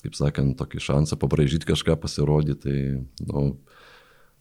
kaip 0.05 0.19
sakant, 0.19 0.57
tokį 0.61 0.83
šansą 0.85 1.19
pabražyti 1.21 1.71
kažką 1.71 1.97
pasirodyti. 2.03 2.61
Tai, 2.67 3.31
nu, 3.31 3.47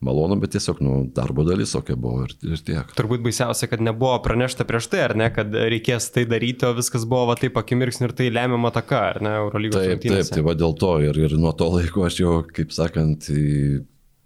malonu, 0.03 0.37
bet 0.41 0.53
tiesiog, 0.55 0.81
nu, 0.83 0.97
darbo 1.15 1.45
dalis 1.47 1.73
tokia 1.75 1.95
buvo 1.99 2.25
ir, 2.27 2.35
ir 2.45 2.63
tiek. 2.65 2.91
Turbūt 2.97 3.23
baisiausia, 3.25 3.69
kad 3.71 3.83
nebuvo 3.83 4.15
pranešta 4.25 4.67
prieš 4.69 4.89
tai, 4.91 5.03
ar 5.07 5.15
ne, 5.19 5.29
kad 5.33 5.53
reikės 5.53 6.09
tai 6.15 6.25
daryti, 6.29 6.67
o 6.67 6.75
viskas 6.77 7.07
buvo 7.09 7.31
va 7.31 7.37
taip 7.39 7.57
akimirksniu 7.59 8.09
ir 8.09 8.17
tai 8.17 8.29
lemiama 8.33 8.73
taka, 8.75 9.01
ar 9.13 9.23
ne, 9.23 9.33
Eurolygos 9.45 9.81
taip, 9.81 9.95
rungtynėse. 9.95 10.29
Taip, 10.29 10.37
tai 10.37 10.45
va 10.49 10.57
dėl 10.59 10.77
to 10.83 10.93
ir, 11.07 11.23
ir 11.27 11.35
nuo 11.39 11.55
to 11.57 11.71
laiko 11.73 12.05
aš 12.09 12.19
jau, 12.21 12.35
kaip 12.53 12.75
sakant, 12.75 13.29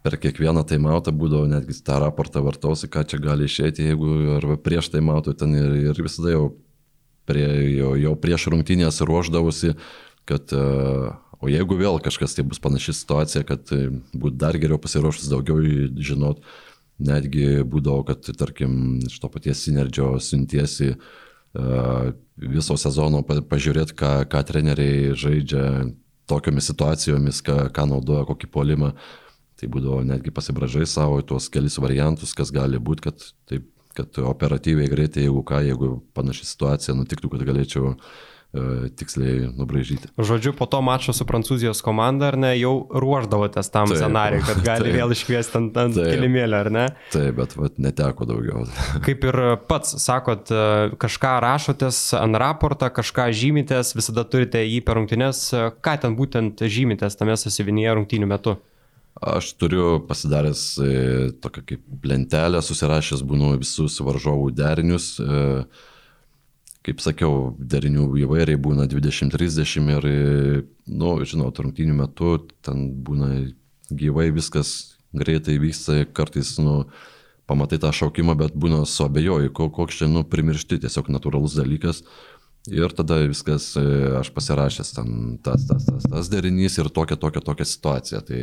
per 0.07 0.17
kiekvieną 0.23 0.63
taimautą 0.67 1.11
būdavo 1.15 1.49
netgi 1.51 1.75
tą 1.86 1.99
raportą 2.03 2.43
vartausi, 2.45 2.89
ką 2.91 3.03
čia 3.09 3.19
gali 3.21 3.47
išėti, 3.49 3.89
jeigu 3.91 4.38
arba 4.38 4.55
prieš 4.61 4.91
taimautą 4.93 5.36
ten 5.38 5.55
ir, 5.57 5.73
ir 5.91 6.03
visada 6.03 6.32
jau, 6.32 6.45
prie, 7.28 7.47
jau, 7.75 7.93
jau 7.99 8.13
prieš 8.19 8.47
rungtynės 8.53 9.01
ruoždavosi, 9.03 9.73
kad 10.28 10.53
uh, 10.55 11.11
O 11.38 11.50
jeigu 11.52 11.78
vėl 11.78 12.00
kažkas 12.02 12.34
tai 12.34 12.46
bus 12.48 12.62
panaši 12.62 12.96
situacija, 12.98 13.44
kad 13.46 13.70
e, 13.76 13.92
būtų 14.18 14.40
dar 14.42 14.58
geriau 14.58 14.80
pasiruošus 14.82 15.30
daugiau 15.30 15.62
žinot, 16.02 16.42
netgi 16.98 17.62
būdavo, 17.62 18.08
kad, 18.08 18.26
tarkim, 18.40 18.98
iš 19.06 19.20
to 19.22 19.30
paties 19.30 19.62
Sinergio 19.62 20.16
siuntiesi 20.18 20.96
uh, 20.96 22.08
viso 22.42 22.74
sezono 22.82 23.20
pažiūrėti, 23.22 23.94
ką, 24.00 24.10
ką 24.32 24.42
treneriai 24.50 25.12
žaidžia 25.14 25.62
tokiomis 26.26 26.72
situacijomis, 26.72 27.44
ką, 27.46 27.60
ką 27.70 27.86
naudoja, 27.92 28.26
kokį 28.26 28.50
polimą. 28.50 28.90
Tai 29.62 29.70
būdavo 29.74 30.00
netgi 30.10 30.34
pasibražai 30.34 30.88
savo 30.90 31.22
tuos 31.22 31.52
kelis 31.54 31.78
variantus, 31.82 32.34
kas 32.34 32.50
gali 32.54 32.82
būti, 32.82 33.06
kad, 33.06 33.28
taip, 33.50 33.70
kad 33.94 34.18
operatyviai 34.34 34.90
greitai, 34.90 35.28
jeigu 35.28 35.46
ką, 35.46 35.62
jeigu 35.70 35.92
panaši 36.18 36.50
situacija 36.50 36.98
nutiktų, 36.98 37.30
kad 37.30 37.46
galėčiau 37.46 37.94
uh, 37.94 38.10
tiksliai 38.98 39.50
nubraižyti. 39.54 40.10
Žodžiu, 40.18 40.54
po 40.58 40.66
to 40.72 40.80
mačo 40.86 41.14
su 41.14 41.26
Prancūzijos 41.28 41.82
komanda, 41.86 42.30
ar 42.32 42.38
ne, 42.39 42.54
jau 42.58 42.88
ruoždavotės 42.89 43.70
tam 43.74 43.91
taip, 43.91 44.00
scenarijui, 44.00 44.45
kad 44.48 44.62
gali 44.70 44.88
taip, 44.88 44.95
vėl 44.98 45.14
iškviesti 45.14 45.60
ant, 45.60 45.80
ant 45.84 46.00
kilimėlio, 46.00 46.62
ar 46.64 46.70
ne? 46.74 46.86
Taip, 47.14 47.36
bet 47.38 47.58
vat, 47.60 47.76
neteko 47.84 48.30
daugiau. 48.30 48.64
Kaip 49.06 49.28
ir 49.28 49.39
pats 49.70 49.98
sakot, 50.02 50.48
e, 50.50 50.95
kažką 51.02 51.34
rašotės 51.43 52.00
ant 52.18 52.39
raportą, 52.39 52.89
kažką 52.93 53.28
žymitės, 53.36 53.93
visada 53.98 54.24
turite 54.28 54.64
jį 54.64 54.80
per 54.88 55.02
rungtynės, 55.02 55.43
ką 55.84 56.00
ten 56.06 56.18
būtent 56.18 56.64
žymitės 56.64 57.20
tame 57.20 57.38
sasivinėje 57.38 58.00
rungtynių 58.00 58.32
metu? 58.32 58.58
Aš 59.22 59.54
turiu 59.58 60.00
pasidaręs 60.06 60.64
e, 60.78 60.89
tokią 61.41 61.64
kaip 61.66 62.06
lentelę, 62.06 62.62
susirašęs 62.62 63.24
būnu 63.26 63.56
visus 63.58 63.98
varžovų 64.06 64.52
derinius. 64.54 65.16
E, 65.18 65.64
kaip 66.88 67.04
sakiau, 67.04 67.52
derinių 67.60 68.08
įvairiai 68.24 68.60
būna 68.64 68.88
20-30 68.88 69.90
ir, 69.98 70.08
nu, 70.88 71.12
žinot, 71.28 71.60
rungtynių 71.60 71.98
metu 72.00 72.38
ten 72.64 72.88
būna 73.04 73.50
gyvai 73.92 74.30
viskas 74.32 74.96
greitai 75.16 75.58
vyksta, 75.60 76.06
kartais, 76.16 76.54
nu, 76.64 76.86
pamatai 77.48 77.82
tą 77.84 77.92
šaukimą, 77.96 78.38
bet 78.40 78.56
būna 78.56 78.86
suabejoji, 78.88 79.52
koks 79.52 80.00
čia, 80.00 80.10
nu, 80.12 80.24
primiršti, 80.28 80.80
tiesiog 80.84 81.12
natūralus 81.12 81.60
dalykas. 81.60 82.04
Ir 82.68 82.92
tada 82.92 83.22
viskas, 83.24 83.70
e, 83.80 83.84
aš 84.20 84.34
pasirašęs 84.36 84.90
ten 84.92 85.12
tas, 85.44 85.64
tas, 85.70 85.86
tas, 85.88 86.04
tas 86.04 86.28
derinys 86.28 86.76
ir 86.76 86.90
tokia, 86.92 87.16
tokia, 87.16 87.40
tokia 87.40 87.64
situacija. 87.64 88.20
Tai 88.28 88.42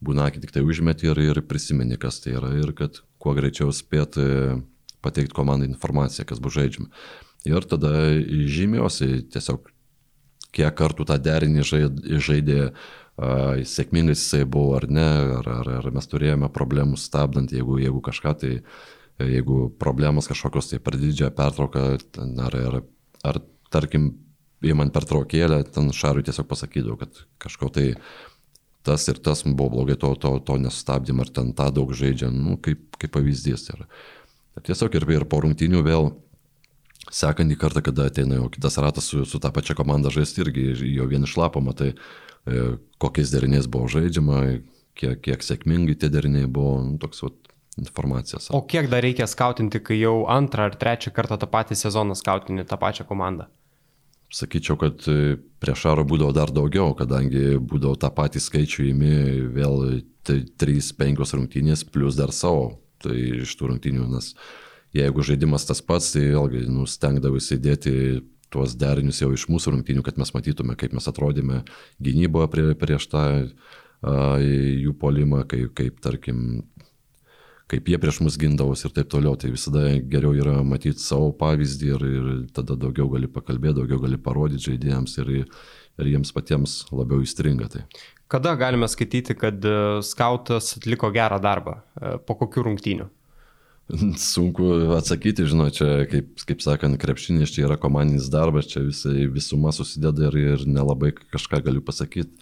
būna, 0.00 0.30
kai 0.32 0.40
tik 0.40 0.54
tai 0.54 0.62
užmeti 0.64 1.10
ir, 1.10 1.20
ir 1.20 1.42
prisimeni, 1.44 1.98
kas 2.00 2.22
tai 2.24 2.38
yra 2.38 2.54
ir 2.56 2.72
kad 2.76 3.02
kuo 3.20 3.36
greičiau 3.36 3.74
spėt 3.76 4.16
e, 4.16 4.56
pateikti 5.04 5.36
komandai 5.36 5.68
informaciją, 5.68 6.24
kas 6.24 6.40
bus 6.40 6.56
žaidžiama 6.56 6.88
ir 7.46 7.66
tada 7.70 7.92
žymiuosi 8.56 9.26
tiesiog, 9.32 9.70
kiek 10.56 10.76
kartų 10.76 11.06
tą 11.08 11.18
derinį 11.20 11.64
žaidė, 11.66 12.60
uh, 12.70 13.06
sėkmingai 13.16 14.12
jisai 14.12 14.44
buvo 14.44 14.76
ar 14.76 14.88
ne, 14.92 15.06
ar, 15.38 15.48
ar, 15.48 15.72
ar 15.80 15.90
mes 15.94 16.06
turėjome 16.06 16.50
problemų 16.52 16.98
stabdant, 17.00 17.52
jeigu, 17.52 17.78
jeigu 17.80 18.02
kažką 18.04 18.34
tai, 18.42 18.52
jeigu 19.18 19.70
problemos 19.80 20.28
kažkokios 20.28 20.68
tai 20.70 20.78
per 20.78 20.98
didžiąją 21.00 21.32
pertrauką, 21.36 21.84
ar, 22.44 22.56
ar, 22.60 22.80
ar 23.24 23.40
tarkim, 23.72 24.12
įman 24.66 24.90
pertraukėlę, 24.92 25.62
ten 25.72 25.88
šarui 25.92 26.24
tiesiog 26.26 26.48
pasakydavau, 26.48 26.98
kad 27.00 27.24
kažko 27.40 27.70
tai 27.72 27.94
tas 28.86 29.02
ir 29.08 29.18
tas 29.18 29.42
buvo 29.46 29.70
blogai, 29.78 29.96
to, 29.98 30.12
to, 30.20 30.36
to 30.46 30.58
nesustabdym, 30.60 31.20
ar 31.20 31.32
ten 31.32 31.50
tą 31.56 31.70
daug 31.74 31.90
žaidžia, 31.96 32.30
nu, 32.30 32.56
kaip, 32.62 32.96
kaip 33.00 33.12
pavyzdys. 33.16 33.66
Ir, 33.74 33.82
tiesiog 34.62 34.94
ir, 34.94 35.08
ir 35.16 35.26
po 35.28 35.40
rungtinių 35.42 35.82
vėl 35.86 36.12
sekantį 37.12 37.56
kartą, 37.60 37.82
kada 37.86 38.08
ateina 38.10 38.40
jau 38.40 38.48
kitas 38.52 38.78
ratas 38.82 39.10
su, 39.10 39.24
su 39.28 39.40
tą 39.42 39.52
pačią 39.54 39.76
komandą 39.78 40.10
žaisti 40.14 40.42
irgi 40.42 40.68
jau 40.96 41.06
vien 41.10 41.26
išlapo 41.26 41.62
matai, 41.62 41.92
e, 42.46 42.64
kokiais 43.02 43.32
deriniais 43.34 43.68
buvo 43.70 43.90
žaidžiama, 43.92 44.40
kiek, 44.98 45.20
kiek 45.22 45.44
sėkmingai 45.44 45.98
tie 46.00 46.10
deriniai 46.12 46.48
buvo, 46.50 46.80
nu, 46.84 46.96
toks 47.02 47.22
vat, 47.26 47.38
informacijos. 47.76 48.48
O 48.56 48.62
kiek 48.64 48.88
dar 48.88 49.04
reikia 49.04 49.28
skautinti, 49.28 49.82
kai 49.84 50.00
jau 50.00 50.24
antrą 50.32 50.70
ar 50.70 50.78
trečią 50.80 51.12
kartą 51.12 51.36
tą 51.36 51.48
patį 51.52 51.76
sezoną 51.76 52.16
skautini 52.16 52.64
tą 52.66 52.78
pačią 52.80 53.04
komandą? 53.08 53.50
Sakyčiau, 54.32 54.78
kad 54.80 55.04
e, 55.06 55.36
prieš 55.62 55.86
Aro 55.92 56.02
būdavo 56.08 56.34
dar 56.34 56.50
daugiau, 56.50 56.96
kadangi 56.98 57.60
būdavo 57.62 57.94
tą 58.00 58.10
patį 58.10 58.42
skaičių 58.42 58.88
įimi 58.88 59.16
vėl 59.54 60.00
3-5 60.26 61.36
rungtynės 61.38 61.84
plus 61.86 62.18
dar 62.18 62.32
savo, 62.34 62.80
tai 63.04 63.14
iš 63.44 63.52
tų 63.54 63.70
rungtynių, 63.70 64.08
nes 64.10 64.32
uh, 64.32 64.65
jeigu 64.94 65.24
žaidimas 65.26 65.66
tas 65.68 65.82
pats, 65.82 66.12
tai 66.14 66.28
vėlgi 66.30 66.66
nustengdavai 66.70 67.40
įdėti 67.40 67.96
tuos 68.52 68.76
derinius 68.78 69.20
jau 69.22 69.32
iš 69.34 69.48
mūsų 69.50 69.74
rungtynių, 69.74 70.04
kad 70.06 70.18
mes 70.20 70.32
matytume, 70.34 70.76
kaip 70.78 70.94
mes 70.96 71.10
atrodėme 71.10 71.64
gynyboje 72.02 72.50
prie, 72.52 72.66
prieš 72.78 73.08
tą 73.12 73.24
a, 73.26 74.38
jų 74.40 74.94
polimą, 75.00 75.42
kaip, 75.50 75.72
kaip 75.78 75.98
tarkim, 76.04 76.62
kaip 77.70 77.88
jie 77.90 77.98
prieš 78.02 78.20
mus 78.22 78.38
gindavosi 78.40 78.86
ir 78.88 78.94
taip 78.96 79.10
toliau. 79.12 79.34
Tai 79.40 79.50
visada 79.54 79.88
geriau 79.98 80.36
yra 80.38 80.60
matyti 80.66 81.02
savo 81.02 81.32
pavyzdį 81.36 81.90
ir, 81.96 82.06
ir 82.20 82.30
tada 82.56 82.78
daugiau 82.78 83.10
gali 83.12 83.30
pakalbėti, 83.30 83.80
daugiau 83.80 84.00
gali 84.04 84.20
parodyti 84.22 84.70
žaidėjams 84.70 85.18
ir, 85.24 85.34
ir 85.98 86.12
jiems 86.14 86.32
patiems 86.36 86.78
labiau 86.94 87.24
įstringa. 87.26 87.70
Tai. 87.72 87.84
Kada 88.30 88.56
galime 88.58 88.88
skaityti, 88.90 89.36
kad 89.38 89.62
e, 89.62 89.76
skautas 90.06 90.72
atliko 90.78 91.12
gerą 91.14 91.38
darbą? 91.42 91.80
E, 91.98 92.16
po 92.26 92.38
kokių 92.38 92.70
rungtynių? 92.70 93.10
Sunku 94.32 94.66
atsakyti, 94.96 95.46
žinau, 95.46 95.68
čia, 95.70 96.06
kaip, 96.10 96.32
kaip 96.48 96.62
sakant, 96.64 96.98
krepšinis 96.98 97.52
čia 97.54 97.66
yra 97.68 97.78
komandinis 97.78 98.30
darbas, 98.32 98.66
čia 98.70 98.82
visai 98.82 99.28
visuma 99.30 99.70
susideda 99.74 100.26
ir, 100.30 100.38
ir 100.56 100.64
nelabai 100.66 101.12
kažką 101.14 101.62
galiu 101.68 101.84
pasakyti, 101.86 102.34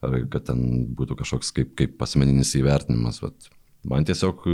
ar 0.00 0.16
kad 0.32 0.48
ten 0.48 0.88
būtų 0.96 1.18
kažkoks 1.20 1.52
kaip, 1.56 1.74
kaip 1.76 2.00
asmeninis 2.04 2.54
įvertinimas. 2.56 3.20
Bet 3.20 3.50
man 3.88 4.08
tiesiog 4.08 4.48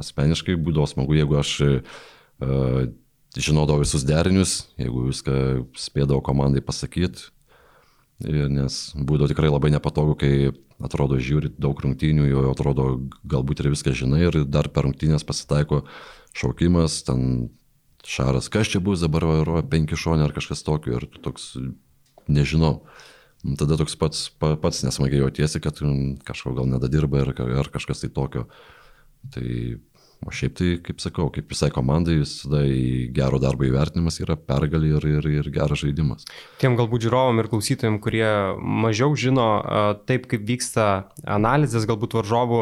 asmeniškai 0.00 0.56
būdavo 0.56 0.88
smagu, 0.90 1.18
jeigu 1.18 1.36
aš 1.38 1.52
uh, 1.60 2.86
žinodavau 3.36 3.82
visus 3.82 4.06
derinius, 4.06 4.62
jeigu 4.80 5.08
viską 5.10 5.36
spėdavau 5.78 6.22
komandai 6.24 6.64
pasakyti, 6.64 7.28
nes 8.24 8.80
būdavo 8.96 9.28
tikrai 9.28 9.50
labai 9.50 9.74
nepatogu, 9.74 10.16
kai 10.18 10.32
atrodo 10.82 11.18
žiūri 11.22 11.52
daug 11.60 11.78
rungtynių, 11.80 12.26
jau 12.30 12.44
atrodo 12.50 12.86
galbūt 13.30 13.62
ir 13.62 13.70
viską 13.74 13.94
žinai 13.96 14.24
ir 14.26 14.40
dar 14.48 14.70
per 14.72 14.88
rungtynės 14.88 15.26
pasitaiko 15.26 15.84
šaukimas, 16.34 17.02
ten 17.06 17.50
šaras, 18.04 18.50
kas 18.52 18.70
čia 18.72 18.82
bus, 18.84 19.02
dabar 19.04 19.26
vairuoja 19.28 19.64
penki 19.70 19.98
šonė 19.98 20.26
ar 20.26 20.34
kažkas 20.36 20.64
tokio 20.66 20.98
ir 20.98 21.08
toks 21.24 21.54
nežinau. 22.28 22.84
Tada 23.60 23.76
toks 23.76 23.96
pats, 24.00 24.28
pats 24.40 24.84
nesmagiai 24.86 25.20
jautiesi, 25.20 25.60
kad 25.60 25.80
kažko 26.24 26.54
gal 26.56 26.68
nedadirba 26.68 27.20
ar, 27.26 27.34
ar 27.60 27.68
kažkas 27.72 28.00
tai 28.00 28.08
tokio. 28.12 28.46
Tai 29.34 29.48
O 30.24 30.32
šiaip 30.32 30.54
tai, 30.56 30.68
kaip 30.80 31.02
sakau, 31.02 31.26
kaip 31.32 31.50
visai 31.52 31.68
komandai, 31.74 32.16
visada 32.22 32.62
gero 33.12 33.36
darbo 33.42 33.66
įvertinimas 33.68 34.16
yra 34.22 34.36
pergalė 34.40 34.94
ir, 34.96 35.06
ir, 35.18 35.26
ir 35.40 35.48
geras 35.52 35.82
žaidimas. 35.82 36.24
Tiem 36.62 36.78
galbūt 36.78 37.04
žiūrovom 37.04 37.42
ir 37.42 37.48
klausytojim, 37.52 37.98
kurie 38.04 38.24
mažiau 38.58 39.12
žino 39.20 39.48
taip, 40.08 40.24
kaip 40.30 40.46
vyksta 40.48 40.86
analizės, 41.28 41.84
galbūt 41.90 42.16
varžovų 42.16 42.60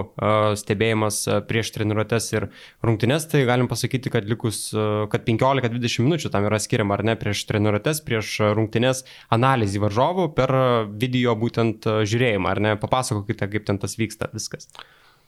stebėjimas 0.59 1.21
prieš 1.51 1.71
treniruotės 1.77 2.27
ir 2.35 2.49
rungtynes, 2.83 3.29
tai 3.31 3.45
galim 3.47 3.71
pasakyti, 3.71 4.11
kad 4.11 4.27
likus, 4.27 4.65
kad 5.13 5.29
15-20 5.29 6.07
minučių 6.09 6.33
tam 6.35 6.49
yra 6.51 6.59
skiriama, 6.63 6.99
ar 6.99 7.07
ne, 7.13 7.19
prieš 7.21 7.45
treniruotės, 7.51 8.03
prieš 8.07 8.41
rungtynes 8.59 9.05
analizį 9.35 9.85
varžovų 9.87 10.33
per 10.35 10.57
video 10.99 11.37
būtent 11.39 11.87
žiūrėjimą, 11.87 12.57
ar 12.57 12.65
ne, 12.67 12.75
papasakokite, 12.83 13.47
kaip 13.55 13.71
ten 13.71 13.79
tas 13.83 13.95
vyksta 14.01 14.33
viskas 14.35 14.67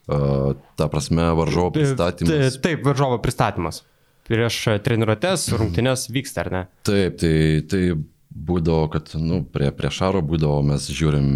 ta 0.06 0.88
prasme, 0.92 1.30
varžovo 1.38 1.70
pristatymas. 1.74 2.58
Taip, 2.62 2.84
varžovo 2.84 3.20
pristatymas. 3.24 3.82
Prieš 4.28 4.60
treniruotės, 4.84 5.48
rungtynės 5.60 6.08
vyksta, 6.12 6.44
ar 6.44 6.52
ne? 6.52 6.62
Taip, 6.88 7.18
tai, 7.20 7.34
tai 7.70 7.82
būdavo, 8.34 8.88
kad 8.92 9.14
nu, 9.20 9.42
prie, 9.48 9.70
prie 9.76 9.90
šaro 9.94 10.22
būdavo, 10.24 10.62
mes 10.66 10.88
žiūrim 10.90 11.28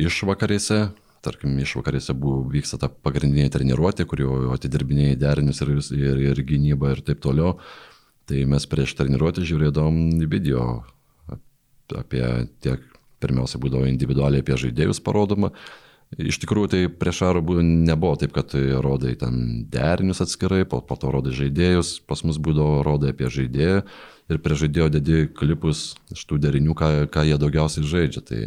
išvakarėse, 0.00 0.80
tarkim, 1.24 1.56
išvakarėse 1.62 2.14
buvo, 2.16 2.42
vyksta 2.52 2.78
ta 2.80 2.90
pagrindinė 2.90 3.48
treniruotė, 3.52 4.06
kur 4.08 4.22
jau 4.22 4.34
atidirbinėjai 4.54 5.20
derinius 5.20 5.62
ir, 5.64 5.76
ir, 5.96 6.20
ir 6.32 6.42
gynybą 6.46 6.92
ir 6.94 7.02
taip 7.06 7.22
toliau. 7.24 7.56
Tai 8.26 8.42
mes 8.50 8.66
prieš 8.66 8.96
treniruotę 8.98 9.44
žiūrėdavom 9.46 9.98
video 10.26 10.82
apie 11.94 12.22
tiek, 12.64 12.82
pirmiausia, 13.22 13.60
būdavo 13.62 13.86
individualiai 13.88 14.42
apie 14.42 14.56
žaidėjus 14.66 15.00
parodoma, 15.04 15.52
Iš 16.14 16.38
tikrųjų, 16.38 16.68
tai 16.70 16.80
prieš 16.86 17.24
Arų 17.26 17.58
nebuvo 17.66 18.14
taip, 18.20 18.30
kad 18.36 18.54
rodai 18.54 19.16
ten 19.18 19.66
derinius 19.72 20.22
atskirai, 20.22 20.62
po, 20.64 20.78
po 20.78 20.94
to 20.94 21.10
rodai 21.10 21.34
žaidėjus, 21.34 21.98
pas 22.06 22.22
mus 22.22 22.38
būdavo 22.38 22.84
rodai 22.86 23.10
apie 23.10 23.26
žaidėją 23.26 23.82
ir 24.30 24.40
prie 24.42 24.58
žaidėjo 24.58 24.86
dedi 24.94 25.26
klipus 25.34 25.96
iš 26.14 26.22
tų 26.30 26.38
derinių, 26.46 26.76
ką, 26.78 26.90
ką 27.10 27.26
jie 27.26 27.38
daugiausiai 27.42 27.90
žaidžia. 27.90 28.22
Tai, 28.26 28.40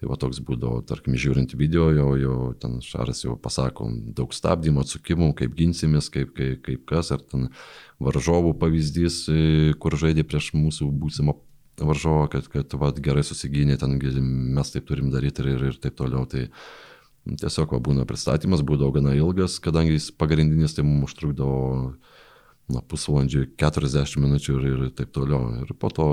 tai 0.00 0.08
va 0.08 0.16
toks 0.20 0.40
būdavo, 0.44 0.80
tarkim, 0.88 1.16
žiūrint 1.20 1.52
video, 1.60 1.90
jau, 1.92 2.08
jau 2.20 2.38
ten 2.60 2.80
Šaras 2.84 3.20
jau 3.26 3.36
pasako 3.40 3.90
daug 4.16 4.32
stabdymų, 4.36 4.84
atsukimų, 4.84 5.34
kaip 5.38 5.52
ginsimės, 5.60 6.08
kaip, 6.12 6.32
kaip, 6.36 6.62
kaip 6.64 6.86
kas, 6.88 7.12
ar 7.14 7.20
ten 7.20 7.50
varžovų 8.02 8.56
pavyzdys, 8.64 9.26
kur 9.80 10.00
žaidė 10.00 10.24
prieš 10.24 10.54
mūsų 10.56 10.88
būsimą 11.04 11.36
varžovą, 11.84 12.26
kad, 12.32 12.48
kad 12.48 12.74
va, 12.80 12.90
gerai 12.96 13.24
susigynė, 13.26 13.76
ten 13.80 13.96
mes 14.56 14.72
taip 14.72 14.88
turim 14.88 15.12
daryti 15.12 15.44
ir, 15.44 15.52
ir, 15.54 15.64
ir 15.72 15.78
taip 15.84 15.96
toliau. 16.00 16.26
Tai, 16.30 16.48
Tiesiog 17.24 17.72
va, 17.72 17.80
būna 17.80 18.04
pristatymas, 18.08 18.60
būdavo 18.66 18.92
gana 18.98 19.14
ilgas, 19.16 19.56
kadangi 19.64 19.96
jis 19.96 20.10
pagrindinis, 20.12 20.76
tai 20.76 20.84
mums 20.84 21.08
užtrukdavo 21.08 21.94
na, 22.74 22.82
pusvalandžių, 22.84 23.46
40 23.60 24.20
minučių 24.20 24.56
ir, 24.58 24.66
ir 24.68 24.92
taip 24.98 25.12
toliau. 25.16 25.64
Ir 25.64 25.72
po 25.80 25.88
to 25.94 26.08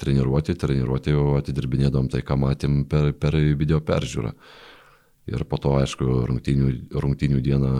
treniruoti, 0.00 0.56
treniruoti 0.58 1.14
jau 1.14 1.34
atidirbinėdom 1.38 2.10
tai, 2.12 2.20
ką 2.26 2.36
matėm 2.40 2.82
per, 2.90 3.12
per 3.16 3.38
video 3.56 3.80
peržiūrą. 3.84 4.34
Ir 5.32 5.44
po 5.48 5.56
to, 5.56 5.78
aišku, 5.80 6.08
rungtynių, 6.28 6.70
rungtynių 6.92 7.40
dieną 7.44 7.74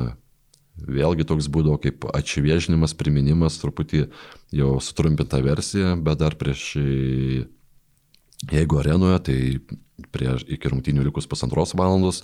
vėlgi 0.75 1.27
toks 1.29 1.51
būdavo 1.53 1.77
kaip 1.85 2.07
atšviežinimas, 2.17 2.97
priminimas, 2.99 3.61
truputį 3.61 4.07
jau 4.57 4.75
sutrumpinta 4.83 5.43
versija, 5.45 5.95
bet 6.01 6.23
dar 6.25 6.37
prieš, 6.41 6.65
jeigu 8.49 8.81
arenoje, 8.81 9.21
tai 9.29 9.39
prieš, 10.15 10.47
iki 10.49 10.71
rungtynių 10.71 11.07
likus 11.09 11.29
pusantros 11.31 11.75
valandos, 11.79 12.23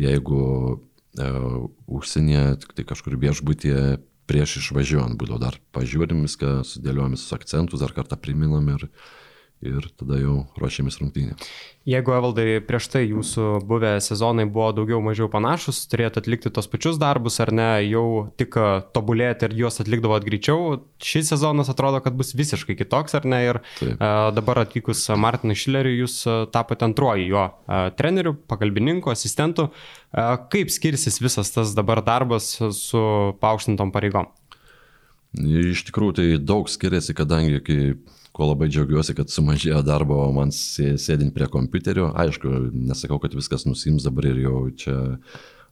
jeigu 0.00 0.40
e, 1.18 1.28
užsienyje, 1.86 2.44
tai 2.74 2.86
kažkur 2.88 3.18
viešbutyje 3.20 3.98
prieš 4.30 4.58
išvažiuojant 4.62 5.18
būdavo 5.20 5.40
dar 5.42 5.58
pažiūrim 5.76 6.24
viską, 6.24 6.62
sudėliojom 6.64 7.16
visus 7.16 7.36
akcentus, 7.36 7.82
dar 7.82 7.92
kartą 7.96 8.16
priminam 8.20 8.70
ir, 8.72 8.88
ir 9.66 9.86
tada 9.98 10.18
jau 10.20 10.42
ruošiamės 10.60 11.00
rungtynėm. 11.00 11.38
Jeigu 11.84 12.14
Evaldai 12.16 12.62
prieš 12.64 12.86
tai 12.94 13.02
jūsų 13.04 13.58
buvę 13.68 13.90
sezonai 14.00 14.46
buvo 14.48 14.70
daugiau 14.72 15.02
mažiau 15.04 15.28
panašus, 15.28 15.82
turėjote 15.92 16.22
atlikti 16.22 16.52
tos 16.54 16.68
pačius 16.72 16.96
darbus 17.00 17.36
ar 17.44 17.52
ne, 17.52 17.66
jau 17.84 18.04
tik 18.40 18.56
tobulėti 18.96 19.50
ir 19.50 19.56
juos 19.58 19.76
atlikdavot 19.84 20.24
greičiau, 20.24 20.78
šis 21.04 21.34
sezonas 21.34 21.68
atrodo, 21.72 22.00
kad 22.04 22.16
bus 22.16 22.32
visiškai 22.36 22.78
kitoks 22.78 23.18
ar 23.18 23.28
ne 23.28 23.42
ir 23.50 23.60
Taip. 23.80 23.98
a, 23.98 24.30
dabar 24.32 24.62
atvykus 24.62 25.04
Martinui 25.20 25.58
Šileriui 25.60 26.00
jūs 26.00 26.22
tapote 26.54 26.88
antruoju 26.88 27.28
jo 27.28 27.44
a, 27.44 27.82
treneriu, 27.98 28.32
pagalbininku, 28.48 29.12
asistentu. 29.12 29.68
A, 30.08 30.38
kaip 30.48 30.72
skirsis 30.72 31.20
visas 31.20 31.52
tas 31.52 31.76
dabar 31.76 32.00
darbas 32.06 32.54
su 32.78 33.04
paaukštintom 33.44 33.92
pareigom? 33.92 34.32
Iš 35.34 35.84
tikrųjų 35.88 36.14
tai 36.16 36.26
daug 36.38 36.68
skiriasi, 36.70 37.14
kadangi 37.18 37.60
kai 37.66 37.78
ko 38.34 38.48
labai 38.50 38.66
džiaugiuosi, 38.66 39.14
kad 39.14 39.30
sumažėjo 39.30 39.80
darbo 39.86 40.18
man 40.34 40.50
sėdint 40.54 41.34
prie 41.36 41.46
kompiuterio. 41.50 42.08
Aišku, 42.18 42.50
nesakau, 42.74 43.20
kad 43.22 43.36
viskas 43.36 43.62
nusims 43.68 44.06
dabar 44.06 44.26
ir 44.32 44.40
jau 44.42 44.56
čia 44.74 44.96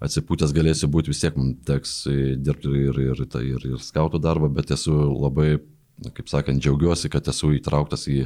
atsipūtęs 0.03 0.55
galėsiu 0.55 0.91
būti, 0.91 1.11
vis 1.11 1.23
tiek 1.23 1.37
man 1.39 1.57
teks 1.67 2.03
dirbti 2.43 2.71
ir, 2.71 3.01
ir, 3.09 3.23
ir, 3.27 3.39
ir, 3.43 3.67
ir 3.75 3.83
skautų 3.83 4.21
darbą, 4.23 4.51
bet 4.55 4.71
esu 4.75 4.95
labai, 4.95 5.57
kaip 6.15 6.31
sakant, 6.31 6.63
džiaugiuosi, 6.63 7.11
kad 7.11 7.27
esu 7.31 7.53
įtrauktas 7.59 8.07
į, 8.11 8.25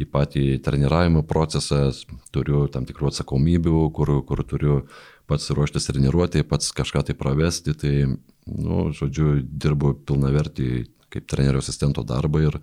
į 0.00 0.08
patį 0.12 0.44
treniravimo 0.64 1.24
procesą, 1.28 1.86
turiu 2.32 2.66
tam 2.72 2.88
tikrų 2.88 3.10
atsakomybių, 3.10 3.86
kur, 3.96 4.14
kur 4.28 4.44
turiu 4.48 4.78
pats 5.28 5.48
ruoštis 5.52 5.88
treniruoti, 5.88 6.44
pats 6.48 6.72
kažką 6.76 7.06
tai 7.08 7.16
pravesti, 7.16 7.76
tai, 7.76 7.94
nu, 8.48 8.86
žodžiu, 8.96 9.38
dirbu 9.44 9.96
pilnavertį 10.08 10.70
kaip 11.12 11.28
trenerio 11.28 11.60
asistento 11.64 12.04
darbą 12.04 12.44
ir 12.44 12.60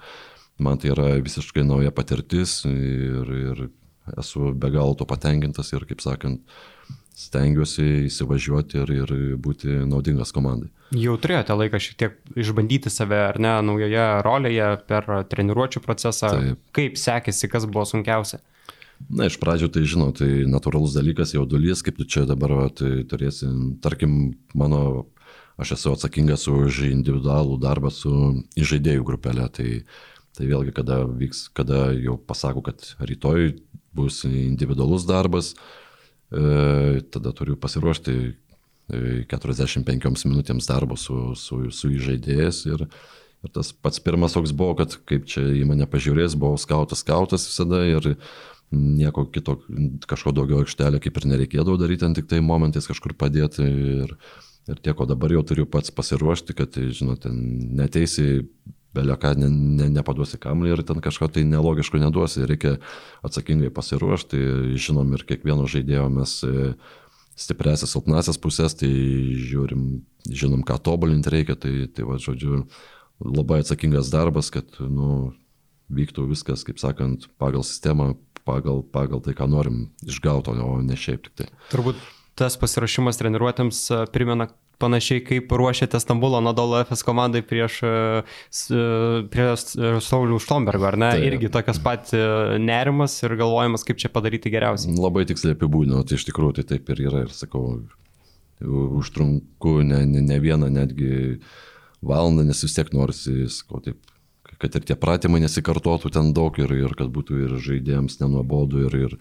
man 0.61 0.79
tai 0.79 0.93
yra 0.93 1.09
visiškai 1.23 1.65
nauja 1.67 1.91
patirtis 1.95 2.61
ir, 2.69 3.33
ir 3.51 3.67
esu 4.21 4.53
be 4.53 4.71
galo 4.73 4.95
to 4.95 5.07
patenkintas 5.09 5.73
ir, 5.73 5.85
kaip 5.89 6.03
sakant, 6.03 6.41
stengiuosi 7.15 8.05
įsivažiuoti 8.09 8.81
ir, 8.83 8.91
ir 9.03 9.13
būti 9.41 9.71
naudingas 9.87 10.33
komandai. 10.35 10.69
Jau 10.95 11.15
turėjote 11.19 11.55
laiką 11.55 11.79
šiek 11.81 11.95
tiek 11.99 12.17
išbandyti 12.37 12.91
save 12.91 13.21
ar 13.29 13.39
ne 13.41 13.53
naujoje 13.65 14.03
rolėje 14.25 14.67
per 14.89 15.07
treniruočio 15.31 15.81
procesą. 15.83 16.33
Taip. 16.35 16.61
Kaip 16.75 16.99
sekėsi, 16.99 17.49
kas 17.51 17.67
buvo 17.69 17.87
sunkiausia? 17.87 18.41
Na, 19.09 19.27
iš 19.27 19.39
pradžių 19.41 19.71
tai 19.75 19.83
žinau, 19.87 20.11
tai 20.15 20.45
natūralus 20.47 20.95
dalykas, 20.95 21.33
jaudulys, 21.35 21.83
kaip 21.83 21.97
tu 21.99 22.07
čia 22.07 22.23
dabar 22.27 22.69
tai 22.75 23.03
turėsi, 23.07 23.47
tarkim, 23.83 24.35
mano, 24.55 25.07
aš 25.59 25.75
esu 25.75 25.95
atsakingas 25.95 26.47
už 26.51 26.85
individualų 26.91 27.59
darbą 27.63 27.91
su 27.91 28.11
žaidėjų 28.55 29.07
grupelė, 29.07 29.49
tai 29.51 29.69
Tai 30.35 30.47
vėlgi, 30.49 30.75
kada, 30.75 31.01
vyks, 31.07 31.47
kada 31.55 31.89
jau 31.95 32.17
pasako, 32.19 32.65
kad 32.65 32.83
rytoj 32.99 33.53
bus 33.95 34.23
individualus 34.27 35.05
darbas, 35.07 35.53
e, 36.31 37.01
tada 37.13 37.31
turiu 37.35 37.55
pasiruošti 37.55 38.15
45 39.31 39.87
e, 39.95 40.29
minutėms 40.29 40.67
darbo 40.67 40.97
su, 40.99 41.31
su, 41.39 41.61
su 41.71 41.93
įžaidėjas 41.95 42.65
ir, 42.67 42.83
Ir 43.45 43.53
tas 43.53 43.69
pats 43.73 44.01
pirmas 44.01 44.33
toks 44.33 44.53
buvo, 44.57 44.73
kad 44.79 44.95
kaip 45.05 45.27
čia 45.29 45.43
į 45.53 45.65
mane 45.69 45.85
pažiūrės, 45.89 46.33
buvau 46.39 46.57
skautas, 46.57 47.03
skautas 47.03 47.45
visada 47.45 47.83
ir 47.85 48.15
nieko 48.73 49.27
kito, 49.29 49.59
kažko 50.09 50.33
daugiau 50.33 50.63
aikštelė 50.63 51.01
kaip 51.03 51.19
ir 51.19 51.27
nereikėdavo 51.29 51.77
daryti, 51.77 52.01
ten 52.01 52.15
tik 52.17 52.29
tai 52.31 52.41
momentais 52.41 52.89
kažkur 52.89 53.13
padėti. 53.19 53.67
Ir, 54.05 54.15
ir 54.71 54.81
tiek, 54.81 54.97
o 54.97 55.05
dabar 55.05 55.35
jau 55.35 55.43
turiu 55.45 55.67
pats 55.69 55.93
pasiruošti, 55.93 56.57
kad, 56.57 56.73
žinote, 56.73 57.29
neteisi 57.29 58.47
belieką 58.95 59.33
ne, 59.39 59.49
ne, 59.51 59.89
nepaduosi 59.97 60.39
kamlį 60.41 60.73
ir 60.73 60.83
ten 60.87 61.01
kažko 61.03 61.29
tai 61.31 61.45
nelogiško 61.47 62.01
neduosi, 62.01 62.45
reikia 62.49 62.77
atsakingai 63.25 63.71
pasiruošti, 63.75 64.41
žinom 64.81 65.13
ir 65.17 65.25
kiekvieno 65.27 65.67
žaidėjo 65.71 66.07
mes 66.15 66.37
e, 66.47 66.73
stipresias, 67.35 67.91
silpnasias 67.91 68.39
pusės, 68.41 68.77
tai 68.79 68.89
žiūrim, 69.51 69.87
žinom, 70.31 70.63
ką 70.67 70.79
tobulinti 70.83 71.33
reikia, 71.33 71.57
tai, 71.59 71.89
tai 71.91 72.07
va, 72.07 72.19
žodžiu, 72.21 72.63
labai 73.23 73.61
atsakingas 73.63 74.11
darbas, 74.13 74.51
kad, 74.53 74.69
nu, 74.79 75.33
vyktų 75.93 76.29
viskas, 76.31 76.63
kaip 76.67 76.79
sakant, 76.81 77.27
pagal 77.41 77.65
sistemą, 77.67 78.13
pagal, 78.47 78.83
pagal 78.93 79.21
tai, 79.25 79.35
ką 79.37 79.49
norim 79.51 79.89
išgauti, 80.05 80.55
o 80.63 80.77
ne 80.81 80.97
šiaip 80.99 81.27
tik 81.27 81.41
tai. 81.41 81.49
Turbūt 81.73 81.99
tas 82.39 82.57
pasirašymas 82.59 83.19
treniruotėms 83.19 83.81
e, 83.91 83.99
primena 84.11 84.49
panašiai 84.81 85.23
kaip 85.25 85.51
ruošėte 85.51 85.99
Stambulo 86.01 86.41
Nadolo 86.43 86.81
FS 86.83 87.05
komandai 87.07 87.41
prieš, 87.45 87.81
e, 87.85 88.23
e, 88.75 88.85
prieš 89.31 89.67
Saulių 90.05 90.39
Štombergo, 90.43 90.87
ar 90.89 90.99
ne? 91.01 91.11
Taip. 91.17 91.27
Irgi 91.31 91.51
tokias 91.53 91.81
pat 91.83 92.15
nerimas 92.61 93.17
ir 93.23 93.37
galvojimas, 93.39 93.85
kaip 93.87 94.01
čia 94.01 94.11
padaryti 94.13 94.53
geriausiai. 94.53 94.97
Labai 94.99 95.25
tiksliai 95.29 95.57
apibūdinau, 95.57 96.03
tai 96.07 96.19
iš 96.19 96.27
tikrųjų 96.29 96.59
tai 96.59 96.67
taip 96.75 96.91
ir 96.93 97.05
yra 97.07 97.25
ir 97.25 97.33
sakau, 97.35 97.77
užtrunku 98.63 99.79
ne, 99.83 100.05
ne, 100.05 100.21
ne 100.23 100.39
vieną 100.39 100.69
netgi 100.71 101.39
valandą, 102.05 102.45
nes 102.45 102.61
vis 102.63 102.75
tiek 102.77 102.91
norisi, 102.95 103.49
sakau, 103.51 103.81
taip, 103.83 103.99
kad 104.61 104.77
ir 104.77 104.85
tie 104.87 104.95
pratimai 104.99 105.41
nesikartotų 105.43 106.11
ten 106.15 106.31
daug 106.35 106.55
ir, 106.61 106.71
ir 106.71 106.95
kad 106.97 107.11
būtų 107.13 107.41
ir 107.45 107.57
žaidėjams 107.65 108.19
nenuobodu 108.21 108.85
ir, 108.87 108.97
ir 109.07 109.17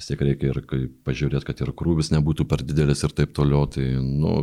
vis 0.00 0.08
tiek 0.08 0.22
reikia 0.24 0.54
ir 0.54 0.62
pažiūrėti, 1.04 1.46
kad 1.50 1.60
ir 1.60 1.74
krūvis 1.76 2.12
nebūtų 2.14 2.46
per 2.48 2.64
didelis 2.64 3.04
ir 3.04 3.12
taip 3.16 3.34
toliau. 3.36 3.66
Tai, 3.70 3.84
nu, 4.00 4.34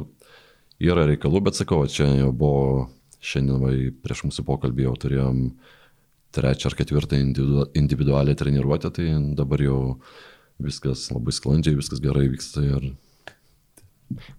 yra 0.83 1.07
reikalų, 1.09 1.41
bet 1.47 1.59
sakau, 1.59 1.81
čia 1.89 2.09
jau 2.19 2.31
buvo, 2.35 2.87
šiandien 3.23 3.63
vai, 3.63 3.75
prieš 4.03 4.27
mūsų 4.27 4.45
pokalbį 4.47 4.87
jau 4.87 4.95
turėjom 5.05 5.41
trečią 6.37 6.69
ar 6.69 6.77
ketvirtą 6.77 7.19
individualią 7.77 8.35
treniruotę, 8.37 8.91
tai 8.93 9.09
dabar 9.37 9.63
jau 9.63 9.81
viskas 10.61 11.07
labai 11.13 11.33
sklandžiai, 11.33 11.77
viskas 11.77 12.01
gerai 12.03 12.27
vyksta 12.29 12.65
ir 12.65 12.91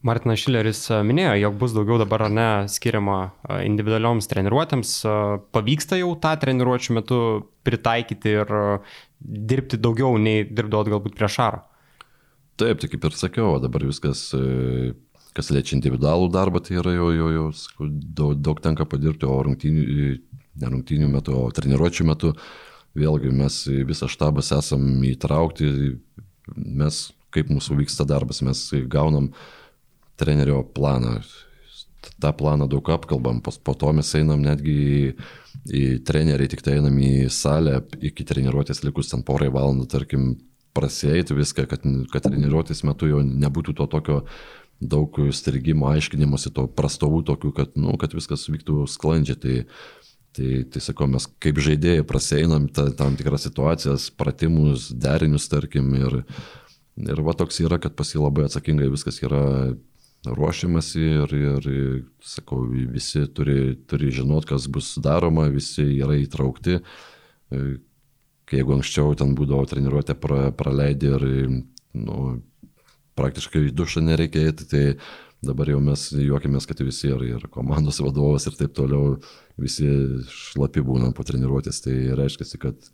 Martinas 0.06 0.40
Šileris 0.40 0.80
minėjo, 1.04 1.34
jog 1.42 1.56
bus 1.60 1.74
daugiau 1.76 1.98
dabar 2.00 2.24
ar 2.24 2.32
ne 2.32 2.48
skiriama 2.72 3.18
individualioms 3.66 4.30
treniruotėms. 4.30 4.92
Pavyksta 5.52 5.98
jau 6.00 6.14
tą 6.22 6.32
treniruotčių 6.40 6.96
metu 6.96 7.18
pritaikyti 7.68 8.32
ir 8.32 8.54
dirbti 9.20 9.80
daugiau 9.82 10.16
nei 10.20 10.46
dirbdavot 10.48 10.88
galbūt 10.94 11.18
prieš 11.18 11.36
šarą. 11.40 11.60
Taip, 12.58 12.80
tai 12.80 12.88
kaip 12.90 13.04
ir 13.06 13.18
sakiau, 13.18 13.58
dabar 13.62 13.84
viskas 13.86 14.30
kas 15.38 15.52
liečia 15.54 15.76
individualų 15.78 16.32
darbą, 16.34 16.62
tai 16.64 16.80
yra 16.80 16.96
jau, 16.96 17.12
jau, 17.14 17.28
jau 17.36 17.88
daug, 17.88 18.34
daug 18.42 18.62
tenka 18.64 18.86
padirbti, 18.90 19.28
o 19.28 19.36
rungtynių, 19.46 19.84
ne 20.58 20.72
rungtynių 20.72 21.10
metu, 21.12 21.36
o 21.38 21.52
treniruočio 21.54 22.06
metu. 22.08 22.32
Vėlgi 22.98 23.30
mes 23.30 23.60
visą 23.86 24.08
štabas 24.10 24.50
esam 24.56 24.82
įtraukti, 25.06 25.68
mes 26.56 27.04
kaip 27.34 27.52
mūsų 27.52 27.76
vyksta 27.82 28.06
darbas, 28.08 28.40
mes 28.42 28.64
gaunam 28.90 29.30
trenerio 30.18 30.64
planą, 30.74 31.18
tą 32.18 32.32
planą 32.34 32.66
daug 32.70 32.90
apkalbam, 32.90 33.42
po, 33.44 33.74
to 33.78 33.92
mes 33.94 34.10
einam 34.18 34.42
netgi 34.42 34.74
į, 34.74 35.00
į 35.68 35.84
treneriai, 36.08 36.50
tik 36.50 36.64
tai 36.66 36.78
einam 36.80 36.96
į 36.98 37.28
salę 37.30 37.82
iki 38.10 38.26
treniruotės 38.26 38.82
likus 38.86 39.12
ten 39.12 39.22
porai 39.26 39.52
valandų, 39.54 39.86
tarkim, 39.92 40.30
prasieiti 40.78 41.34
viską, 41.34 41.66
kad, 41.70 41.84
kad 42.12 42.26
treniruotės 42.26 42.84
metu 42.86 43.08
jau 43.10 43.22
nebūtų 43.26 43.74
to 43.78 43.86
tokio 43.90 44.18
daug 44.80 45.16
strigimo, 45.34 45.88
aiškinimuose, 45.90 46.52
to 46.54 46.66
prastovų 46.70 47.24
tokių, 47.26 47.52
kad, 47.56 47.74
nu, 47.80 47.96
kad 47.98 48.14
viskas 48.14 48.46
vyktų 48.50 48.86
sklandžiai. 48.90 49.38
Tai, 49.42 49.56
tai, 50.38 50.62
tai 50.70 50.82
sakau, 50.84 51.08
mes 51.10 51.26
kaip 51.42 51.58
žaidėjai 51.64 52.06
praseinam 52.06 52.68
ta, 52.70 52.88
tam 52.94 53.18
tikras 53.18 53.48
situacijas, 53.48 54.08
pratimus, 54.14 54.88
derinius, 54.94 55.48
tarkim, 55.50 55.90
ir, 55.98 56.20
ir 57.02 57.22
va 57.26 57.34
toks 57.38 57.58
yra, 57.64 57.80
kad 57.82 57.96
pas 57.98 58.14
jį 58.14 58.22
labai 58.22 58.46
atsakingai 58.46 58.90
viskas 58.92 59.18
yra 59.24 59.42
ruošiamasi 60.26 61.04
ir, 61.24 61.34
ir, 61.34 61.68
sakau, 62.24 62.64
visi 62.70 63.24
turi, 63.34 63.76
turi 63.90 64.12
žinot, 64.14 64.46
kas 64.48 64.66
bus 64.70 64.94
daroma, 65.02 65.48
visi 65.52 65.86
yra 65.98 66.18
įtraukti. 66.18 66.80
Jeigu 68.48 68.78
anksčiau 68.78 69.14
ten 69.18 69.34
būdavo 69.36 69.66
treniruotė 69.68 70.16
pra, 70.18 70.48
praleidė 70.56 71.14
ir 71.18 71.26
nu, 71.98 72.18
praktiškai 73.18 73.68
į 73.68 73.74
dušą 73.76 74.02
nereikia 74.06 74.48
eiti, 74.48 74.66
tai 74.70 74.84
dabar 75.44 75.70
jau 75.70 75.78
mes 75.82 76.08
juokimės, 76.14 76.66
kad 76.66 76.80
visi 76.82 77.10
ir, 77.10 77.22
ir 77.36 77.46
komandos 77.52 78.00
vadovas 78.02 78.48
ir 78.48 78.58
taip 78.58 78.74
toliau, 78.76 79.18
visi 79.60 79.86
šlapi 80.32 80.82
būnam 80.86 81.14
po 81.14 81.26
treniruotės, 81.26 81.82
tai 81.84 81.96
reiškia, 82.18 82.48
kad 82.62 82.90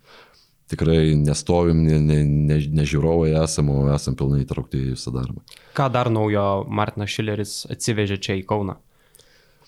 tikrai 0.70 1.14
nestovim, 1.20 1.82
ne, 1.84 1.98
ne, 2.00 2.22
ne, 2.24 2.58
ne 2.72 2.86
žiūrovai 2.88 3.34
esam, 3.42 3.70
o 3.72 3.84
esam 3.92 4.16
pilnai 4.18 4.42
įtraukti 4.44 4.80
į 4.80 4.94
visą 4.94 5.12
darbą. 5.14 5.44
Ką 5.76 5.90
dar 5.92 6.10
naujo 6.12 6.64
Martinas 6.68 7.12
Šileris 7.12 7.54
atsivežė 7.72 8.20
čia 8.20 8.38
į 8.40 8.46
Kauną? 8.48 8.78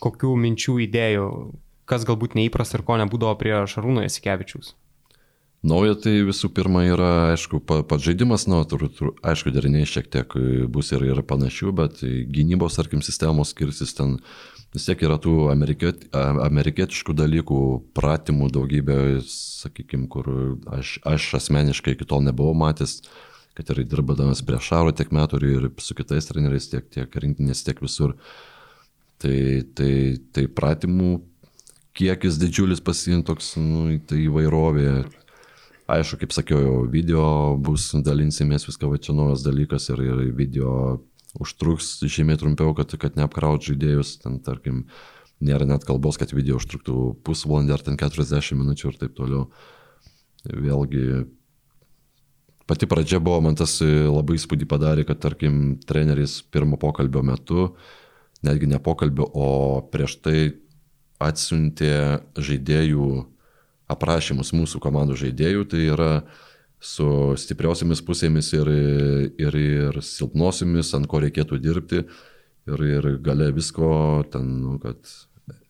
Kokių 0.02 0.34
minčių, 0.40 0.78
idėjų, 0.86 1.28
kas 1.88 2.04
galbūt 2.09 2.36
neįprasta 2.36 2.80
ir 2.80 2.84
ko 2.88 2.98
nebūdavo 3.00 3.36
prie 3.40 3.54
Šarūno 3.70 4.04
Jasikevičius? 4.04 4.74
Nauja 5.64 5.96
tai 5.98 6.18
visų 6.26 6.50
pirma 6.54 6.84
yra, 6.86 7.11
aišku, 7.32 7.62
pats 7.64 8.04
žaidimas, 8.04 8.44
nu, 8.50 8.61
tur, 8.68 8.86
tur, 8.92 9.14
aišku, 9.26 9.50
deriniai 9.54 9.88
šiek 9.88 10.11
tiek 10.12 10.36
bus 10.70 10.92
ir, 10.92 11.02
ir 11.09 11.22
panašių, 11.26 11.72
bet 11.74 12.02
gynybos, 12.04 12.76
tarkim, 12.76 13.00
sistemos 13.02 13.54
skirsis 13.54 13.96
ten 13.96 14.18
vis 14.76 14.86
tiek 14.86 15.00
yra 15.07 15.16
tų 15.22 15.48
amerikiet, 15.50 16.07
amerikietiškų 16.12 17.16
dalykų, 17.16 17.61
pratimų 17.96 18.50
daugybė, 18.54 18.98
sakykime, 19.26 20.11
kur 20.12 20.28
aš, 20.76 20.98
aš 21.09 21.30
asmeniškai 21.40 21.96
iki 21.96 22.09
tol 22.09 22.22
nebuvau 22.26 22.54
matęs, 22.54 23.00
kad 23.57 23.72
ir 23.72 23.86
dirbadamas 23.88 24.44
prie 24.44 24.61
Šaro 24.61 24.92
tiek 24.92 25.11
metų 25.16 25.40
ir 25.48 25.70
su 25.80 25.96
kitais 25.96 26.28
treneriais, 26.28 26.68
tiek, 26.68 26.84
tiek 26.92 27.22
rinktinės, 27.24 27.64
tiek 27.64 27.80
visur. 27.80 28.14
Tai, 29.16 29.38
tai, 29.72 29.92
tai 30.36 30.44
pratimų 30.52 31.14
kiekis 31.96 32.36
didžiulis 32.36 32.82
pasiimti 32.84 33.30
toks, 33.30 33.54
nu, 33.57 33.88
tai 34.04 34.26
įvairovė, 34.26 34.90
Aišku, 35.87 36.18
kaip 36.24 36.32
sakiau, 36.34 36.59
jau 36.59 36.78
video 36.91 37.26
bus, 37.62 37.93
dalinsimės 37.95 38.66
viską, 38.66 38.89
va 38.91 38.99
čia 38.99 39.14
naujas 39.14 39.45
dalykas 39.47 39.87
ir, 39.95 40.01
ir 40.03 40.32
video 40.34 40.70
užtruks 41.39 42.01
žymiai 42.11 42.41
trumpiau, 42.41 42.72
kad, 42.74 42.91
kad 42.99 43.14
neapkraut 43.18 43.62
žaidėjus, 43.68 44.16
ten 44.24 44.41
tarkim, 44.43 44.87
nėra 45.39 45.68
net 45.68 45.87
kalbos, 45.87 46.18
kad 46.18 46.32
video 46.34 46.59
užtruktų 46.59 46.97
pusvalandį 47.26 47.76
ar 47.76 47.84
ten 47.87 47.99
40 48.01 48.59
minučių 48.59 48.91
ir 48.91 48.99
taip 48.99 49.14
toliau. 49.14 49.45
Vėlgi, 50.47 51.05
pati 52.66 52.91
pradžia 52.91 53.22
buvo, 53.22 53.45
man 53.47 53.59
tas 53.59 53.78
labai 53.82 54.41
įspūdį 54.41 54.66
padarė, 54.66 55.07
kad 55.07 55.22
tarkim, 55.22 55.76
treneris 55.87 56.41
pirmo 56.51 56.80
pokalbio 56.82 57.22
metu, 57.26 57.68
netgi 58.47 58.72
ne 58.74 58.82
pokalbio, 58.82 59.30
o 59.39 59.49
prieš 59.93 60.18
tai 60.26 60.39
atsiuntė 61.22 61.95
žaidėjų 62.34 63.11
aprašymus 63.93 64.53
mūsų 64.57 64.80
komandų 64.82 65.18
žaidėjų, 65.22 65.66
tai 65.70 65.82
yra 65.91 66.11
su 66.82 67.09
stipriausiamis 67.41 68.03
pusėmis 68.07 68.53
ir, 68.57 68.70
ir, 69.41 69.61
ir 69.61 70.01
silpnosiomis, 70.05 70.93
ant 70.99 71.09
ko 71.11 71.22
reikėtų 71.24 71.61
dirbti. 71.62 72.03
Ir, 72.66 72.82
ir 72.82 73.12
gale 73.22 73.53
visko, 73.55 74.24
ten, 74.32 74.49
nu, 74.64 74.74
kad 74.82 74.99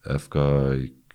FK, 0.09 0.47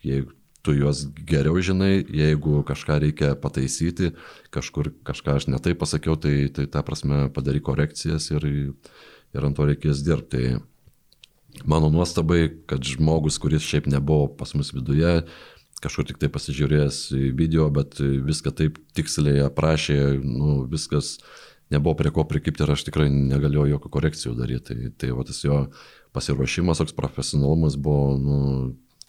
jeigu 0.06 0.36
tu 0.62 0.76
juos 0.78 1.06
geriau 1.26 1.58
žinai, 1.58 2.04
jeigu 2.06 2.62
kažką 2.66 3.00
reikia 3.02 3.32
pataisyti, 3.34 4.12
kažkur 4.54 4.92
kažką 5.08 5.40
aš 5.40 5.48
netai 5.50 5.74
pasakiau, 5.78 6.14
tai, 6.22 6.52
tai 6.54 6.68
ta 6.70 6.84
prasme 6.86 7.30
padaryk 7.34 7.66
korekcijas 7.66 8.30
ir, 8.36 8.46
ir 8.46 9.48
ant 9.48 9.58
to 9.58 9.66
reikės 9.66 10.04
dirbti. 10.06 10.60
Tai 10.62 11.66
mano 11.66 11.90
nuostabai, 11.92 12.46
kad 12.70 12.86
žmogus, 12.86 13.40
kuris 13.42 13.66
šiaip 13.66 13.90
nebuvo 13.92 14.30
pas 14.38 14.54
mus 14.56 14.72
viduje, 14.76 15.24
kažkur 15.82 16.08
tik 16.08 16.20
tai 16.22 16.30
pasižiūrėjęs 16.34 17.00
video, 17.38 17.68
bet 17.74 18.00
viską 18.00 18.54
taip 18.58 18.78
tiksliai 18.98 19.46
aprašė, 19.48 19.98
nu, 20.22 20.62
viskas 20.70 21.18
nebuvo 21.72 21.96
prie 22.00 22.12
ko 22.14 22.26
prikipti 22.28 22.66
ir 22.66 22.74
aš 22.74 22.86
tikrai 22.88 23.08
negalėjau 23.12 23.70
jokių 23.76 23.92
korekcijų 23.96 24.36
daryti. 24.38 24.76
Tai, 24.76 24.92
tai 25.02 25.12
va, 25.16 25.26
tas 25.28 25.42
jo 25.44 25.62
pasiruošimas, 26.16 26.82
toks 26.82 26.96
profesionalumas 26.98 27.78
buvo 27.80 28.18
nu, 28.20 28.38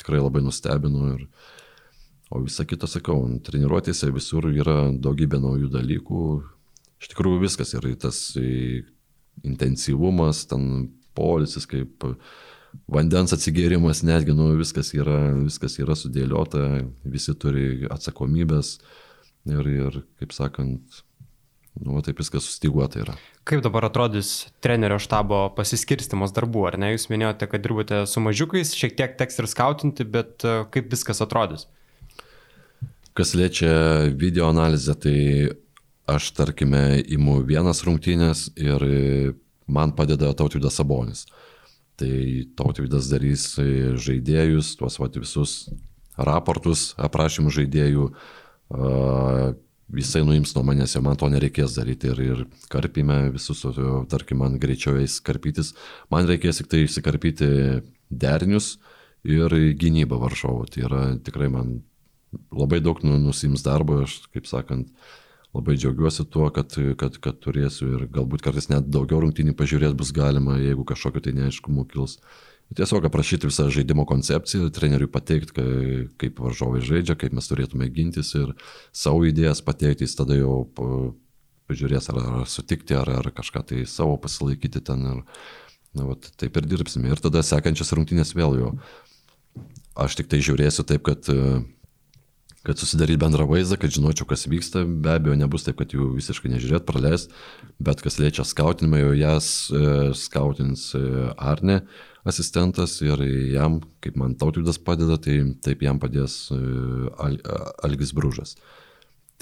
tikrai 0.00 0.22
labai 0.22 0.44
nustebino. 0.46 1.12
Ir, 1.16 1.26
o 2.32 2.40
visa 2.46 2.64
kita, 2.68 2.88
sakau, 2.88 3.18
treniruotėse 3.44 4.08
visur 4.14 4.48
yra 4.52 4.86
daugybė 4.94 5.42
naujų 5.42 5.68
dalykų. 5.74 6.24
Iš 7.02 7.12
tikrųjų 7.12 7.42
viskas 7.42 7.74
yra 7.76 7.92
tas 7.98 8.22
intensyvumas, 9.42 10.46
ten 10.48 10.92
polisis, 11.18 11.66
kaip 11.68 12.06
vandens 12.92 13.32
atsigėrimas 13.34 14.02
netgi, 14.06 14.34
nu, 14.36 14.52
viskas 14.58 14.92
yra, 14.96 15.32
viskas 15.42 15.78
yra 15.80 15.96
sudėliota, 15.98 16.82
visi 17.04 17.34
turi 17.38 17.86
atsakomybės 17.92 18.76
ir, 19.50 19.68
ir 19.68 19.98
kaip 20.20 20.34
sakant, 20.36 21.02
nu, 21.80 22.00
taip 22.04 22.20
viskas 22.20 22.46
sustiguota 22.46 23.02
yra. 23.02 23.16
Kaip 23.48 23.62
dabar 23.64 23.88
atrodys 23.88 24.48
trenerio 24.64 25.00
štabo 25.02 25.44
pasiskirstimas 25.56 26.34
darbų, 26.36 26.66
ar 26.70 26.78
ne? 26.80 26.92
Jūs 26.94 27.08
minėjote, 27.12 27.48
kad 27.50 27.64
dirbate 27.64 28.02
su 28.10 28.22
mažiukais, 28.24 28.74
šiek 28.78 28.96
tiek 28.98 29.16
teks 29.18 29.40
ir 29.40 29.50
skautinti, 29.50 30.06
bet 30.06 30.46
e, 30.46 30.62
kaip 30.74 30.92
viskas 30.92 31.24
atrodys? 31.24 31.66
Kas 33.12 33.34
liečia 33.36 33.72
video 34.16 34.48
analizę, 34.48 34.94
tai 34.96 35.16
aš 36.08 36.30
tarkime 36.36 37.02
imu 37.12 37.42
vienas 37.46 37.82
rungtynės 37.86 38.48
ir 38.58 38.84
man 39.68 39.92
padeda 39.96 40.32
tautvydas 40.36 40.78
Sabonis. 40.80 41.26
Tai 42.00 42.12
tautvydas 42.56 43.10
darys 43.12 43.50
žaidėjus, 44.00 44.76
tuos 44.80 44.96
vat, 44.98 45.18
visus 45.20 45.66
raportus, 46.16 46.92
aprašymų 47.00 47.52
žaidėjų, 47.52 48.06
jisai 49.92 50.22
nuims 50.24 50.54
nuo 50.56 50.64
manęs, 50.66 50.96
jau 50.96 51.02
man 51.04 51.18
to 51.20 51.28
nereikės 51.32 51.76
daryti 51.76 52.10
ir, 52.12 52.22
ir 52.24 52.42
karpime 52.72 53.18
visus, 53.34 53.64
tarkim, 54.12 54.40
man 54.40 54.58
greičiau 54.62 54.96
eis 55.02 55.18
karpytis, 55.24 55.74
man 56.12 56.28
reikės 56.30 56.62
tik 56.62 56.72
tai 56.72 56.84
įsikarpyti 56.86 57.48
derinius 58.08 58.76
ir 59.28 59.52
gynybą 59.78 60.18
varžovų. 60.22 60.68
Tai 60.72 60.86
yra 60.88 61.02
tikrai 61.24 61.50
man 61.52 61.80
labai 62.52 62.80
daug 62.84 63.02
nu, 63.04 63.18
nusims 63.20 63.64
darbo, 63.64 64.02
aš, 64.06 64.22
kaip 64.32 64.48
sakant, 64.48 64.88
labai 65.52 65.76
džiaugiuosi 65.76 66.24
tuo, 66.32 66.46
kad, 66.54 66.74
kad, 66.98 67.18
kad 67.22 67.40
turėsiu 67.44 67.90
ir 67.96 68.06
galbūt 68.12 68.44
kartais 68.44 68.70
net 68.72 68.88
daugiau 68.92 69.20
rungtynį 69.22 69.54
pažiūrėti 69.58 69.98
bus 69.98 70.12
galima, 70.16 70.56
jeigu 70.60 70.86
kažkokiu 70.88 71.22
tai 71.24 71.34
neaiškumu 71.36 71.84
kils. 71.90 72.18
Tiesiog 72.72 73.04
aprašyti 73.04 73.50
visą 73.50 73.66
žaidimo 73.68 74.06
koncepciją, 74.08 74.70
treneriui 74.72 75.10
pateikti, 75.12 75.64
kaip 76.20 76.38
varžovai 76.40 76.80
žaidžia, 76.80 77.18
kaip 77.20 77.34
mes 77.36 77.50
turėtume 77.50 77.88
gintis 77.92 78.32
ir 78.38 78.54
savo 78.96 79.26
idėjas 79.28 79.60
pateikti, 79.66 80.06
jis 80.06 80.16
tada 80.16 80.38
jau 80.38 80.54
pažiūrės, 81.68 82.08
ar, 82.14 82.22
ar 82.22 82.48
sutikti, 82.48 82.96
ar, 82.96 83.10
ar 83.20 83.28
kažką 83.34 83.64
tai 83.68 83.82
savo 83.88 84.16
pasilaikyti 84.22 84.80
ten. 84.88 85.04
Ir, 85.10 85.20
na, 85.92 86.08
vat, 86.08 86.30
taip 86.40 86.56
ir 86.56 86.68
dirbsime. 86.70 87.12
Ir 87.12 87.20
tada 87.20 87.44
sekančias 87.44 87.92
rungtynės 87.92 88.32
vėl 88.38 88.56
jau. 88.56 88.72
Aš 90.00 90.16
tik 90.16 90.32
tai 90.32 90.40
žiūrėsiu 90.40 90.88
taip, 90.88 91.04
kad 91.04 91.28
kad 92.66 92.78
susidaryt 92.78 93.18
bendrą 93.18 93.46
vaizdą, 93.50 93.76
kad 93.80 93.90
žinočiau, 93.94 94.26
kas 94.30 94.46
vyksta. 94.50 94.84
Be 94.86 95.16
abejo, 95.16 95.34
nebus 95.38 95.66
taip, 95.66 95.80
kad 95.80 95.94
jų 95.94 96.12
visiškai 96.14 96.52
nežiūrėt, 96.52 96.86
praleist, 96.86 97.34
bet 97.82 98.02
kas 98.04 98.20
liečia 98.22 98.46
skautinimą, 98.46 99.00
jau 99.00 99.14
jas 99.18 99.48
e, 99.74 99.82
skautins 100.18 100.92
e, 100.98 101.02
Arne 101.36 101.82
asistentas 102.28 103.00
ir 103.02 103.24
jam, 103.50 103.80
kaip 104.04 104.18
man 104.20 104.36
tautvydas 104.38 104.78
padeda, 104.78 105.18
tai 105.18 105.40
taip 105.64 105.82
jam 105.82 105.98
padės 106.02 106.36
e, 106.54 106.60
Al, 107.22 107.40
Algis 107.82 108.14
Brūžas. 108.14 108.54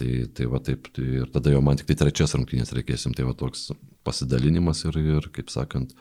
Tai, 0.01 0.11
tai 0.33 0.47
va 0.49 0.63
taip, 0.65 0.89
tai 0.97 1.05
ir 1.21 1.29
tada 1.29 1.53
jau 1.53 1.61
man 1.61 1.77
tik 1.77 1.91
tai 1.91 1.99
trečias 2.01 2.33
rungtynės 2.33 2.73
reikėsim, 2.73 3.13
tai 3.13 3.27
va 3.29 3.37
toks 3.37 3.69
pasidalinimas 4.07 4.87
ir, 4.89 4.97
ir 4.97 5.29
kaip 5.35 5.53
sakant, 5.53 5.93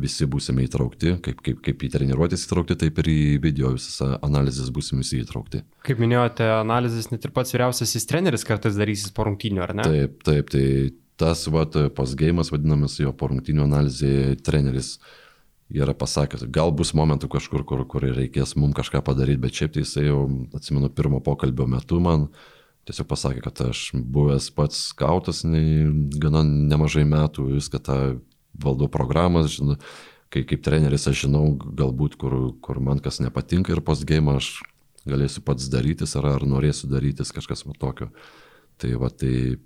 visi 0.00 0.26
būsime 0.26 0.64
įtraukti, 0.66 1.14
kaip, 1.22 1.40
kaip, 1.44 1.60
kaip 1.64 1.84
į 1.86 1.90
treniruotės 1.94 2.44
įtraukti, 2.46 2.76
taip 2.80 2.98
ir 3.02 3.10
į 3.12 3.20
video 3.42 3.70
visas 3.76 4.00
analizės 4.26 4.72
būsime 4.74 5.04
visi 5.04 5.20
įtraukti. 5.22 5.62
Kaip 5.86 6.02
minėjote, 6.02 6.48
analizės 6.58 7.12
net 7.12 7.26
ir 7.26 7.34
pats 7.34 7.54
vyriausiasis 7.54 8.08
treneris 8.10 8.46
kartais 8.46 8.78
darysis 8.78 9.14
po 9.14 9.28
rungtynių, 9.28 9.62
ar 9.62 9.74
ne? 9.78 9.86
Taip, 9.86 10.16
taip, 10.26 10.50
tai 10.50 10.64
tas 11.20 11.46
vat, 11.54 11.78
pasgėjimas 11.94 12.50
vadinamas 12.50 12.98
jo 12.98 13.14
po 13.14 13.30
rungtynių 13.30 13.68
analizė 13.68 14.34
treneris 14.42 14.96
yra 15.74 15.94
pasakęs, 15.96 16.44
gal 16.54 16.74
bus 16.76 16.92
momentų 16.94 17.30
kažkur, 17.32 17.62
kur, 17.66 17.86
kur 17.88 18.04
reikės 18.04 18.56
mums 18.58 18.76
kažką 18.76 19.00
padaryti, 19.06 19.42
bet 19.46 19.54
šiaip 19.56 19.74
tai 19.74 19.86
jisai 19.86 20.08
jau, 20.08 20.26
atsimenu, 20.54 20.90
pirmo 20.92 21.22
pokalbio 21.24 21.66
metu 21.70 22.02
man 22.02 22.28
tiesiog 22.84 23.08
pasakė, 23.08 23.40
kad 23.46 23.62
aš 23.70 23.86
buvęs 23.94 24.50
pats 24.54 24.90
skautas 24.90 25.40
ne, 25.48 25.62
gana 26.20 26.42
nemažai 26.44 27.06
metų, 27.08 27.46
viską 27.56 27.80
tą 27.80 27.98
valdau 28.60 28.88
programas, 28.92 29.52
žinau, 29.56 29.78
kai 30.32 30.44
kaip 30.48 30.64
treneris 30.66 31.06
aš 31.10 31.26
žinau 31.26 31.44
galbūt, 31.58 32.16
kur, 32.20 32.54
kur 32.64 32.80
man 32.82 33.02
kas 33.02 33.20
nepatinka 33.22 33.74
ir 33.74 33.82
postgame 33.86 34.36
aš 34.38 34.56
galėsiu 35.08 35.44
pats 35.44 35.68
darytis 35.72 36.16
ar, 36.18 36.30
ar 36.38 36.48
norėsiu 36.48 36.88
darytis 36.90 37.32
kažkas 37.34 37.66
tokio. 37.78 38.10
Tai 38.80 38.90
va 38.98 39.10
tai 39.12 39.60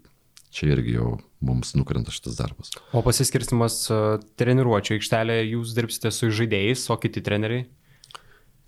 čia 0.52 0.72
irgi 0.74 0.96
jau 0.98 1.16
mums 1.44 1.74
nukrenta 1.78 2.12
šitas 2.12 2.36
darbas. 2.40 2.72
O 2.92 3.02
pasiskirstimas 3.04 3.80
e, 3.92 3.98
treniruočio 4.40 4.96
aikštelėje 4.96 5.50
jūs 5.52 5.74
dirbsite 5.76 6.12
su 6.14 6.30
žaidėjais, 6.34 6.88
o 6.90 6.96
kiti 7.00 7.22
treneriai? 7.24 7.68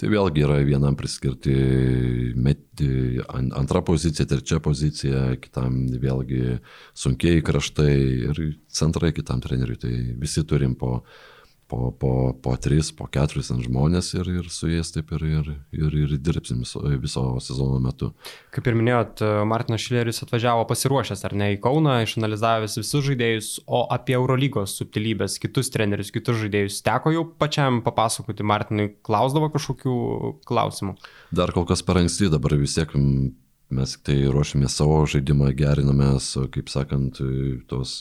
Tai 0.01 0.09
vėlgi 0.09 0.45
yra 0.47 0.55
vienam 0.65 0.95
priskirti 0.97 1.53
meti, 2.41 2.87
antra 3.29 3.83
pozicija, 3.85 4.25
trečia 4.31 4.57
pozicija, 4.65 5.25
kitam 5.43 5.83
vėlgi 6.01 6.55
sunkiai 6.97 7.43
kraštai 7.45 7.93
ir 8.31 8.41
centrai 8.73 9.13
kitam 9.13 9.43
treneriui. 9.45 9.77
Tai 9.83 9.93
visi 10.23 10.47
turim 10.49 10.73
po, 10.81 11.03
po, 11.71 11.91
po, 11.95 12.13
po 12.43 12.57
tris, 12.59 12.91
po 12.97 13.07
keturis 13.11 13.53
ant 13.55 13.63
žmonės 13.63 14.11
ir, 14.19 14.29
ir 14.41 14.49
su 14.51 14.69
jais 14.71 14.91
taip 14.91 15.13
ir, 15.15 15.23
ir, 15.29 15.51
ir, 15.77 15.97
ir 16.03 16.15
dirbsim 16.19 16.65
viso, 16.65 16.83
viso 17.03 17.25
sezono 17.45 17.79
metu. 17.83 18.11
Kaip 18.55 18.67
ir 18.67 18.79
minėjot, 18.79 19.23
Martinas 19.49 19.85
Šileris 19.85 20.19
atvažiavo 20.25 20.67
pasiruošęs 20.71 21.23
ar 21.29 21.37
ne 21.39 21.53
į 21.55 21.61
Kauną, 21.63 22.01
išanalizavęs 22.07 22.75
visus 22.81 23.07
žaidėjus, 23.07 23.51
o 23.71 23.85
apie 23.95 24.17
Eurolygos 24.19 24.75
subtilybės, 24.81 25.39
kitus 25.43 25.71
trenerius, 25.71 26.11
kitus 26.15 26.41
žaidėjus 26.43 26.81
teko 26.87 27.15
jau 27.15 27.25
pačiam 27.41 27.81
papasakoti, 27.87 28.47
Martinui 28.47 28.91
klausdavo 29.07 29.53
kažkokių 29.55 29.95
klausimų. 30.51 30.97
Dar 31.31 31.55
kol 31.55 31.69
kas 31.71 31.85
per 31.87 32.03
anksti, 32.03 32.33
dabar 32.35 32.59
vis 32.59 32.75
tiek 32.79 32.99
mes 33.71 33.95
tik 33.95 34.05
tai 34.09 34.19
ruošiame 34.27 34.69
savo 34.71 34.99
žaidimą, 35.07 35.53
geriname, 35.55 36.13
kaip 36.55 36.71
sakant, 36.73 37.23
tos 37.71 38.01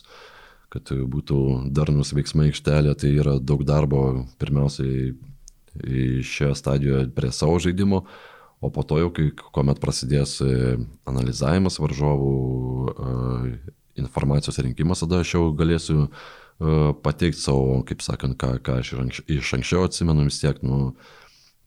kad 0.70 0.92
būtų 1.14 1.40
darnus 1.74 2.14
veiksmai 2.14 2.50
aikštelė, 2.52 2.94
tai 3.00 3.14
yra 3.18 3.40
daug 3.42 3.64
darbo 3.66 4.28
pirmiausiai 4.42 5.16
šioje 6.24 6.56
stadijoje 6.56 7.10
prie 7.16 7.32
savo 7.32 7.60
žaidimo, 7.60 8.04
o 8.62 8.70
po 8.70 8.84
to 8.84 8.98
jau, 9.00 9.10
kai, 9.16 9.30
kuomet 9.56 9.80
prasidės 9.80 10.40
e, 10.44 10.76
analizavimas 11.08 11.80
varžovų, 11.80 12.34
e, 12.92 13.54
informacijos 14.02 14.60
rinkimas, 14.60 15.04
tada 15.04 15.22
aš 15.24 15.34
jau 15.38 15.44
galėsiu 15.56 16.00
e, 16.04 16.10
pateikti 17.06 17.40
savo, 17.40 17.80
kaip 17.88 18.04
sakant, 18.04 18.36
ką, 18.40 18.58
ką 18.66 18.80
aš 18.82 18.94
iš 19.32 19.54
anksčiau 19.60 19.88
atsimenu, 19.88 20.28
vis 20.28 20.42
tiek, 20.44 20.60
nu, 20.66 20.94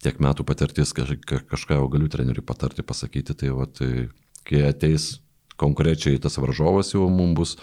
tiek 0.04 0.20
metų 0.20 0.44
patirtis, 0.48 0.92
kaž, 0.96 1.14
kažką 1.24 1.80
jau 1.80 1.88
galiu 1.92 2.10
treneriui 2.12 2.44
patarti, 2.44 2.84
pasakyti, 2.84 3.38
tai 3.40 3.54
va, 3.56 3.68
tai, 3.70 4.10
kai 4.48 4.66
ateis 4.68 5.14
konkrečiai 5.60 6.20
tas 6.20 6.36
varžovas 6.42 6.92
jau 6.92 7.08
mums 7.08 7.38
bus, 7.38 7.56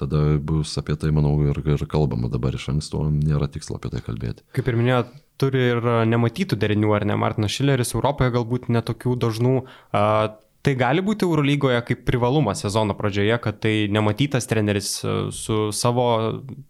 tada 0.00 0.22
bus 0.42 0.72
apie 0.80 0.96
tai, 1.00 1.12
manau, 1.14 1.36
ir, 1.46 1.60
ir 1.74 1.84
kalbama 1.90 2.30
dabar 2.32 2.56
iš 2.56 2.70
anksto, 2.74 3.04
nėra 3.10 3.50
tikslo 3.52 3.78
apie 3.78 3.92
tai 3.94 4.02
kalbėti. 4.04 4.46
Kaip 4.56 4.70
ir 4.70 4.78
minėjot, 4.80 5.12
turi 5.40 5.68
ir 5.72 5.90
nematytų 6.10 6.58
derinių, 6.60 6.94
ar 6.96 7.06
ne, 7.08 7.18
Martinas 7.20 7.54
Šileris 7.54 7.94
Europoje 7.94 8.34
galbūt 8.34 8.70
netokių 8.74 9.18
dažnų. 9.26 9.58
Uh, 9.94 10.34
Tai 10.64 10.72
gali 10.80 11.02
būti 11.04 11.26
Eurolygoje 11.26 11.82
kaip 11.84 12.06
privalumas 12.08 12.62
sezono 12.64 12.94
pradžioje, 12.96 13.36
kad 13.44 13.58
tai 13.60 13.72
nematytas 13.92 14.48
treneris 14.48 14.94
su 15.36 15.56
savo 15.76 16.06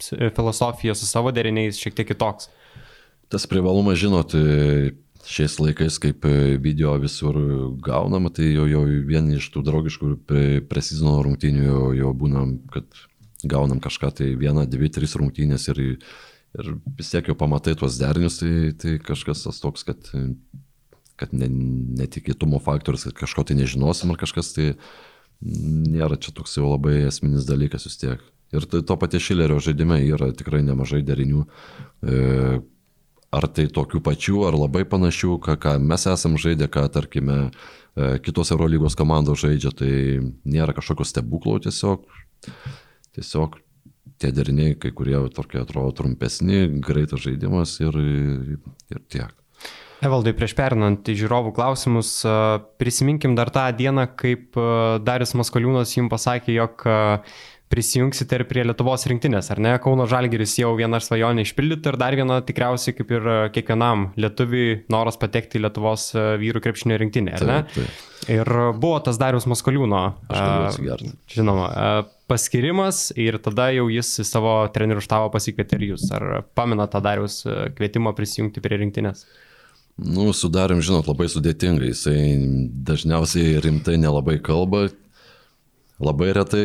filosofija, 0.02 0.96
su 0.98 1.06
savo 1.06 1.30
deriniais 1.30 1.78
šiek 1.78 1.94
tiek 1.94 2.08
kitoks. 2.10 2.48
Tas 3.30 3.46
privalumas, 3.46 4.00
žinot, 4.02 4.34
šiais 5.30 5.54
laikais, 5.62 6.00
kaip 6.02 6.26
video 6.64 6.96
visur 6.98 7.38
gaunama, 7.86 8.34
tai 8.34 8.50
jau, 8.56 8.66
jau 8.66 8.82
vieni 9.06 9.38
iš 9.38 9.46
tų 9.54 9.62
draugiškų 9.70 10.10
presizono 10.66 11.22
rungtynių 11.28 11.62
jau, 11.62 11.86
jau 12.00 12.10
būna, 12.18 12.48
kad 12.74 12.90
gaunam 13.50 13.80
kažką 13.82 14.10
tai 14.20 14.30
vieną, 14.40 14.66
dvi, 14.70 14.90
tris 14.92 15.16
rungtynės 15.20 15.68
ir, 15.72 15.80
ir 16.58 16.70
vis 16.98 17.10
tiek 17.12 17.30
jau 17.30 17.36
pamatai 17.38 17.76
tuos 17.78 17.98
derinius, 18.00 18.40
tai, 18.42 18.74
tai 18.80 18.98
kažkas 19.02 19.46
tas 19.46 19.62
toks, 19.62 19.86
kad, 19.88 20.12
kad 21.20 21.34
ne, 21.36 21.48
netikėtumo 22.02 22.60
faktorius, 22.62 23.08
kad 23.10 23.18
kažko 23.24 23.46
tai 23.48 23.58
nežinosim 23.60 24.14
ar 24.14 24.20
kažkas 24.20 24.54
tai 24.56 24.70
nėra 25.44 26.16
čia 26.20 26.32
toks 26.34 26.56
jau 26.56 26.70
labai 26.70 27.04
esminis 27.08 27.48
dalykas 27.48 27.88
vis 27.88 27.98
tiek. 28.00 28.22
Ir 28.54 28.66
tai 28.70 28.84
to 28.86 28.96
paties 29.00 29.24
Šilerio 29.24 29.58
žaidime 29.62 29.98
yra 30.06 30.30
tikrai 30.36 30.62
nemažai 30.62 31.02
derinių. 31.06 31.42
E, 32.06 32.60
ar 33.34 33.46
tai 33.50 33.66
tokių 33.72 34.00
pačių, 34.04 34.44
ar 34.48 34.58
labai 34.58 34.84
panašių, 34.86 35.38
ką, 35.42 35.56
ką 35.60 35.74
mes 35.82 36.06
esam 36.10 36.36
žaidę, 36.40 36.68
ką, 36.70 36.86
tarkime, 36.94 37.38
e, 37.48 38.12
kitos 38.22 38.52
Eurolygos 38.54 38.96
komandos 38.98 39.42
žaidžia, 39.42 39.74
tai 39.74 39.92
nėra 40.46 40.76
kažkokio 40.76 41.06
stebuklo 41.08 41.58
tiesiog 41.64 42.06
tiesiog 43.16 43.60
tie 44.20 44.30
deriniai, 44.34 44.76
kai 44.78 44.92
kurie 44.94 45.16
tokie 45.34 45.60
atrodo 45.62 45.94
trumpesni, 45.98 46.66
greitas 46.84 47.24
žaidimas 47.24 47.78
ir, 47.82 47.96
ir 48.92 49.02
tiek. 49.10 49.32
Evaldai, 50.04 50.34
prieš 50.36 50.52
perinant 50.58 51.06
į 51.08 51.14
žiūrovų 51.16 51.54
klausimus, 51.56 52.10
prisiminkim 52.80 53.36
dar 53.38 53.48
tą 53.54 53.64
dieną, 53.72 54.04
kaip 54.20 54.58
Darius 55.06 55.32
Maskoliūnas 55.38 55.94
jums 55.96 56.12
pasakė, 56.12 56.52
jog 56.58 56.84
prisijungsite 57.74 58.38
ir 58.38 58.46
prie 58.46 58.62
Lietuvos 58.64 59.04
rinktinės, 59.10 59.50
ar 59.50 59.58
ne? 59.66 59.74
Kauno 59.82 60.06
Žalgeris 60.10 60.54
jau 60.60 60.70
vieną 60.78 61.02
svajonę 61.02 61.42
išpildyti 61.42 61.90
ir 61.90 61.98
dar 61.98 62.14
vieną 62.14 62.38
tikriausiai 62.46 62.94
kaip 62.94 63.10
ir 63.18 63.30
kiekvienam 63.54 64.12
lietuviui 64.14 64.84
noras 64.94 65.18
patekti 65.18 65.58
į 65.58 65.66
Lietuvos 65.66 66.12
vyrų 66.40 66.62
krepšinio 66.64 67.02
rinktinę, 67.02 67.34
ar 67.40 67.48
ne? 67.50 67.62
Taip, 67.74 67.80
taip. 67.82 68.10
Ir 68.30 68.48
buvo 68.80 68.96
tas 69.04 69.18
Darius 69.20 69.44
Maskoliūno, 69.50 69.98
žinoma, 71.28 71.66
paskirimas 72.30 73.10
ir 73.20 73.36
tada 73.44 73.66
jau 73.74 73.90
jis 73.92 74.14
į 74.22 74.24
savo 74.24 74.54
trenerių 74.72 75.02
štabą 75.04 75.28
pasikvietė 75.34 75.76
ir 75.76 75.90
jūs. 75.90 76.06
Ar 76.16 76.46
pamena 76.56 76.86
tą 76.88 77.02
Darius 77.04 77.42
kvietimą 77.76 78.14
prisijungti 78.16 78.62
prie 78.64 78.78
rinktinės? 78.80 79.26
Nu, 80.00 80.30
sudarim, 80.34 80.80
žinot, 80.82 81.06
labai 81.10 81.28
sudėtingai. 81.30 81.92
Jisai 81.92 82.16
dažniausiai 82.88 83.60
rimtai 83.62 83.98
nelabai 84.00 84.40
kalba, 84.42 84.86
labai 86.02 86.32
retai 86.34 86.64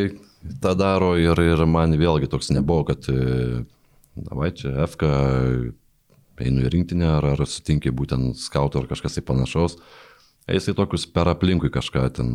tą 0.64 0.74
daro 0.78 1.14
ir, 1.20 1.40
ir 1.44 1.66
man 1.70 1.96
vėlgi 2.00 2.30
toks 2.32 2.52
nebuvo, 2.56 2.88
kad, 2.92 3.08
davai 4.16 4.52
čia, 4.56 4.74
FK, 4.88 5.10
einu 6.40 6.64
į 6.64 6.72
rinktinę 6.74 7.10
ar, 7.18 7.34
ar 7.36 7.44
sutinki 7.48 7.92
būtent 7.96 8.40
skautų 8.40 8.84
ar 8.84 8.90
kažkas 8.92 9.18
tai 9.18 9.26
panašaus. 9.28 9.78
Jisai 10.50 10.74
tokius 10.78 11.06
per 11.12 11.30
aplinkui 11.30 11.70
kažką 11.74 12.08
ten 12.16 12.30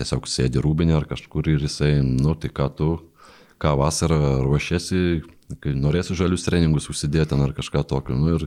tiesiog 0.00 0.28
sėdi 0.30 0.62
rūbinė 0.62 0.96
ar 0.96 1.06
kažkur 1.10 1.50
ir 1.50 1.66
jisai, 1.66 1.98
nu 2.04 2.34
tai 2.38 2.48
ką 2.54 2.68
tu, 2.76 2.90
ką 3.60 3.74
vasarą 3.80 4.40
ruošiesi, 4.46 5.20
kai 5.60 5.74
norėsi 5.76 6.16
žalius 6.16 6.46
treningus 6.46 6.88
užsidėti 6.92 7.36
ar 7.36 7.54
kažką 7.56 7.84
tokio. 7.90 8.16
Nu, 8.16 8.38
ir 8.38 8.46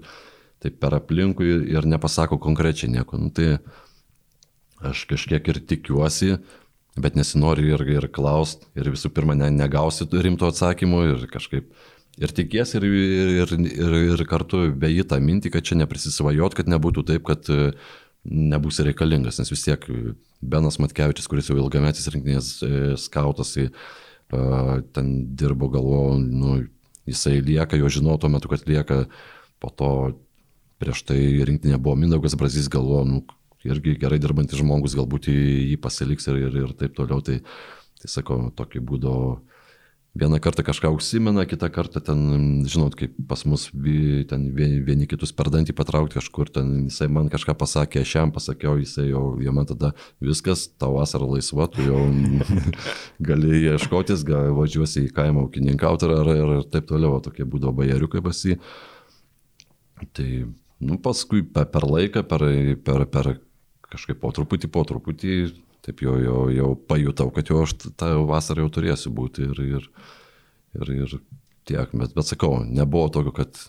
taip 0.63 0.79
per 0.81 0.95
aplinkui 0.97 1.51
ir 1.69 1.85
nepasako 1.85 2.39
konkrečiai 2.41 2.89
nieko. 2.95 3.19
Nu, 3.21 3.29
tai 3.29 3.59
aš 4.83 5.05
kažkiek 5.11 5.45
ir 5.51 5.61
tikiuosi, 5.67 6.39
bet 6.99 7.17
nesinori 7.17 7.71
ir, 7.73 7.81
ir 7.89 8.07
klaust, 8.13 8.67
ir 8.77 8.91
visų 8.93 9.11
pirma 9.15 9.35
ne, 9.37 9.49
negausi 9.53 10.05
rimto 10.11 10.49
atsakymo 10.49 11.01
ir 11.07 11.27
kažkaip 11.31 11.71
ir 12.21 12.33
tikiesi 12.37 12.77
ir, 12.77 12.85
ir, 12.85 13.53
ir, 13.65 13.97
ir 14.13 14.23
kartu 14.29 14.67
beji 14.77 15.05
tą 15.09 15.17
mintį, 15.23 15.55
kad 15.55 15.65
čia 15.65 15.79
neprisisvajot, 15.81 16.53
kad 16.59 16.69
nebūtų 16.69 17.05
taip, 17.09 17.25
kad 17.25 17.49
nebūsi 18.23 18.85
reikalingas, 18.87 19.39
nes 19.41 19.51
vis 19.51 19.65
tiek 19.65 19.83
Benas 20.43 20.77
Matkevičius, 20.79 21.27
kuris 21.31 21.49
jau 21.49 21.57
ilgametis 21.59 22.07
rinktinės 22.13 22.53
e, 22.63 22.71
skautas, 22.99 23.55
ten 24.95 25.09
dirbo 25.37 25.69
galvo, 25.71 26.15
nu, 26.19 26.61
jisai 27.09 27.39
lieka, 27.43 27.77
jo 27.79 27.89
žinau 27.91 28.15
tuo 28.19 28.31
metu, 28.31 28.51
kad 28.51 28.63
lieka, 28.69 29.03
po 29.59 29.71
to 29.73 29.89
prieš 30.81 31.03
tai 31.07 31.19
rinktinė 31.47 31.79
buvo 31.79 31.97
Mindaugas 31.99 32.35
Brazys, 32.39 32.69
galvo, 32.71 33.03
nu, 33.07 33.21
irgi 33.67 33.95
gerai 34.01 34.19
dirbantis 34.21 34.59
žmogus, 34.59 34.97
galbūt 34.97 35.31
jį 35.31 35.79
pasiliks 35.81 36.29
ir, 36.31 36.43
ir, 36.47 36.59
ir 36.65 36.75
taip 36.79 36.95
toliau, 36.97 37.23
tai, 37.25 37.39
tai 38.01 38.11
sakau, 38.11 38.45
tokį 38.55 38.83
būdo 38.83 39.15
vieną 40.13 40.37
kartą 40.39 40.63
kažką 40.63 40.91
užsimena, 40.93 41.45
kitą 41.49 41.69
kartą 41.73 42.01
ten, 42.05 42.19
žinot, 42.69 42.93
kaip 42.95 43.15
pas 43.27 43.41
mus 43.49 43.65
ten 44.29 44.45
vieni, 44.53 44.77
vieni 44.85 45.07
kitus 45.09 45.33
per 45.33 45.49
dantį 45.49 45.73
patraukti 45.73 46.19
kažkur, 46.19 46.51
ten 46.53 46.73
jisai 46.85 47.07
man 47.09 47.31
kažką 47.33 47.55
pasakė, 47.57 48.03
aš 48.05 48.13
jam 48.19 48.33
pasakiau, 48.33 48.77
jisai 48.77 49.07
jau, 49.09 49.23
jau 49.41 49.53
man 49.55 49.65
tada 49.69 49.93
viskas, 50.21 50.67
tavo 50.77 50.99
vasara 50.99 51.25
laisva, 51.25 51.65
tu 51.73 51.81
jau 51.81 52.03
gali 53.29 53.63
ieškotis, 53.71 54.25
gal 54.27 54.53
važiuosi 54.59 55.07
į 55.07 55.13
kaimą 55.17 55.47
ūkininkauti 55.47 56.09
ar, 56.09 56.13
ar, 56.21 56.51
ar 56.59 56.67
taip 56.69 56.85
toliau, 56.91 57.17
tokie 57.23 57.47
būdavo 57.49 57.73
bajeriukai 57.81 58.21
pasi. 58.21 58.59
Tai, 60.13 60.29
nu, 60.83 60.99
paskui 61.01 61.41
per, 61.41 61.71
per 61.73 61.89
laiką, 61.89 62.21
per, 62.29 62.45
per, 62.85 63.07
per 63.09 63.33
kažkaip 63.93 64.19
po 64.21 64.33
truputį, 64.35 64.71
po 64.73 64.83
truputį 64.89 65.37
taip 65.83 66.03
jau, 66.03 66.17
jau, 66.21 66.41
jau 66.53 66.73
pajutau, 66.89 67.29
kad 67.35 67.49
jau 67.51 67.63
aš 67.65 67.75
tą 67.99 68.13
vasarą 68.29 68.65
jau 68.65 68.73
turėsiu 68.77 69.11
būti 69.15 69.47
ir, 69.49 69.63
ir, 69.77 69.87
ir, 70.79 70.93
ir 71.03 71.17
tiek, 71.67 71.91
bet, 71.91 72.13
bet 72.15 72.29
sakau, 72.29 72.61
nebuvo 72.63 73.09
tokio, 73.11 73.35
kad 73.35 73.59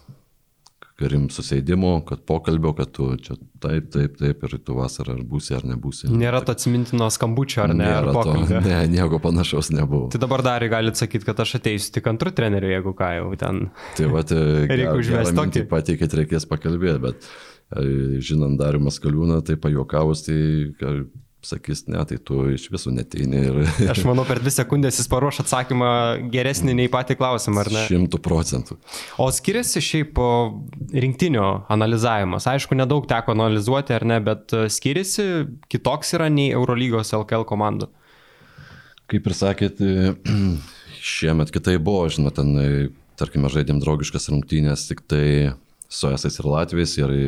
karim 0.95 1.25
susėdimo, 1.33 1.97
kad 2.07 2.20
pokalbio, 2.29 2.70
kad 2.79 2.93
tu 2.95 3.09
čia 3.18 3.35
taip, 3.62 3.89
taip, 3.91 4.14
taip 4.20 4.45
ir 4.47 4.53
tu 4.62 4.77
vasarą 4.79 5.16
ar 5.16 5.25
būsi 5.27 5.57
ar 5.57 5.64
nebūsi. 5.66 6.11
Nėra 6.14 6.39
to 6.47 6.55
atsimintino 6.55 7.09
skambučio 7.11 7.64
ar 7.64 7.75
ne? 7.75 7.89
Ar 7.97 8.11
pokalbio. 8.14 8.61
ne, 8.62 8.77
nieko 8.93 9.18
panašaus 9.22 9.72
nebuvo. 9.75 10.12
Tai 10.14 10.20
dabar 10.22 10.45
dar 10.47 10.66
galite 10.70 11.03
sakyti, 11.03 11.27
kad 11.27 11.43
aš 11.43 11.57
ateisiu 11.59 11.97
tik 11.97 12.07
antrų 12.12 12.35
trenerių, 12.39 12.70
jeigu 12.77 12.95
ką 13.01 13.11
jau 13.18 13.33
ten. 13.41 13.64
Tai 13.99 14.12
va, 14.12 14.22
tai 14.29 14.45
reikia 14.70 14.95
užvesti 15.01 15.39
tokį. 15.41 15.64
Pateikit, 15.75 16.16
reikės 16.20 16.47
pakalbėti, 16.51 17.03
bet 17.09 17.29
žinant 17.75 18.59
Darių 18.61 18.85
Maskaliūną, 18.87 19.41
tai 19.47 19.59
pajokavus, 19.61 20.27
tai 20.27 20.39
sakys, 21.45 21.85
ne, 21.91 22.01
tai 22.09 22.18
tu 22.25 22.39
iš 22.55 22.66
visų 22.72 22.93
neteini. 22.97 23.41
Ir... 23.49 23.59
Aš 23.93 24.03
manau, 24.09 24.25
per 24.29 24.41
dvi 24.43 24.53
sekundės 24.55 24.99
jis 25.01 25.09
paruoš 25.11 25.43
atsakymą 25.45 25.91
geresnį 26.33 26.77
nei 26.79 26.91
patį 26.93 27.18
klausimą, 27.20 27.64
ar 27.64 27.70
ne? 27.75 27.85
Šimtų 27.91 28.20
procentų. 28.25 28.79
O 29.20 29.29
skiriasi 29.35 29.83
šiaip 29.85 30.20
rinktinio 31.05 31.49
analizavimas. 31.72 32.49
Aišku, 32.51 32.77
nedaug 32.79 33.09
teko 33.11 33.35
analizuoti, 33.37 33.95
ar 33.97 34.07
ne, 34.09 34.20
bet 34.25 34.55
e, 34.57 34.66
skiriasi 34.72 35.29
kitoks 35.72 36.14
yra 36.18 36.31
nei 36.33 36.53
Eurolygos 36.55 37.14
LKL 37.16 37.47
komandų. 37.49 37.91
Kaip 39.12 39.29
ir 39.29 39.37
sakėt, 39.37 39.85
e, 39.85 40.14
šiemet 41.14 41.53
kitai 41.55 41.77
buvo, 41.83 42.07
žinot, 42.12 42.39
ten, 42.41 42.55
e, 42.57 42.89
tarkime, 43.20 43.53
žaidėm 43.53 43.83
draugiškas 43.85 44.31
rungtynės 44.33 44.89
tik 44.91 45.05
tai 45.11 45.27
su 45.95 46.12
esais 46.12 46.38
ir 46.40 46.51
latviais 46.51 46.99
ir 47.01 47.18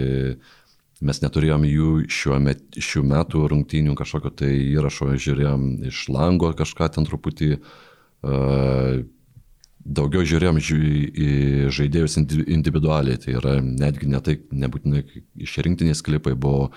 Mes 1.05 1.19
neturėjom 1.21 1.67
jų 1.69 1.89
met, 2.41 2.63
šių 2.81 3.03
metų 3.05 3.43
rungtynių 3.53 3.93
kažkokio 3.99 4.31
tai 4.33 4.49
įrašo, 4.73 5.11
žiūrėjom 5.21 5.67
iš 5.91 6.07
lango 6.09 6.49
kažką 6.57 6.89
ten 6.95 7.05
truputį. 7.05 7.59
Uh, 8.25 9.03
daugiau 9.87 10.25
žiūrėjom 10.27 10.59
į 10.59 11.29
žaidėjus 11.75 12.17
individualiai, 12.19 13.21
tai 13.23 13.37
yra 13.39 13.59
netgi 13.63 14.09
ne 14.11 14.21
tai, 14.25 14.39
nebūtinai 14.51 15.05
iš 15.47 15.59
rinktinės 15.67 16.03
klipai 16.07 16.35
buvo 16.35 16.71
e, 16.71 16.73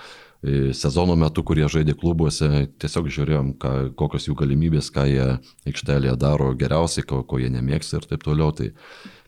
sezono 0.73 1.17
metu, 1.19 1.43
kurie 1.43 1.67
žaidė 1.67 1.97
klubuose, 1.99 2.69
tiesiog 2.79 3.09
žiūrėjom, 3.11 3.53
ką, 3.59 3.71
kokios 3.99 4.29
jų 4.29 4.37
galimybės, 4.39 4.87
ką 4.95 5.03
jie 5.09 5.25
aikštelėje 5.67 6.15
daro 6.19 6.53
geriausiai, 6.55 7.03
ko, 7.07 7.23
ko 7.27 7.41
jie 7.41 7.49
nemėgsta 7.51 7.99
ir 7.99 8.07
taip 8.07 8.23
toliau. 8.27 8.53
Tai, 8.55 8.71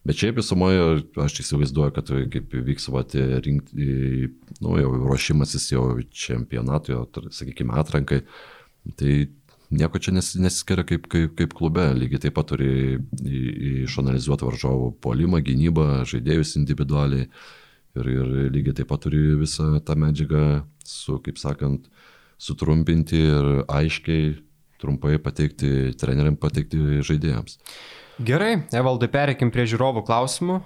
Bet 0.01 0.17
šiaip 0.17 0.39
visumoje 0.39 1.03
aš 1.21 1.35
įsivaizduoju, 1.43 1.93
kad 1.93 2.07
kaip 2.33 2.55
vyks 2.65 2.87
vat, 2.89 3.13
rinkti, 3.45 4.31
nu, 4.57 4.71
jau 4.79 4.95
ruošimasis 4.95 5.67
jau 5.75 5.83
čempionatui, 6.09 6.97
sakykime, 7.37 7.75
atrankai, 7.77 8.23
tai 8.97 9.13
nieko 9.69 10.01
čia 10.01 10.15
nes, 10.15 10.33
nesiskiria 10.41 10.87
kaip, 10.89 11.05
kaip, 11.11 11.35
kaip 11.37 11.53
klube. 11.53 11.85
Lygiai 11.99 12.25
taip 12.25 12.35
pat 12.39 12.49
turi 12.49 12.97
išanalizuoti 13.85 14.47
varžovų 14.49 14.89
polimą, 15.05 15.43
gynybą, 15.45 15.87
žaidėjus 16.09 16.57
individualiai 16.57 17.27
ir, 17.27 18.11
ir 18.17 18.35
lygiai 18.57 18.81
taip 18.81 18.89
pat 18.89 19.05
turi 19.05 19.21
visą 19.39 19.75
tą 19.85 19.99
medžiagą 20.01 20.45
su, 20.87 21.17
kaip 21.23 21.39
sakant, 21.41 21.87
sutrumpinti 22.41 23.19
ir 23.21 23.49
aiškiai, 23.69 24.35
trumpai 24.81 25.17
pateikti 25.21 25.91
treneriam, 26.01 26.37
pateikti 26.41 27.01
žaidėjams. 27.05 27.59
Gerai, 28.21 28.67
Evaldai, 28.75 29.07
pereikim 29.09 29.49
prie 29.53 29.63
žiūrovų 29.69 30.03
klausimų. 30.05 30.57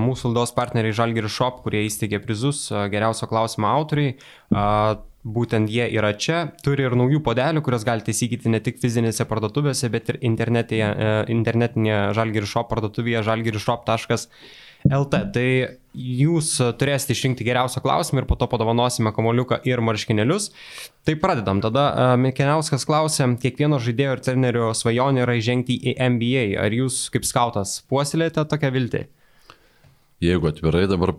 Mūsų 0.00 0.30
laidos 0.30 0.52
partneriai 0.56 0.96
Žalgiri 0.96 1.28
Shop, 1.32 1.58
kurie 1.64 1.82
įsteigė 1.84 2.22
prizus 2.24 2.68
geriausio 2.92 3.28
klausimo 3.28 3.68
autoriai. 3.68 4.14
Būtent 5.26 5.72
jie 5.72 5.88
yra 5.98 6.12
čia, 6.14 6.44
turi 6.62 6.86
ir 6.86 6.94
naujų 6.96 7.18
podelių, 7.26 7.60
kuriuos 7.66 7.84
galite 7.84 8.12
įsigyti 8.14 8.52
ne 8.52 8.60
tik 8.62 8.78
fizinėse 8.80 9.26
parduotuvėse, 9.28 9.90
bet 9.92 10.12
ir 10.12 10.20
internetinėje 10.22 11.98
Žalgiri 12.16 12.48
Shop 12.48 12.70
parduotuvėje 12.70 13.24
žalgirishop.com 13.26 14.30
LT. 14.90 15.32
Tai 15.32 15.48
jūs 15.96 16.52
turėsite 16.78 17.14
išrinkti 17.16 17.46
geriausią 17.46 17.80
klausimą 17.84 18.22
ir 18.22 18.28
po 18.28 18.36
to 18.38 18.48
padovanosime 18.50 19.12
kamoliuką 19.16 19.62
ir 19.68 19.82
marškinėlius. 19.84 20.50
Tai 21.08 21.16
pradedam. 21.22 21.62
Tada 21.64 21.86
uh, 21.88 22.14
Mikeniauskas 22.20 22.86
klausė, 22.88 23.28
kiekvieno 23.42 23.80
žaidėjo 23.82 24.16
ir 24.16 24.24
trenerio 24.24 24.70
svajonė 24.76 25.24
yra 25.24 25.36
įžengti 25.40 25.78
į 25.80 25.96
NBA. 26.16 26.46
Ar 26.60 26.74
jūs 26.74 27.06
kaip 27.14 27.28
skautas 27.28 27.78
puoselėte 27.88 28.44
tokią 28.48 28.72
viltį? 28.76 29.06
Jeigu 30.24 30.48
atvirai 30.48 30.86
dabar 30.88 31.12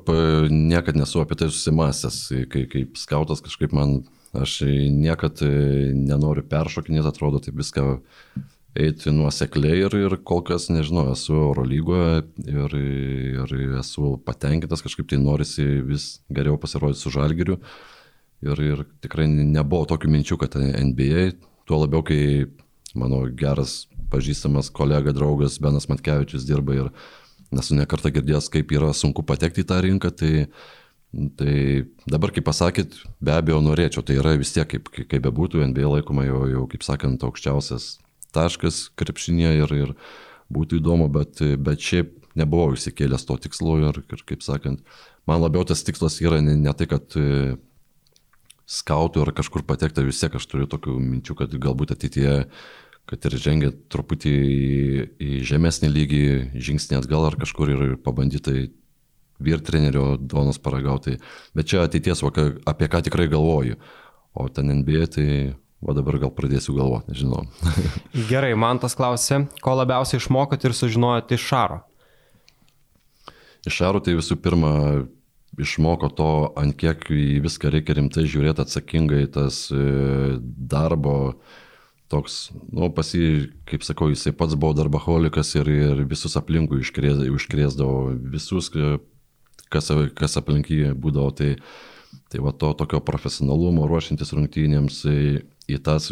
niekad 0.49 0.97
nesu 0.97 1.21
apie 1.21 1.37
tai 1.37 1.51
susimastęs, 1.51 2.21
kai 2.49 2.63
kaip 2.69 2.97
skautas 2.97 3.43
kažkaip 3.45 3.75
man, 3.77 3.99
aš 4.33 4.63
niekad 4.65 5.43
nenoriu 5.93 6.41
peršokinėti, 6.49 7.05
atrodo, 7.11 7.41
taip 7.43 7.59
viską 7.61 7.85
eiti 8.77 9.11
nuosekliai 9.13 9.81
ir, 9.85 9.95
ir 9.97 10.15
kol 10.27 10.43
kas, 10.45 10.67
nežinau, 10.73 11.07
esu 11.13 11.35
Eurolygoje 11.35 12.21
ir, 12.45 12.77
ir 12.77 13.53
esu 13.79 14.15
patenkintas, 14.27 14.83
kažkaip 14.85 15.09
tai 15.09 15.19
norisi 15.21 15.65
vis 15.87 16.07
geriau 16.33 16.59
pasirodyti 16.61 17.01
su 17.01 17.13
žalgiriu. 17.13 17.59
Ir, 18.45 18.59
ir 18.61 18.83
tikrai 19.01 19.25
nebuvo 19.27 19.87
tokių 19.89 20.11
minčių, 20.13 20.37
kad 20.43 20.55
NBA, 20.61 21.31
tuo 21.65 21.81
labiau, 21.81 22.03
kai 22.05 22.45
mano 22.97 23.23
geras 23.37 23.87
pažįstamas 24.11 24.69
kolega, 24.73 25.13
draugas 25.15 25.57
Benas 25.61 25.89
Matkevičius 25.89 26.45
dirba 26.47 26.77
ir 26.77 26.91
nesu 27.51 27.75
nekartą 27.77 28.11
girdėjęs, 28.13 28.51
kaip 28.53 28.71
yra 28.75 28.91
sunku 28.95 29.25
patekti 29.25 29.63
į 29.63 29.69
tą 29.71 29.79
rinką, 29.83 30.11
tai, 30.13 30.47
tai 31.39 31.55
dabar, 32.05 32.33
kaip 32.35 32.45
pasakėt, 32.47 32.99
be 33.23 33.33
abejo 33.33 33.59
norėčiau, 33.65 34.05
tai 34.05 34.19
yra 34.21 34.35
vis 34.39 34.53
tiek, 34.53 34.67
kaip, 34.69 34.91
kaip 34.93 35.23
bebūtų, 35.23 35.63
NBA 35.71 35.95
laikoma 35.97 36.27
jau, 36.27 36.43
jau 36.51 36.67
kaip 36.71 36.85
sakant, 36.85 37.23
aukščiausias 37.25 37.95
taškas 38.35 38.87
krepšinė 38.99 39.53
ir, 39.61 39.75
ir 39.75 39.93
būtų 40.53 40.81
įdomu, 40.81 41.09
bet, 41.11 41.41
bet 41.59 41.83
šiaip 41.83 42.13
nebuvau 42.37 42.75
įsikėlęs 42.75 43.25
to 43.27 43.37
tikslo 43.47 43.77
ir, 43.81 44.01
ir 44.01 44.25
kaip 44.29 44.43
sakant, 44.45 44.83
man 45.29 45.41
labiau 45.43 45.65
tas 45.67 45.83
tikslas 45.85 46.19
yra 46.23 46.41
ne, 46.43 46.55
ne 46.59 46.73
tai, 46.77 46.87
kad 46.89 47.17
e, 47.19 47.57
skautų 48.67 49.25
ar 49.25 49.33
kažkur 49.37 49.65
patekti, 49.67 50.05
vis 50.07 50.21
tiek 50.21 50.35
aš 50.37 50.47
turiu 50.49 50.67
tokių 50.69 50.97
minčių, 51.01 51.37
kad 51.41 51.55
galbūt 51.67 51.95
ateityje, 51.95 52.35
kad 53.07 53.29
ir 53.29 53.37
žengia 53.39 53.71
truputį 53.91 54.33
į, 54.33 55.05
į 55.23 55.31
žemesnį 55.47 55.91
lygį, 55.93 56.25
žingsnį 56.59 56.99
atgal 56.99 57.29
ar 57.29 57.39
kažkur 57.39 57.71
ir 57.71 57.95
pabandyti 58.03 58.67
vyr 59.43 59.61
trenerio 59.63 60.15
duonos 60.17 60.59
paragauti. 60.59 61.17
Bet 61.55 61.69
čia 61.69 61.85
ateities, 61.85 62.23
apie 62.25 62.89
ką 62.91 63.03
tikrai 63.05 63.29
galvoju. 63.31 63.77
O 64.37 64.47
ten 64.53 64.69
NBA 64.81 65.07
tai 65.13 65.29
O 65.77 65.93
dabar 65.93 66.17
gal 66.17 66.31
pradėsiu 66.33 66.73
galvoti, 66.73 67.13
nežinau. 67.13 67.43
Gerai, 68.31 68.55
man 68.57 68.81
tas 68.81 68.97
klausė, 68.97 69.43
ko 69.61 69.75
labiausiai 69.77 70.21
išmokot 70.21 70.65
ir 70.65 70.73
sužinojot 70.73 71.35
iš 71.37 71.45
Šaro? 71.51 71.83
Iš 73.67 73.77
Šaro 73.77 74.01
tai 74.01 74.15
visų 74.17 74.39
pirma 74.41 74.71
išmoko 75.61 76.09
to, 76.17 76.31
ant 76.57 76.73
kiek 76.77 77.05
į 77.13 77.39
viską 77.45 77.71
reikia 77.73 77.97
rimtai 77.97 78.25
žiūrėti 78.29 78.63
atsakingai, 78.63 79.23
tas 79.33 79.67
e, 79.73 80.37
darbo 80.41 81.15
toks, 82.09 82.37
nu, 82.71 82.89
pasi, 82.93 83.49
kaip 83.67 83.85
sakau, 83.85 84.09
jisai 84.13 84.33
pats 84.37 84.55
buvo 84.57 84.75
darbaholikas 84.77 85.55
ir, 85.59 85.69
ir 85.69 86.01
visus 86.09 86.37
aplinkui 86.39 86.79
užkrėsdavo, 86.81 88.15
visus, 88.33 88.71
kas, 89.73 89.91
kas 90.17 90.39
aplink 90.39 90.71
jį 90.71 90.93
būdavo. 90.95 91.33
Tai, 91.37 91.51
tai 92.31 92.41
va 92.43 92.53
to 92.55 92.71
tokio 92.79 93.01
profesionalumo 93.03 93.89
ruošintis 93.89 94.33
rungtynėms 94.37 95.03
į 95.67 95.79
tas 95.83 96.11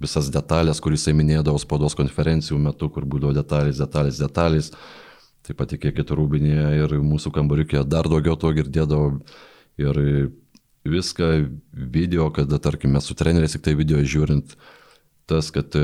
visas 0.00 0.30
detalės, 0.32 0.80
kuris 0.80 1.02
jisai 1.02 1.14
minėdavo 1.18 1.60
spaudos 1.60 1.96
konferencijų 1.98 2.58
metu, 2.60 2.88
kur 2.92 3.04
būdavo 3.04 3.34
detalės, 3.36 3.80
detalės, 3.80 4.20
detalės. 4.20 4.72
Taip 5.44 5.58
pat 5.60 5.72
tikėkit 5.72 6.12
rūbinėje 6.16 6.68
ir 6.82 6.96
mūsų 7.04 7.32
kambariukė 7.36 7.84
dar 7.88 8.08
daugiau 8.08 8.36
to 8.40 8.52
girdėdavo. 8.56 9.20
Ir 9.80 10.00
viską 10.88 11.28
video, 11.72 12.30
kada, 12.32 12.60
tarkim, 12.60 12.92
mes 12.96 13.08
su 13.08 13.16
treneriais 13.16 13.56
tik 13.56 13.64
tai 13.64 13.76
video 13.76 14.00
žiūrint, 14.00 14.56
tas, 15.28 15.48
kad 15.52 15.76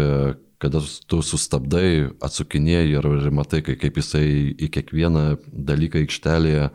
kada 0.63 0.81
tu 1.09 1.21
sustabdai, 1.25 2.13
atsukinėjai 2.25 2.87
ir, 2.95 3.09
ir 3.21 3.33
matai, 3.35 3.63
kaip 3.67 4.01
jisai 4.01 4.27
į 4.57 4.71
kiekvieną 4.73 5.25
dalyką 5.53 6.01
aikštelėje, 6.05 6.71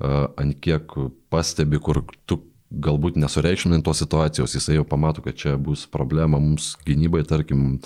ant 0.00 0.56
kiek 0.64 0.94
pastebi, 1.30 1.78
kur 1.82 2.02
tu 2.26 2.40
galbūt 2.70 3.18
nesureikšminant 3.18 3.84
tos 3.86 4.00
situacijos, 4.02 4.54
jisai 4.54 4.78
jau 4.78 4.86
pamato, 4.86 5.22
kad 5.24 5.38
čia 5.38 5.56
bus 5.58 5.86
problema 5.90 6.38
mums 6.38 6.76
gynybai, 6.86 7.24
tarkim, 7.26 7.80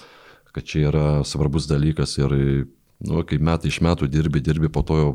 kad 0.54 0.66
čia 0.68 0.88
yra 0.90 1.06
svarbus 1.26 1.68
dalykas 1.70 2.18
ir, 2.20 2.34
nu, 3.04 3.24
kai 3.26 3.40
metai 3.40 3.72
iš 3.72 3.80
metų 3.84 4.10
dirbi, 4.12 4.44
dirbi, 4.44 4.70
po 4.72 4.84
to 4.86 5.00
jau 5.00 5.10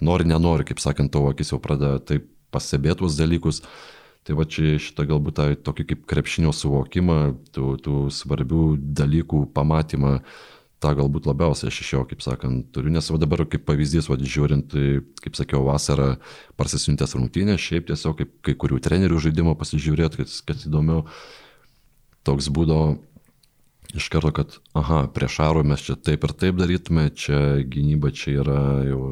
nori, 0.00 0.26
nenori, 0.28 0.66
kaip 0.68 0.80
sakant, 0.82 1.12
tavo 1.12 1.30
akis 1.30 1.52
jau 1.52 1.60
pradeda 1.62 2.00
taip 2.02 2.28
pastebėti 2.50 3.02
tuos 3.02 3.18
dalykus. 3.18 3.62
Tai 4.26 4.36
va 4.36 4.44
čia 4.44 4.76
šitą 4.82 5.06
galbūt 5.08 5.36
tą 5.38 5.44
tokį 5.64 5.84
kaip 5.92 6.00
krepšinio 6.10 6.50
suvokimą, 6.52 7.20
tų, 7.56 7.70
tų 7.80 8.00
svarbių 8.12 8.64
dalykų 8.98 9.46
pamatymą, 9.56 10.18
tą 10.80 10.94
galbūt 10.96 11.28
labiausiai 11.28 11.68
aš 11.68 11.80
iš 11.82 11.92
jo, 11.92 12.04
kaip 12.08 12.22
sakant, 12.24 12.70
turiu, 12.74 12.92
nes 12.92 13.10
va 13.12 13.18
dabar 13.20 13.44
kaip 13.48 13.66
pavyzdys, 13.68 14.08
va 14.08 14.16
žiūrint, 14.16 14.70
tai, 14.72 14.86
kaip 15.20 15.36
sakiau, 15.36 15.60
vasarą 15.66 16.14
parsisiuntęs 16.60 17.16
rungtynės, 17.18 17.60
šiaip 17.60 17.90
tiesiog 17.90 18.16
kaip 18.22 18.32
kai 18.48 18.56
kurių 18.62 18.80
trenerių 18.86 19.20
žaidimo 19.26 19.54
pasižiūrėti, 19.60 20.22
kad, 20.22 20.32
kad 20.48 20.64
įdomiau, 20.70 21.04
toks 22.24 22.48
būdo 22.52 22.80
iš 23.96 24.08
karto, 24.12 24.32
kad, 24.34 24.56
aha, 24.78 25.04
prieš 25.12 25.40
šarų 25.40 25.66
mes 25.68 25.84
čia 25.84 25.98
taip 26.00 26.24
ir 26.24 26.34
taip 26.44 26.58
darytume, 26.60 27.10
čia 27.12 27.60
gynyba 27.66 28.12
čia 28.16 28.38
yra 28.40 28.62
jau, 28.86 29.04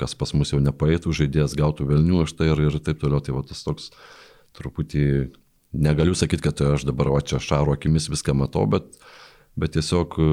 kas 0.00 0.16
pas 0.16 0.32
mus 0.36 0.54
jau 0.54 0.62
nepaėtų 0.62 1.12
žaidėjas, 1.20 1.58
gautų 1.58 1.88
velnių 1.90 2.24
už 2.24 2.36
tai 2.38 2.52
ir, 2.52 2.64
ir 2.70 2.80
taip 2.80 3.02
toliau, 3.02 3.20
tai 3.20 3.36
va 3.36 3.44
tas 3.44 3.60
toks 3.66 3.90
truputį, 4.56 5.04
negaliu 5.76 6.16
sakyti, 6.16 6.48
kad 6.48 6.62
aš 6.64 6.86
dabar, 6.88 7.12
o 7.12 7.20
čia 7.20 7.42
šaro 7.42 7.76
akimis 7.76 8.08
viską 8.10 8.34
matau, 8.38 8.64
bet 8.70 8.88
bet 9.60 9.74
tiesiog 9.76 10.16
e, 10.16 10.28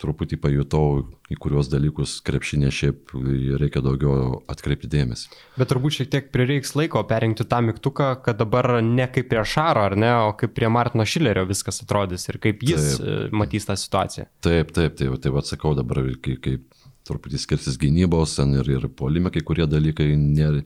truputį 0.00 0.38
pajutau, 0.40 1.02
į 1.30 1.36
kuriuos 1.40 1.68
dalykus 1.70 2.16
krepšinė 2.26 2.70
šiaip 2.74 3.12
reikia 3.60 3.82
daugiau 3.84 4.40
atkreipti 4.50 4.90
dėmesį. 4.90 5.30
Bet 5.60 5.70
turbūt 5.72 5.98
šiek 5.98 6.10
tiek 6.12 6.30
prireiks 6.34 6.72
laiko 6.78 7.02
perinkti 7.08 7.46
tą 7.50 7.60
mygtuką, 7.66 8.12
kad 8.24 8.40
dabar 8.40 8.80
ne 8.86 9.06
kaip 9.12 9.30
prie 9.30 9.42
Šaro, 9.46 9.84
ar 9.90 9.96
ne, 9.98 10.12
o 10.28 10.32
kaip 10.38 10.54
prie 10.56 10.70
Martino 10.72 11.06
Šilerio 11.06 11.46
viskas 11.50 11.82
atrodys 11.84 12.28
ir 12.30 12.40
kaip 12.42 12.64
jis 12.66 12.96
taip, 12.98 13.06
e, 13.06 13.18
matys 13.42 13.68
tą 13.68 13.76
situaciją. 13.80 14.30
Taip, 14.46 14.72
taip, 14.76 14.96
taip, 15.00 15.18
tai 15.22 15.34
atsakau 15.42 15.74
dabar, 15.78 16.02
kaip, 16.22 16.40
kaip 16.46 16.80
truputį 17.10 17.42
skirsis 17.42 17.78
gynybos 17.80 18.38
ir, 18.44 18.74
ir 18.78 18.88
polime, 18.94 19.32
kai 19.34 19.42
kurie 19.46 19.66
dalykai 19.70 20.12
ne, 20.20 20.64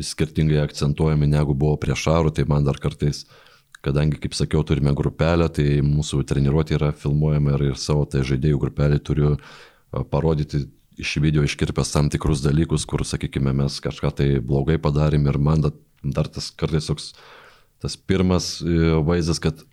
skirtingai 0.00 0.62
akcentuojami 0.64 1.30
negu 1.30 1.54
buvo 1.58 1.78
prie 1.82 1.98
Šaro, 1.98 2.30
tai 2.34 2.46
man 2.48 2.66
dar 2.66 2.78
kartais 2.82 3.24
uh, 3.24 3.38
kadangi, 3.84 4.18
kaip 4.20 4.36
sakiau, 4.36 4.64
turime 4.66 4.92
grupelę, 4.96 5.48
tai 5.56 5.80
mūsų 5.84 6.24
treniruotė 6.28 6.76
yra 6.78 6.92
filmuojama 6.96 7.56
ir, 7.56 7.66
ir 7.72 7.80
savo 7.80 8.04
tai 8.10 8.24
žaidėjų 8.26 8.60
grupelį 8.66 9.00
turiu 9.06 9.32
parodyti 10.12 10.66
iš 11.00 11.16
video 11.22 11.44
iškirpęs 11.46 11.92
tam 11.94 12.10
tikrus 12.12 12.42
dalykus, 12.44 12.84
kur, 12.88 13.04
sakykime, 13.06 13.54
mes 13.56 13.80
kažką 13.82 14.12
tai 14.16 14.28
blogai 14.44 14.76
padarėm 14.82 15.28
ir 15.30 15.38
man 15.40 15.64
dar 15.64 16.28
tas 16.28 16.50
kartais 16.52 16.88
toks, 16.90 17.12
tas 17.80 17.96
pirmas 17.96 18.58
e, 18.60 18.96
vaizdas, 19.06 19.40
kad 19.40 19.64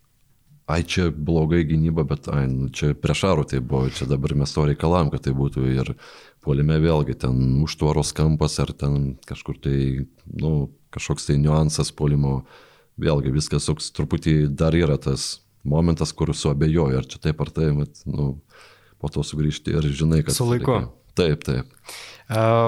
ai 0.68 0.84
čia 0.84 1.10
blogai 1.12 1.64
gynyba, 1.68 2.04
bet 2.08 2.28
ai, 2.32 2.46
nu, 2.52 2.70
čia 2.72 2.92
prieš 2.96 3.24
arų 3.30 3.48
tai 3.52 3.62
buvo, 3.64 3.88
čia 3.92 4.08
dabar 4.10 4.36
mes 4.36 4.52
to 4.52 4.66
reikalam, 4.68 5.12
kad 5.12 5.24
tai 5.24 5.34
būtų. 5.36 5.64
Ir 5.72 5.94
puolime 6.44 6.80
vėlgi 6.84 7.16
ten 7.24 7.62
užtvaros 7.64 8.12
kampas 8.16 8.60
ar 8.64 8.74
ten 8.76 9.16
kažkur 9.28 9.60
tai, 9.64 9.78
nu, 10.28 10.70
kažkoks 10.96 11.30
tai 11.30 11.38
niuansas 11.40 11.94
puolimo 11.96 12.42
vėlgi 13.02 13.34
viskas 13.34 13.68
toks 13.70 13.92
truputį 13.96 14.48
dar 14.58 14.76
yra 14.78 14.98
tas 15.02 15.38
momentas, 15.68 16.14
kur 16.16 16.32
suabejoju, 16.36 17.00
ar 17.00 17.08
čia 17.10 17.22
taip 17.28 17.42
ar 17.44 17.52
taip, 17.54 17.82
bet, 17.82 18.04
nu, 18.10 18.30
po 19.02 19.12
to 19.14 19.24
sugrįžti 19.26 19.76
ir 19.76 19.90
žinai, 19.92 20.24
kad... 20.26 20.36
Su 20.38 20.48
laiku. 20.48 20.78
Reikia. 20.78 20.94
Taip, 21.18 21.44
taip. 21.48 21.98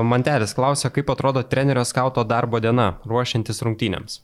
Mantelis 0.09 0.55
klausia, 0.57 0.89
kaip 0.93 1.09
atrodo 1.13 1.43
trenerio 1.45 1.83
skauto 1.85 2.23
darbo 2.25 2.61
diena, 2.63 2.93
ruošiantis 3.07 3.61
rungtynėms. 3.65 4.21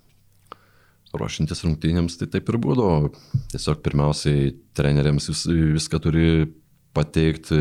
Ruošiantis 1.16 1.62
rungtynėms, 1.64 2.18
tai 2.20 2.28
taip 2.34 2.50
ir 2.52 2.58
būdavo. 2.64 3.12
Tiesiog 3.54 3.84
pirmiausiai 3.86 4.50
treneriams 4.76 5.30
vis, 5.32 5.46
viską 5.78 6.02
turi 6.04 6.30
pateikti 6.96 7.60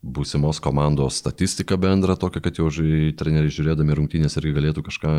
būsimos 0.00 0.60
komandos 0.64 1.18
statistiką 1.20 1.76
bendrą, 1.80 2.16
tokią, 2.16 2.42
kad 2.44 2.60
jau 2.60 2.70
treneriai 3.20 3.52
žiūrėdami 3.52 3.96
rungtynės 3.98 4.38
irgi 4.40 4.54
galėtų 4.56 4.84
kažką 4.86 5.14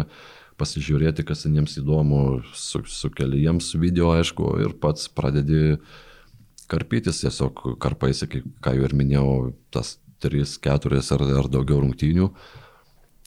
pasižiūrėti, 0.62 1.26
kas 1.26 1.46
jiems 1.46 1.78
įdomu, 1.82 2.42
su, 2.58 2.82
sukeli 2.90 3.44
jiems 3.44 3.72
video, 3.82 4.12
aišku, 4.18 4.56
ir 4.66 4.74
pats 4.82 5.08
pradedi 5.14 5.78
karpytis, 6.72 7.22
tiesiog 7.24 7.78
karpaisi, 7.82 8.28
ką 8.64 8.76
jau 8.78 8.88
ir 8.88 8.98
minėjau, 8.98 9.54
tas 9.74 10.00
3, 10.24 10.58
4 10.62 11.02
ar, 11.02 11.26
ar 11.42 11.50
daugiau 11.52 11.82
rungtynių. 11.84 12.30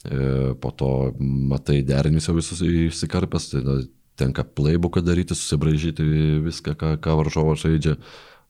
E, 0.05 0.53
po 0.61 0.71
to 0.75 0.89
matai 1.19 1.81
derinius 1.85 2.29
jau 2.29 2.35
visus 2.37 2.61
įsikarpęs, 2.65 3.49
tai 3.51 3.77
tenka 4.19 4.45
playbooką 4.47 5.03
daryti, 5.03 5.35
susibražyti 5.35 6.05
viską, 6.45 6.75
ką, 6.79 6.95
ką 7.03 7.17
varžovas 7.19 7.65
žaidžia. 7.65 7.97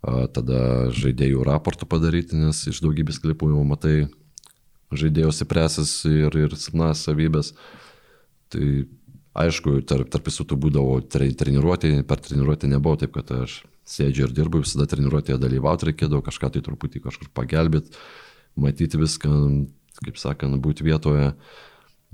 Tada 0.05 0.91
žaidėjų 0.93 1.45
raportų 1.47 1.87
padaryti, 1.89 2.37
nes 2.37 2.59
iš 2.69 2.83
daugybės 2.83 3.17
klipų 3.23 3.49
jau 3.53 3.63
matai 3.65 3.95
žaidėjo 4.93 5.31
stipresis 5.33 5.97
ir, 6.05 6.35
ir 6.37 6.53
silpnas 6.59 7.01
savybės. 7.07 7.53
Tai 8.53 8.67
aišku, 9.45 9.79
tarp, 9.89 10.11
tarp 10.13 10.29
visų 10.29 10.45
tų 10.51 10.59
būdavo 10.67 10.99
treniruotė, 11.09 11.97
per 12.07 12.21
treniruotę 12.21 12.69
nebuvo 12.69 12.99
taip, 13.01 13.15
kad 13.17 13.33
aš 13.33 13.63
sėdžiu 13.89 14.27
ir 14.27 14.35
dirbu, 14.35 14.61
visada 14.65 14.87
treniruotėje 14.89 15.39
dalyvauti 15.41 15.89
reikėdavo, 15.89 16.23
kažką 16.25 16.53
tai 16.53 16.63
truputį 16.65 17.01
kažkur 17.03 17.33
pagelbėti, 17.37 17.97
matyti 18.61 19.01
viską, 19.01 19.33
kaip 20.05 20.21
sakant, 20.21 20.61
būti 20.61 20.85
vietoje. 20.85 21.33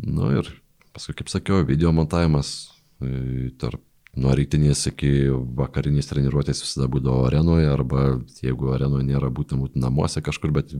Na 0.01 0.15
nu, 0.17 0.31
ir 0.39 0.47
paskui, 0.95 1.15
kaip 1.19 1.29
sakiau, 1.31 1.61
video 1.67 1.91
montavimas 1.95 2.71
e, 3.03 3.51
tarp 3.61 3.83
nuo 4.19 4.33
rytinės 4.35 4.83
iki 4.91 5.31
vakarinės 5.55 6.09
treniruotės 6.09 6.63
visada 6.65 6.89
būdavo 6.91 7.25
arenoje, 7.29 7.67
arba 7.71 8.05
jeigu 8.43 8.73
arenoje 8.75 9.07
nėra 9.07 9.31
būtent 9.31 9.77
namuose 9.79 10.23
kažkur, 10.23 10.51
bet 10.55 10.73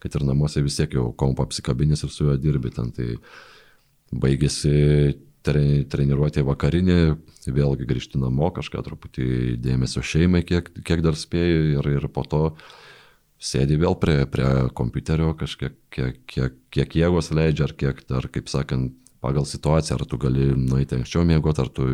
kad 0.00 0.16
ir 0.16 0.24
namuose 0.24 0.62
vis 0.64 0.78
tiek 0.80 0.96
jau 0.96 1.10
kompą 1.12 1.44
apsikabinės 1.48 2.06
ir 2.06 2.14
su 2.14 2.28
juo 2.28 2.36
dirbi 2.40 2.72
ten. 2.72 2.92
Tai 2.96 3.08
baigėsi 4.10 4.72
tre, 5.46 5.64
treniruotė 5.92 6.44
vakarinė, 6.48 7.00
vėlgi 7.46 7.88
grįžti 7.88 8.20
namo, 8.20 8.48
kažką 8.56 8.82
truputį 8.86 9.26
dėmesio 9.60 10.02
šeimai, 10.04 10.42
kiek, 10.48 10.72
kiek 10.84 11.04
dar 11.04 11.18
spėjai 11.18 11.76
ir, 11.76 11.90
ir 12.00 12.08
po 12.12 12.24
to 12.24 12.42
sėdi 13.40 13.78
vėl 13.80 13.96
prie, 14.00 14.24
prie 14.28 14.48
kompiuterio, 14.76 15.34
kažkiek 15.36 15.76
kiek, 15.92 16.18
kiek, 16.28 16.58
kiek 16.72 16.96
jėgos 16.96 17.30
leidžia, 17.32 17.68
ar 17.68 17.76
kiek 17.76 18.02
dar, 18.08 18.28
kaip 18.32 18.48
sakant, 18.52 18.96
pagal 19.20 19.44
situaciją, 19.48 19.98
ar 19.98 20.08
tu 20.08 20.16
gali 20.20 20.50
nueiti 20.56 20.96
anksčiau 20.96 21.26
mėgoti, 21.28 21.60
ar 21.60 21.72
tu 21.72 21.88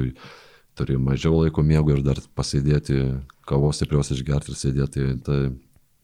turi 0.77 0.99
mažiau 1.01 1.43
laiko 1.43 1.64
miego 1.64 1.95
ir 1.95 2.03
dar 2.05 2.20
pasėdėti 2.37 3.01
kavos 3.49 3.81
stiprios 3.81 4.12
išgerti 4.12 4.53
ir 4.53 4.61
sėdėti. 4.61 5.07
Tai 5.24 5.39
ta 5.51 5.55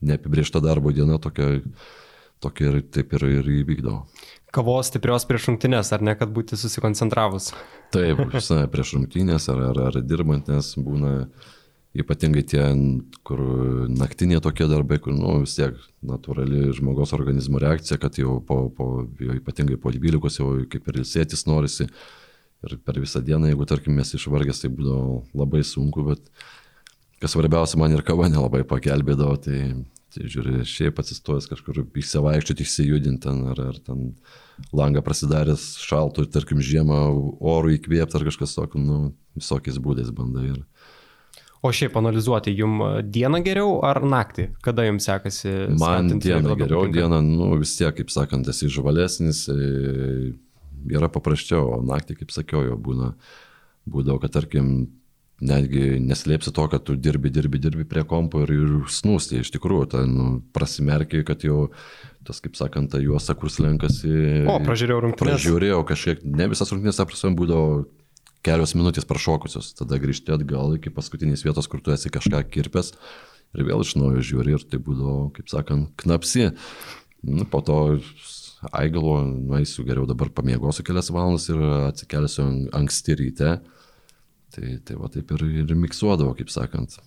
neapibriešta 0.02 0.60
darbo 0.60 0.92
diena 0.92 1.18
tokia, 1.22 1.60
tokia 2.42 2.70
ir 2.72 2.82
taip 2.94 3.14
ir, 3.16 3.26
ir 3.40 3.50
įvykdavo. 3.62 4.02
Kavos 4.52 4.90
stiprios 4.90 5.24
prieš 5.28 5.48
rungtynės, 5.48 5.94
ar 5.96 6.04
ne, 6.04 6.14
kad 6.18 6.32
būti 6.34 6.58
susikoncentravus? 6.60 7.52
Taip, 7.94 8.20
žinai, 8.34 8.66
prieš 8.72 8.96
rungtynės 8.98 9.48
ar, 9.52 9.62
ar, 9.70 9.82
ar 9.88 10.00
dirbant, 10.04 10.50
nes 10.52 10.74
būna 10.76 11.14
ypatingai 11.96 12.42
tie, 12.48 12.64
kur 13.24 13.40
naktinė 13.92 14.40
tokie 14.44 14.66
darbai, 14.68 14.98
kur, 15.00 15.14
nu, 15.16 15.38
vis 15.44 15.56
tiek 15.58 15.76
natūrali 16.08 16.70
žmogaus 16.76 17.12
organizmo 17.16 17.60
reakcija, 17.62 18.00
kad 18.00 18.16
jau 18.20 18.38
po, 18.44 18.66
po 18.72 19.06
jau 19.20 19.36
ypatingai 19.38 19.78
po 19.80 19.92
12 19.92 20.40
jau 20.40 20.52
kaip 20.72 20.88
ir 20.88 21.00
ilsėtis 21.04 21.46
norisi. 21.48 21.88
Ir 22.62 22.76
per 22.78 23.00
visą 23.02 23.22
dieną, 23.24 23.50
jeigu, 23.50 23.66
tarkim, 23.66 23.96
mes 23.98 24.14
išvargęs, 24.14 24.62
tai 24.62 24.70
būdavo 24.70 25.22
labai 25.34 25.64
sunku, 25.66 26.04
bet 26.06 26.28
kas 27.22 27.34
svarbiausia, 27.34 27.78
man 27.80 27.94
ir 27.94 28.04
kava 28.06 28.28
nelabai 28.30 28.62
pagelbėdavo, 28.68 29.34
tai, 29.42 29.58
tai 30.14 30.30
žiūri, 30.30 30.62
šiaip 30.68 31.00
atsistojęs 31.02 31.50
kažkur 31.50 31.82
išsivaikščioti, 31.82 32.66
išsijudinti 32.66 33.26
ten, 33.26 33.42
ar, 33.50 33.64
ar 33.72 33.80
ten 33.82 34.12
langą 34.70 35.02
prasidaręs 35.02 35.72
šaltų, 35.82 36.28
tarkim, 36.34 36.62
žiemą 36.62 37.02
orų 37.40 37.76
įkvėpti 37.80 38.18
ar 38.18 38.26
kažkas 38.30 38.54
tokio, 38.58 38.82
nu, 38.82 39.00
visokiais 39.38 39.82
būdais 39.82 40.14
bandai. 40.14 40.52
Ir, 40.54 40.62
O 41.62 41.70
šiaip 41.70 41.94
analizuoti, 41.94 42.50
jum 42.58 42.80
dieną 43.14 43.38
geriau 43.46 43.76
ar 43.86 44.00
naktį? 44.02 44.48
Kada 44.66 44.82
jums 44.82 45.06
sekasi? 45.06 45.50
Man 45.78 46.16
dieną 46.18 46.56
geriau, 46.58 46.88
dieną, 46.90 47.20
nu 47.22 47.52
vis 47.60 47.76
tiek, 47.78 47.94
kaip 47.94 48.10
sakant, 48.10 48.50
esi 48.50 48.66
žvalesnis, 48.66 49.44
e, 49.46 50.32
yra 50.90 51.10
paprasčiau, 51.12 51.76
o 51.76 51.82
naktį, 51.86 52.22
kaip 52.22 52.34
sakiau, 52.34 52.64
jau 52.66 52.78
būna, 52.80 53.12
būdavo, 53.90 54.20
kad 54.22 54.34
tarkim, 54.38 54.72
netgi 55.42 55.98
neslėpsi 56.02 56.52
to, 56.54 56.66
kad 56.70 56.84
tu 56.86 56.94
dirbi, 56.94 57.30
dirbi, 57.34 57.58
dirbi 57.62 57.86
prie 57.88 58.04
kompo 58.08 58.44
ir, 58.44 58.52
ir 58.54 58.74
snūsti, 58.90 59.40
iš 59.42 59.50
tikrųjų, 59.56 59.88
ten 59.96 60.12
nu, 60.14 60.28
prasimerkiai, 60.54 61.26
kad 61.26 61.42
jau 61.46 61.72
tas, 62.26 62.38
kaip 62.42 62.54
sakant, 62.58 62.92
ta 62.92 63.00
juosta, 63.02 63.34
kur 63.38 63.50
slenkasi. 63.50 64.12
O, 64.46 64.60
pražiūrėjau 64.62 65.00
rungtynės. 65.02 65.26
Pražiūrėjau 65.26 65.82
kažkiek, 65.88 66.22
ne 66.22 66.46
visas 66.52 66.70
rungtynės, 66.70 67.02
aprasam, 67.02 67.34
būdavo 67.38 67.82
kelios 68.46 68.74
minutės 68.78 69.06
prašokusios, 69.08 69.72
tada 69.78 69.98
grįžti 70.02 70.34
atgal 70.34 70.76
iki 70.76 70.90
paskutinės 70.94 71.44
vietos, 71.46 71.68
kur 71.70 71.82
tu 71.82 71.94
esi 71.94 72.10
kažką 72.10 72.42
kirpęs 72.50 72.94
ir 73.52 73.66
vėl 73.68 73.84
iš 73.84 73.96
naujo 73.98 74.22
žiūri 74.24 74.56
ir 74.56 74.64
tai 74.66 74.80
būdavo, 74.82 75.30
kaip 75.36 75.50
sakant, 75.52 75.90
knapsi. 76.00 76.50
Nu, 77.22 77.46
po 77.46 77.60
to 77.62 77.78
aigalo, 78.70 79.20
nueisiu 79.26 79.84
geriau 79.86 80.06
dabar 80.06 80.30
pamiegosiu 80.34 80.84
kelias 80.86 81.10
valandas 81.10 81.48
ir 81.50 81.62
atsikelsiu 81.88 82.46
anksti 82.78 83.16
ryte. 83.18 83.54
Tai, 84.52 84.68
tai 84.84 84.98
va 85.00 85.08
taip 85.08 85.32
ir, 85.32 85.46
ir 85.64 85.74
miksuodavo, 85.80 86.34
kaip 86.36 86.52
sakant. 86.52 86.98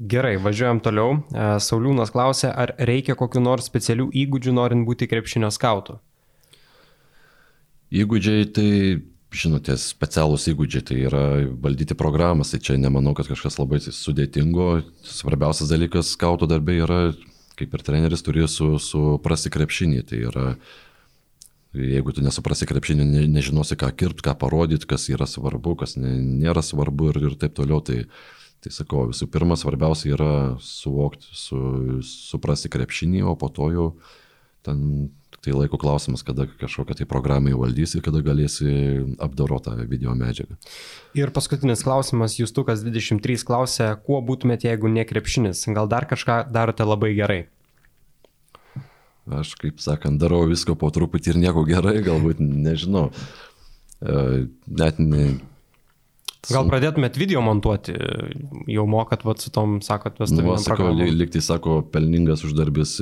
Gerai, 0.00 0.38
važiuojam 0.40 0.80
toliau. 0.80 1.18
E, 1.28 1.46
Sauliūnas 1.60 2.12
klausė, 2.14 2.48
ar 2.48 2.72
reikia 2.88 3.18
kokiu 3.20 3.42
nors 3.44 3.68
specialių 3.68 4.08
įgūdžių 4.16 4.54
norint 4.56 4.88
būti 4.88 5.08
krepšinio 5.10 5.50
skautu? 5.52 5.98
Įgūdžiai 7.92 8.46
tai 8.56 8.70
žinote, 9.30 9.76
specialūs 9.78 10.48
įgūdžiai, 10.50 10.84
tai 10.86 10.96
yra 11.06 11.22
valdyti 11.62 11.96
programas, 11.98 12.50
tai 12.52 12.60
čia 12.64 12.78
nemanau, 12.80 13.12
kad 13.18 13.28
kažkas 13.30 13.58
labai 13.60 13.78
sudėtingo. 13.84 14.70
Svarbiausias 15.06 15.70
dalykas 15.70 16.14
skauto 16.16 16.48
darbė 16.50 16.80
yra, 16.82 17.00
kaip 17.60 17.76
ir 17.76 17.84
treneris 17.86 18.24
turi 18.26 18.46
su, 18.48 18.72
suprasti 18.82 19.52
krepšinį, 19.52 20.02
tai 20.08 20.22
yra, 20.30 20.46
jeigu 21.76 22.14
tu 22.16 22.24
nesuprasi 22.24 22.68
krepšinį, 22.70 23.06
ne, 23.06 23.24
nežinosi, 23.30 23.78
ką 23.80 23.92
kirpti, 24.00 24.26
ką 24.26 24.36
parodyti, 24.40 24.88
kas 24.90 25.08
yra 25.12 25.28
svarbu, 25.30 25.76
kas 25.82 25.96
ne, 26.00 26.16
nėra 26.42 26.64
svarbu 26.64 27.12
ir, 27.12 27.22
ir 27.30 27.38
taip 27.40 27.54
toliau, 27.58 27.82
tai, 27.84 28.02
tai 28.64 28.72
sakau, 28.74 29.06
visų 29.12 29.30
pirma, 29.32 29.58
svarbiausia 29.60 30.14
yra 30.16 30.32
suvokti, 30.64 31.30
su, 31.36 31.60
suprasti 32.06 32.72
krepšinį, 32.72 33.24
o 33.28 33.36
po 33.38 33.52
to 33.52 33.70
jau 33.74 33.88
ten 34.66 35.10
Tai 35.40 35.54
laiko 35.56 35.78
klausimas, 35.80 36.20
kada 36.20 36.44
kažkokią 36.60 36.98
tai 36.98 37.06
programą 37.08 37.54
įvaldysi, 37.54 38.02
kada 38.04 38.20
galėsi 38.20 38.68
apdorotą 39.24 39.72
video 39.88 40.12
medžiagą. 40.12 40.58
Ir 41.16 41.32
paskutinis 41.32 41.80
klausimas, 41.86 42.34
Justukas 42.36 42.82
23 42.84 43.46
klausė, 43.48 43.86
kuo 44.04 44.20
būtumėte, 44.20 44.68
jeigu 44.68 44.92
ne 44.92 45.06
krepšinis? 45.08 45.64
Gal 45.72 45.88
dar 45.88 46.04
kažką 46.10 46.42
darote 46.52 46.84
labai 46.84 47.14
gerai? 47.16 47.40
Aš, 49.30 49.54
kaip 49.60 49.80
sakant, 49.80 50.20
darau 50.20 50.42
visko 50.50 50.74
po 50.76 50.90
truputį 50.92 51.32
ir 51.32 51.40
nieko 51.46 51.64
gerai, 51.68 52.00
galbūt 52.04 52.40
nežinau. 52.44 53.08
E, 54.00 54.46
net 54.68 55.00
ne, 55.00 55.26
Gal 56.48 56.70
pradėtumėt 56.70 57.18
video 57.20 57.42
montuoti, 57.44 57.92
jau 58.72 58.86
mokat 58.88 59.26
vat, 59.28 59.42
su 59.44 59.52
tom, 59.52 59.78
sakot, 59.84 60.16
vestuvėm. 60.22 60.54
Nu, 60.56 60.62
sakau, 60.64 60.88
liktai 60.96 61.42
sako, 61.44 61.80
pelningas 61.92 62.46
uždarbis 62.48 62.96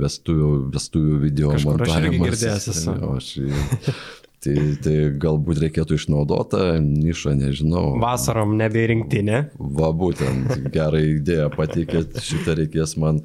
vestuvių, 0.00 0.50
vestuvių 0.72 1.18
video 1.26 1.52
Kažkur 1.52 1.74
montavimas. 1.74 1.98
Aš 1.98 2.08
irgi 2.08 2.22
girdėjęs 2.24 2.68
esu. 2.72 3.98
Tai, 4.44 4.54
tai 4.84 4.94
galbūt 5.16 5.60
reikėtų 5.62 5.96
išnaudotą 5.96 6.74
nišą, 6.84 7.32
nežinau. 7.38 7.94
Vasarom 8.02 8.58
neberinktinė. 8.60 9.38
Va, 9.56 9.88
būtent, 9.96 10.66
gerą 10.74 11.00
idėją 11.14 11.46
pateikėt, 11.54 12.18
šitą 12.20 12.56
reikės 12.58 12.96
man 13.00 13.22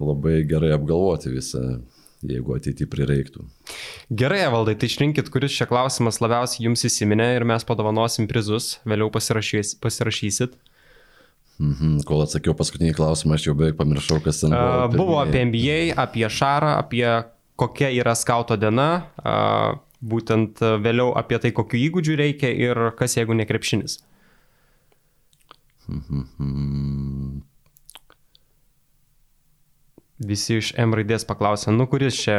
labai 0.00 0.40
gerai 0.50 0.72
apgalvoti 0.74 1.30
visą 1.30 1.62
jeigu 2.26 2.56
ateityje 2.56 2.88
prireiktų. 2.90 3.44
Gerai, 4.12 4.42
valdai, 4.52 4.74
tai 4.78 4.90
išrinkit, 4.90 5.30
kuris 5.32 5.54
šia 5.54 5.66
klausimas 5.70 6.20
labiausiai 6.20 6.66
jums 6.66 6.84
įsiminė 6.88 7.30
ir 7.38 7.46
mes 7.48 7.64
padovanosim 7.66 8.28
prizus, 8.30 8.74
vėliau 8.88 9.10
pasirašys, 9.12 9.76
pasirašysit. 9.80 10.56
Mhm, 11.60 12.00
kol 12.08 12.24
atsakiau 12.24 12.54
paskutinį 12.56 12.94
klausimą, 12.96 13.36
aš 13.36 13.50
jau 13.50 13.56
beveik 13.56 13.76
pamiršau, 13.80 14.20
kas 14.24 14.42
ten 14.42 14.54
buvo. 14.54 14.84
Uh, 14.86 14.96
buvo 14.96 15.18
apie 15.20 15.44
NBA, 15.48 15.78
apie 16.00 16.24
Šarą, 16.32 16.76
apie 16.80 17.04
kokia 17.60 17.90
yra 17.92 18.14
skauto 18.16 18.56
diena, 18.60 18.90
uh, 19.20 19.80
būtent 20.00 20.62
vėliau 20.80 21.12
apie 21.20 21.40
tai, 21.40 21.52
kokiu 21.56 21.80
įgūdžiu 21.88 22.16
reikia 22.20 22.52
ir 22.56 22.86
kas 22.96 23.18
jeigu 23.20 23.36
nekrepšinis. 23.36 24.00
Mhm 25.90 27.19
visi 30.20 30.58
iš 30.60 30.72
M 30.78 30.94
raidės 30.96 31.26
paklausė, 31.28 31.72
nu 31.72 31.86
kuris 31.90 32.18
čia 32.20 32.38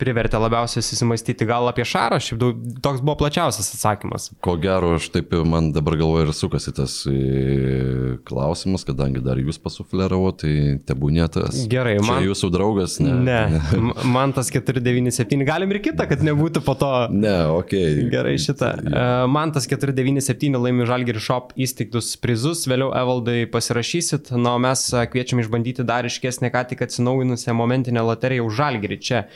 privertė 0.00 0.38
labiausiai 0.40 0.84
susimastyti 0.84 1.46
gal 1.48 1.68
apie 1.70 1.84
šarą, 1.86 2.18
šiaip 2.22 2.40
daug, 2.40 2.64
toks 2.84 3.02
buvo 3.04 3.16
plačiausias 3.22 3.70
atsakymas. 3.74 4.28
Ko 4.44 4.56
gero, 4.60 4.94
aš 4.98 5.08
taip 5.14 5.34
man 5.46 5.70
dabar 5.74 5.96
galvoju 6.00 6.28
ir 6.28 6.32
sukasi 6.36 6.72
tas 6.76 6.98
e, 7.10 8.16
klausimas, 8.28 8.84
kadangi 8.88 9.22
dar 9.24 9.40
jūs 9.40 9.58
pasufleravo, 9.62 10.32
tai 10.38 10.54
tebūnė 10.88 11.28
tas. 11.32 11.62
Gerai, 11.70 11.96
man. 12.00 12.20
Čia 12.20 12.30
jūsų 12.30 12.50
draugas, 12.54 12.98
ne? 13.02 13.14
Ne, 13.26 13.40
man 14.16 14.34
tas 14.36 14.50
497, 14.52 15.44
galim 15.48 15.74
ir 15.74 15.82
kitą, 15.84 16.08
kad 16.10 16.24
nebūtų 16.26 16.62
po 16.66 16.76
to. 16.78 16.92
Ne, 17.14 17.36
ok. 17.56 17.74
Gerai 18.12 18.36
šitą. 18.42 18.72
E, 18.82 19.04
man 19.32 19.54
tas 19.56 19.68
497 19.70 20.60
laimi 20.60 20.88
Žalgiri 20.88 21.22
Shop 21.22 21.54
įsteigtus 21.56 22.14
prizus, 22.22 22.66
vėliau 22.70 22.92
Evaldai 22.96 23.44
pasirašysit, 23.50 24.32
na, 24.36 24.56
o 24.56 24.62
mes 24.62 24.88
kviečiam 25.12 25.42
išbandyti 25.42 25.86
dar 25.86 26.08
iškesnę, 26.08 26.52
ką 26.54 26.66
tik 26.72 26.86
atsinaujinusią 26.86 27.56
momentinę 27.56 28.04
loteriją 28.06 28.48
už 28.48 28.60
Žalgiri. 28.60 29.00
Čia 29.02 29.26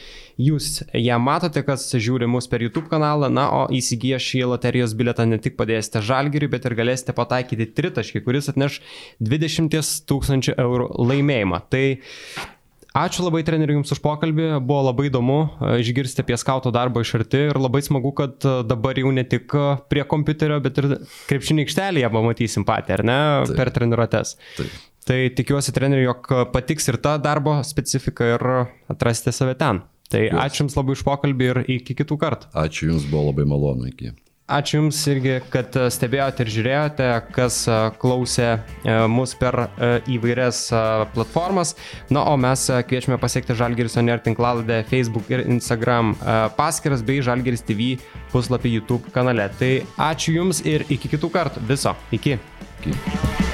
Jūs 0.41 0.69
ją 0.97 1.19
matote, 1.21 1.63
kas 1.67 1.89
žiūri 1.93 2.29
mus 2.31 2.49
per 2.49 2.63
YouTube 2.65 2.89
kanalą, 2.93 3.29
na, 3.33 3.49
o 3.53 3.65
įsigiję 3.77 4.21
šį 4.23 4.45
loterijos 4.55 4.95
biletą 4.97 5.27
ne 5.29 5.41
tik 5.43 5.59
padėsite 5.59 6.01
žalgiriui, 6.07 6.53
bet 6.53 6.69
ir 6.69 6.79
galėsite 6.79 7.17
pataikyti 7.17 7.69
tritaškį, 7.77 8.25
kuris 8.25 8.49
atneš 8.53 8.81
20 9.21 9.77
tūkstančių 10.09 10.57
eurų 10.57 10.89
laimėjimą. 11.11 11.61
Tai 11.73 11.85
Ačiū 12.91 13.23
labai 13.23 13.45
treneriui 13.47 13.77
Jums 13.79 13.93
už 13.95 14.01
pokalbį, 14.03 14.47
buvo 14.67 14.81
labai 14.89 15.07
įdomu 15.07 15.37
e, 15.47 15.77
išgirsti 15.79 16.25
apie 16.25 16.35
skauto 16.41 16.73
darbą 16.75 17.05
iš 17.05 17.13
arti 17.21 17.45
ir 17.47 17.59
labai 17.61 17.85
smagu, 17.87 18.11
kad 18.19 18.43
e, 18.43 18.55
dabar 18.67 18.99
jau 18.99 19.13
ne 19.15 19.23
tik 19.23 19.55
e, 19.55 19.67
prie 19.93 20.03
kompiuterio, 20.11 20.59
bet 20.65 20.81
ir 20.83 20.97
krepšinį 21.31 21.69
aikštelėje 21.69 22.11
pamatysim 22.11 22.67
patį, 22.67 22.97
ar 22.97 23.05
ne, 23.07 23.21
Taip. 23.47 23.55
per 23.61 23.71
treniruotės. 23.77 24.35
Taip. 24.59 24.75
Tai 25.07 25.21
tikiuosi 25.39 25.75
treneriui, 25.77 26.09
jog 26.09 26.33
patiks 26.51 26.91
ir 26.91 26.99
ta 27.03 27.15
darbo 27.23 27.61
specifika 27.67 28.35
ir 28.35 28.47
atrasite 28.91 29.33
save 29.39 29.55
ten. 29.63 29.85
Tai 30.11 30.25
Jūs. 30.27 30.41
ačiū 30.43 30.65
Jums 30.65 30.77
labai 30.79 30.97
už 30.99 31.05
pokalbį 31.07 31.53
ir 31.53 31.63
iki 31.79 31.95
kitų 32.03 32.19
kartų. 32.19 32.51
Ačiū 32.59 32.91
Jums, 32.91 33.07
buvo 33.11 33.31
labai 33.31 33.47
malonu 33.49 33.91
iki. 33.93 34.11
Ačiū 34.51 34.81
Jums 34.81 34.99
irgi, 35.07 35.37
kad 35.53 35.77
e, 35.79 35.85
stebėjote 35.95 36.43
ir 36.43 36.49
žiūrėjote, 36.51 37.07
kas 37.37 37.61
e, 37.71 37.77
klausė 38.03 38.49
e, 38.51 38.97
mus 39.07 39.37
per 39.39 39.69
įvairias 40.11 40.65
platformas. 41.15 41.77
Na, 42.11 42.25
o 42.27 42.35
mes 42.41 42.65
kviečiame 42.91 43.21
pasiekti 43.23 43.55
Žalgeris 43.55 43.95
Onier 44.03 44.19
tinklaladę 44.25 44.83
Facebook 44.91 45.31
ir 45.31 45.45
Instagram 45.47 46.17
paskiras 46.59 47.07
bei 47.07 47.23
Žalgeris 47.23 47.63
TV 47.69 47.93
puslapį 48.35 48.75
YouTube 48.81 49.15
kanale. 49.15 49.47
Tai 49.61 49.71
ačiū 50.11 50.35
Jums 50.41 50.65
ir 50.67 50.89
iki 50.91 51.13
kitų 51.15 51.31
kartų. 51.39 51.63
Viso. 51.71 51.95
Iki. 52.11 52.37
iki. 52.83 53.50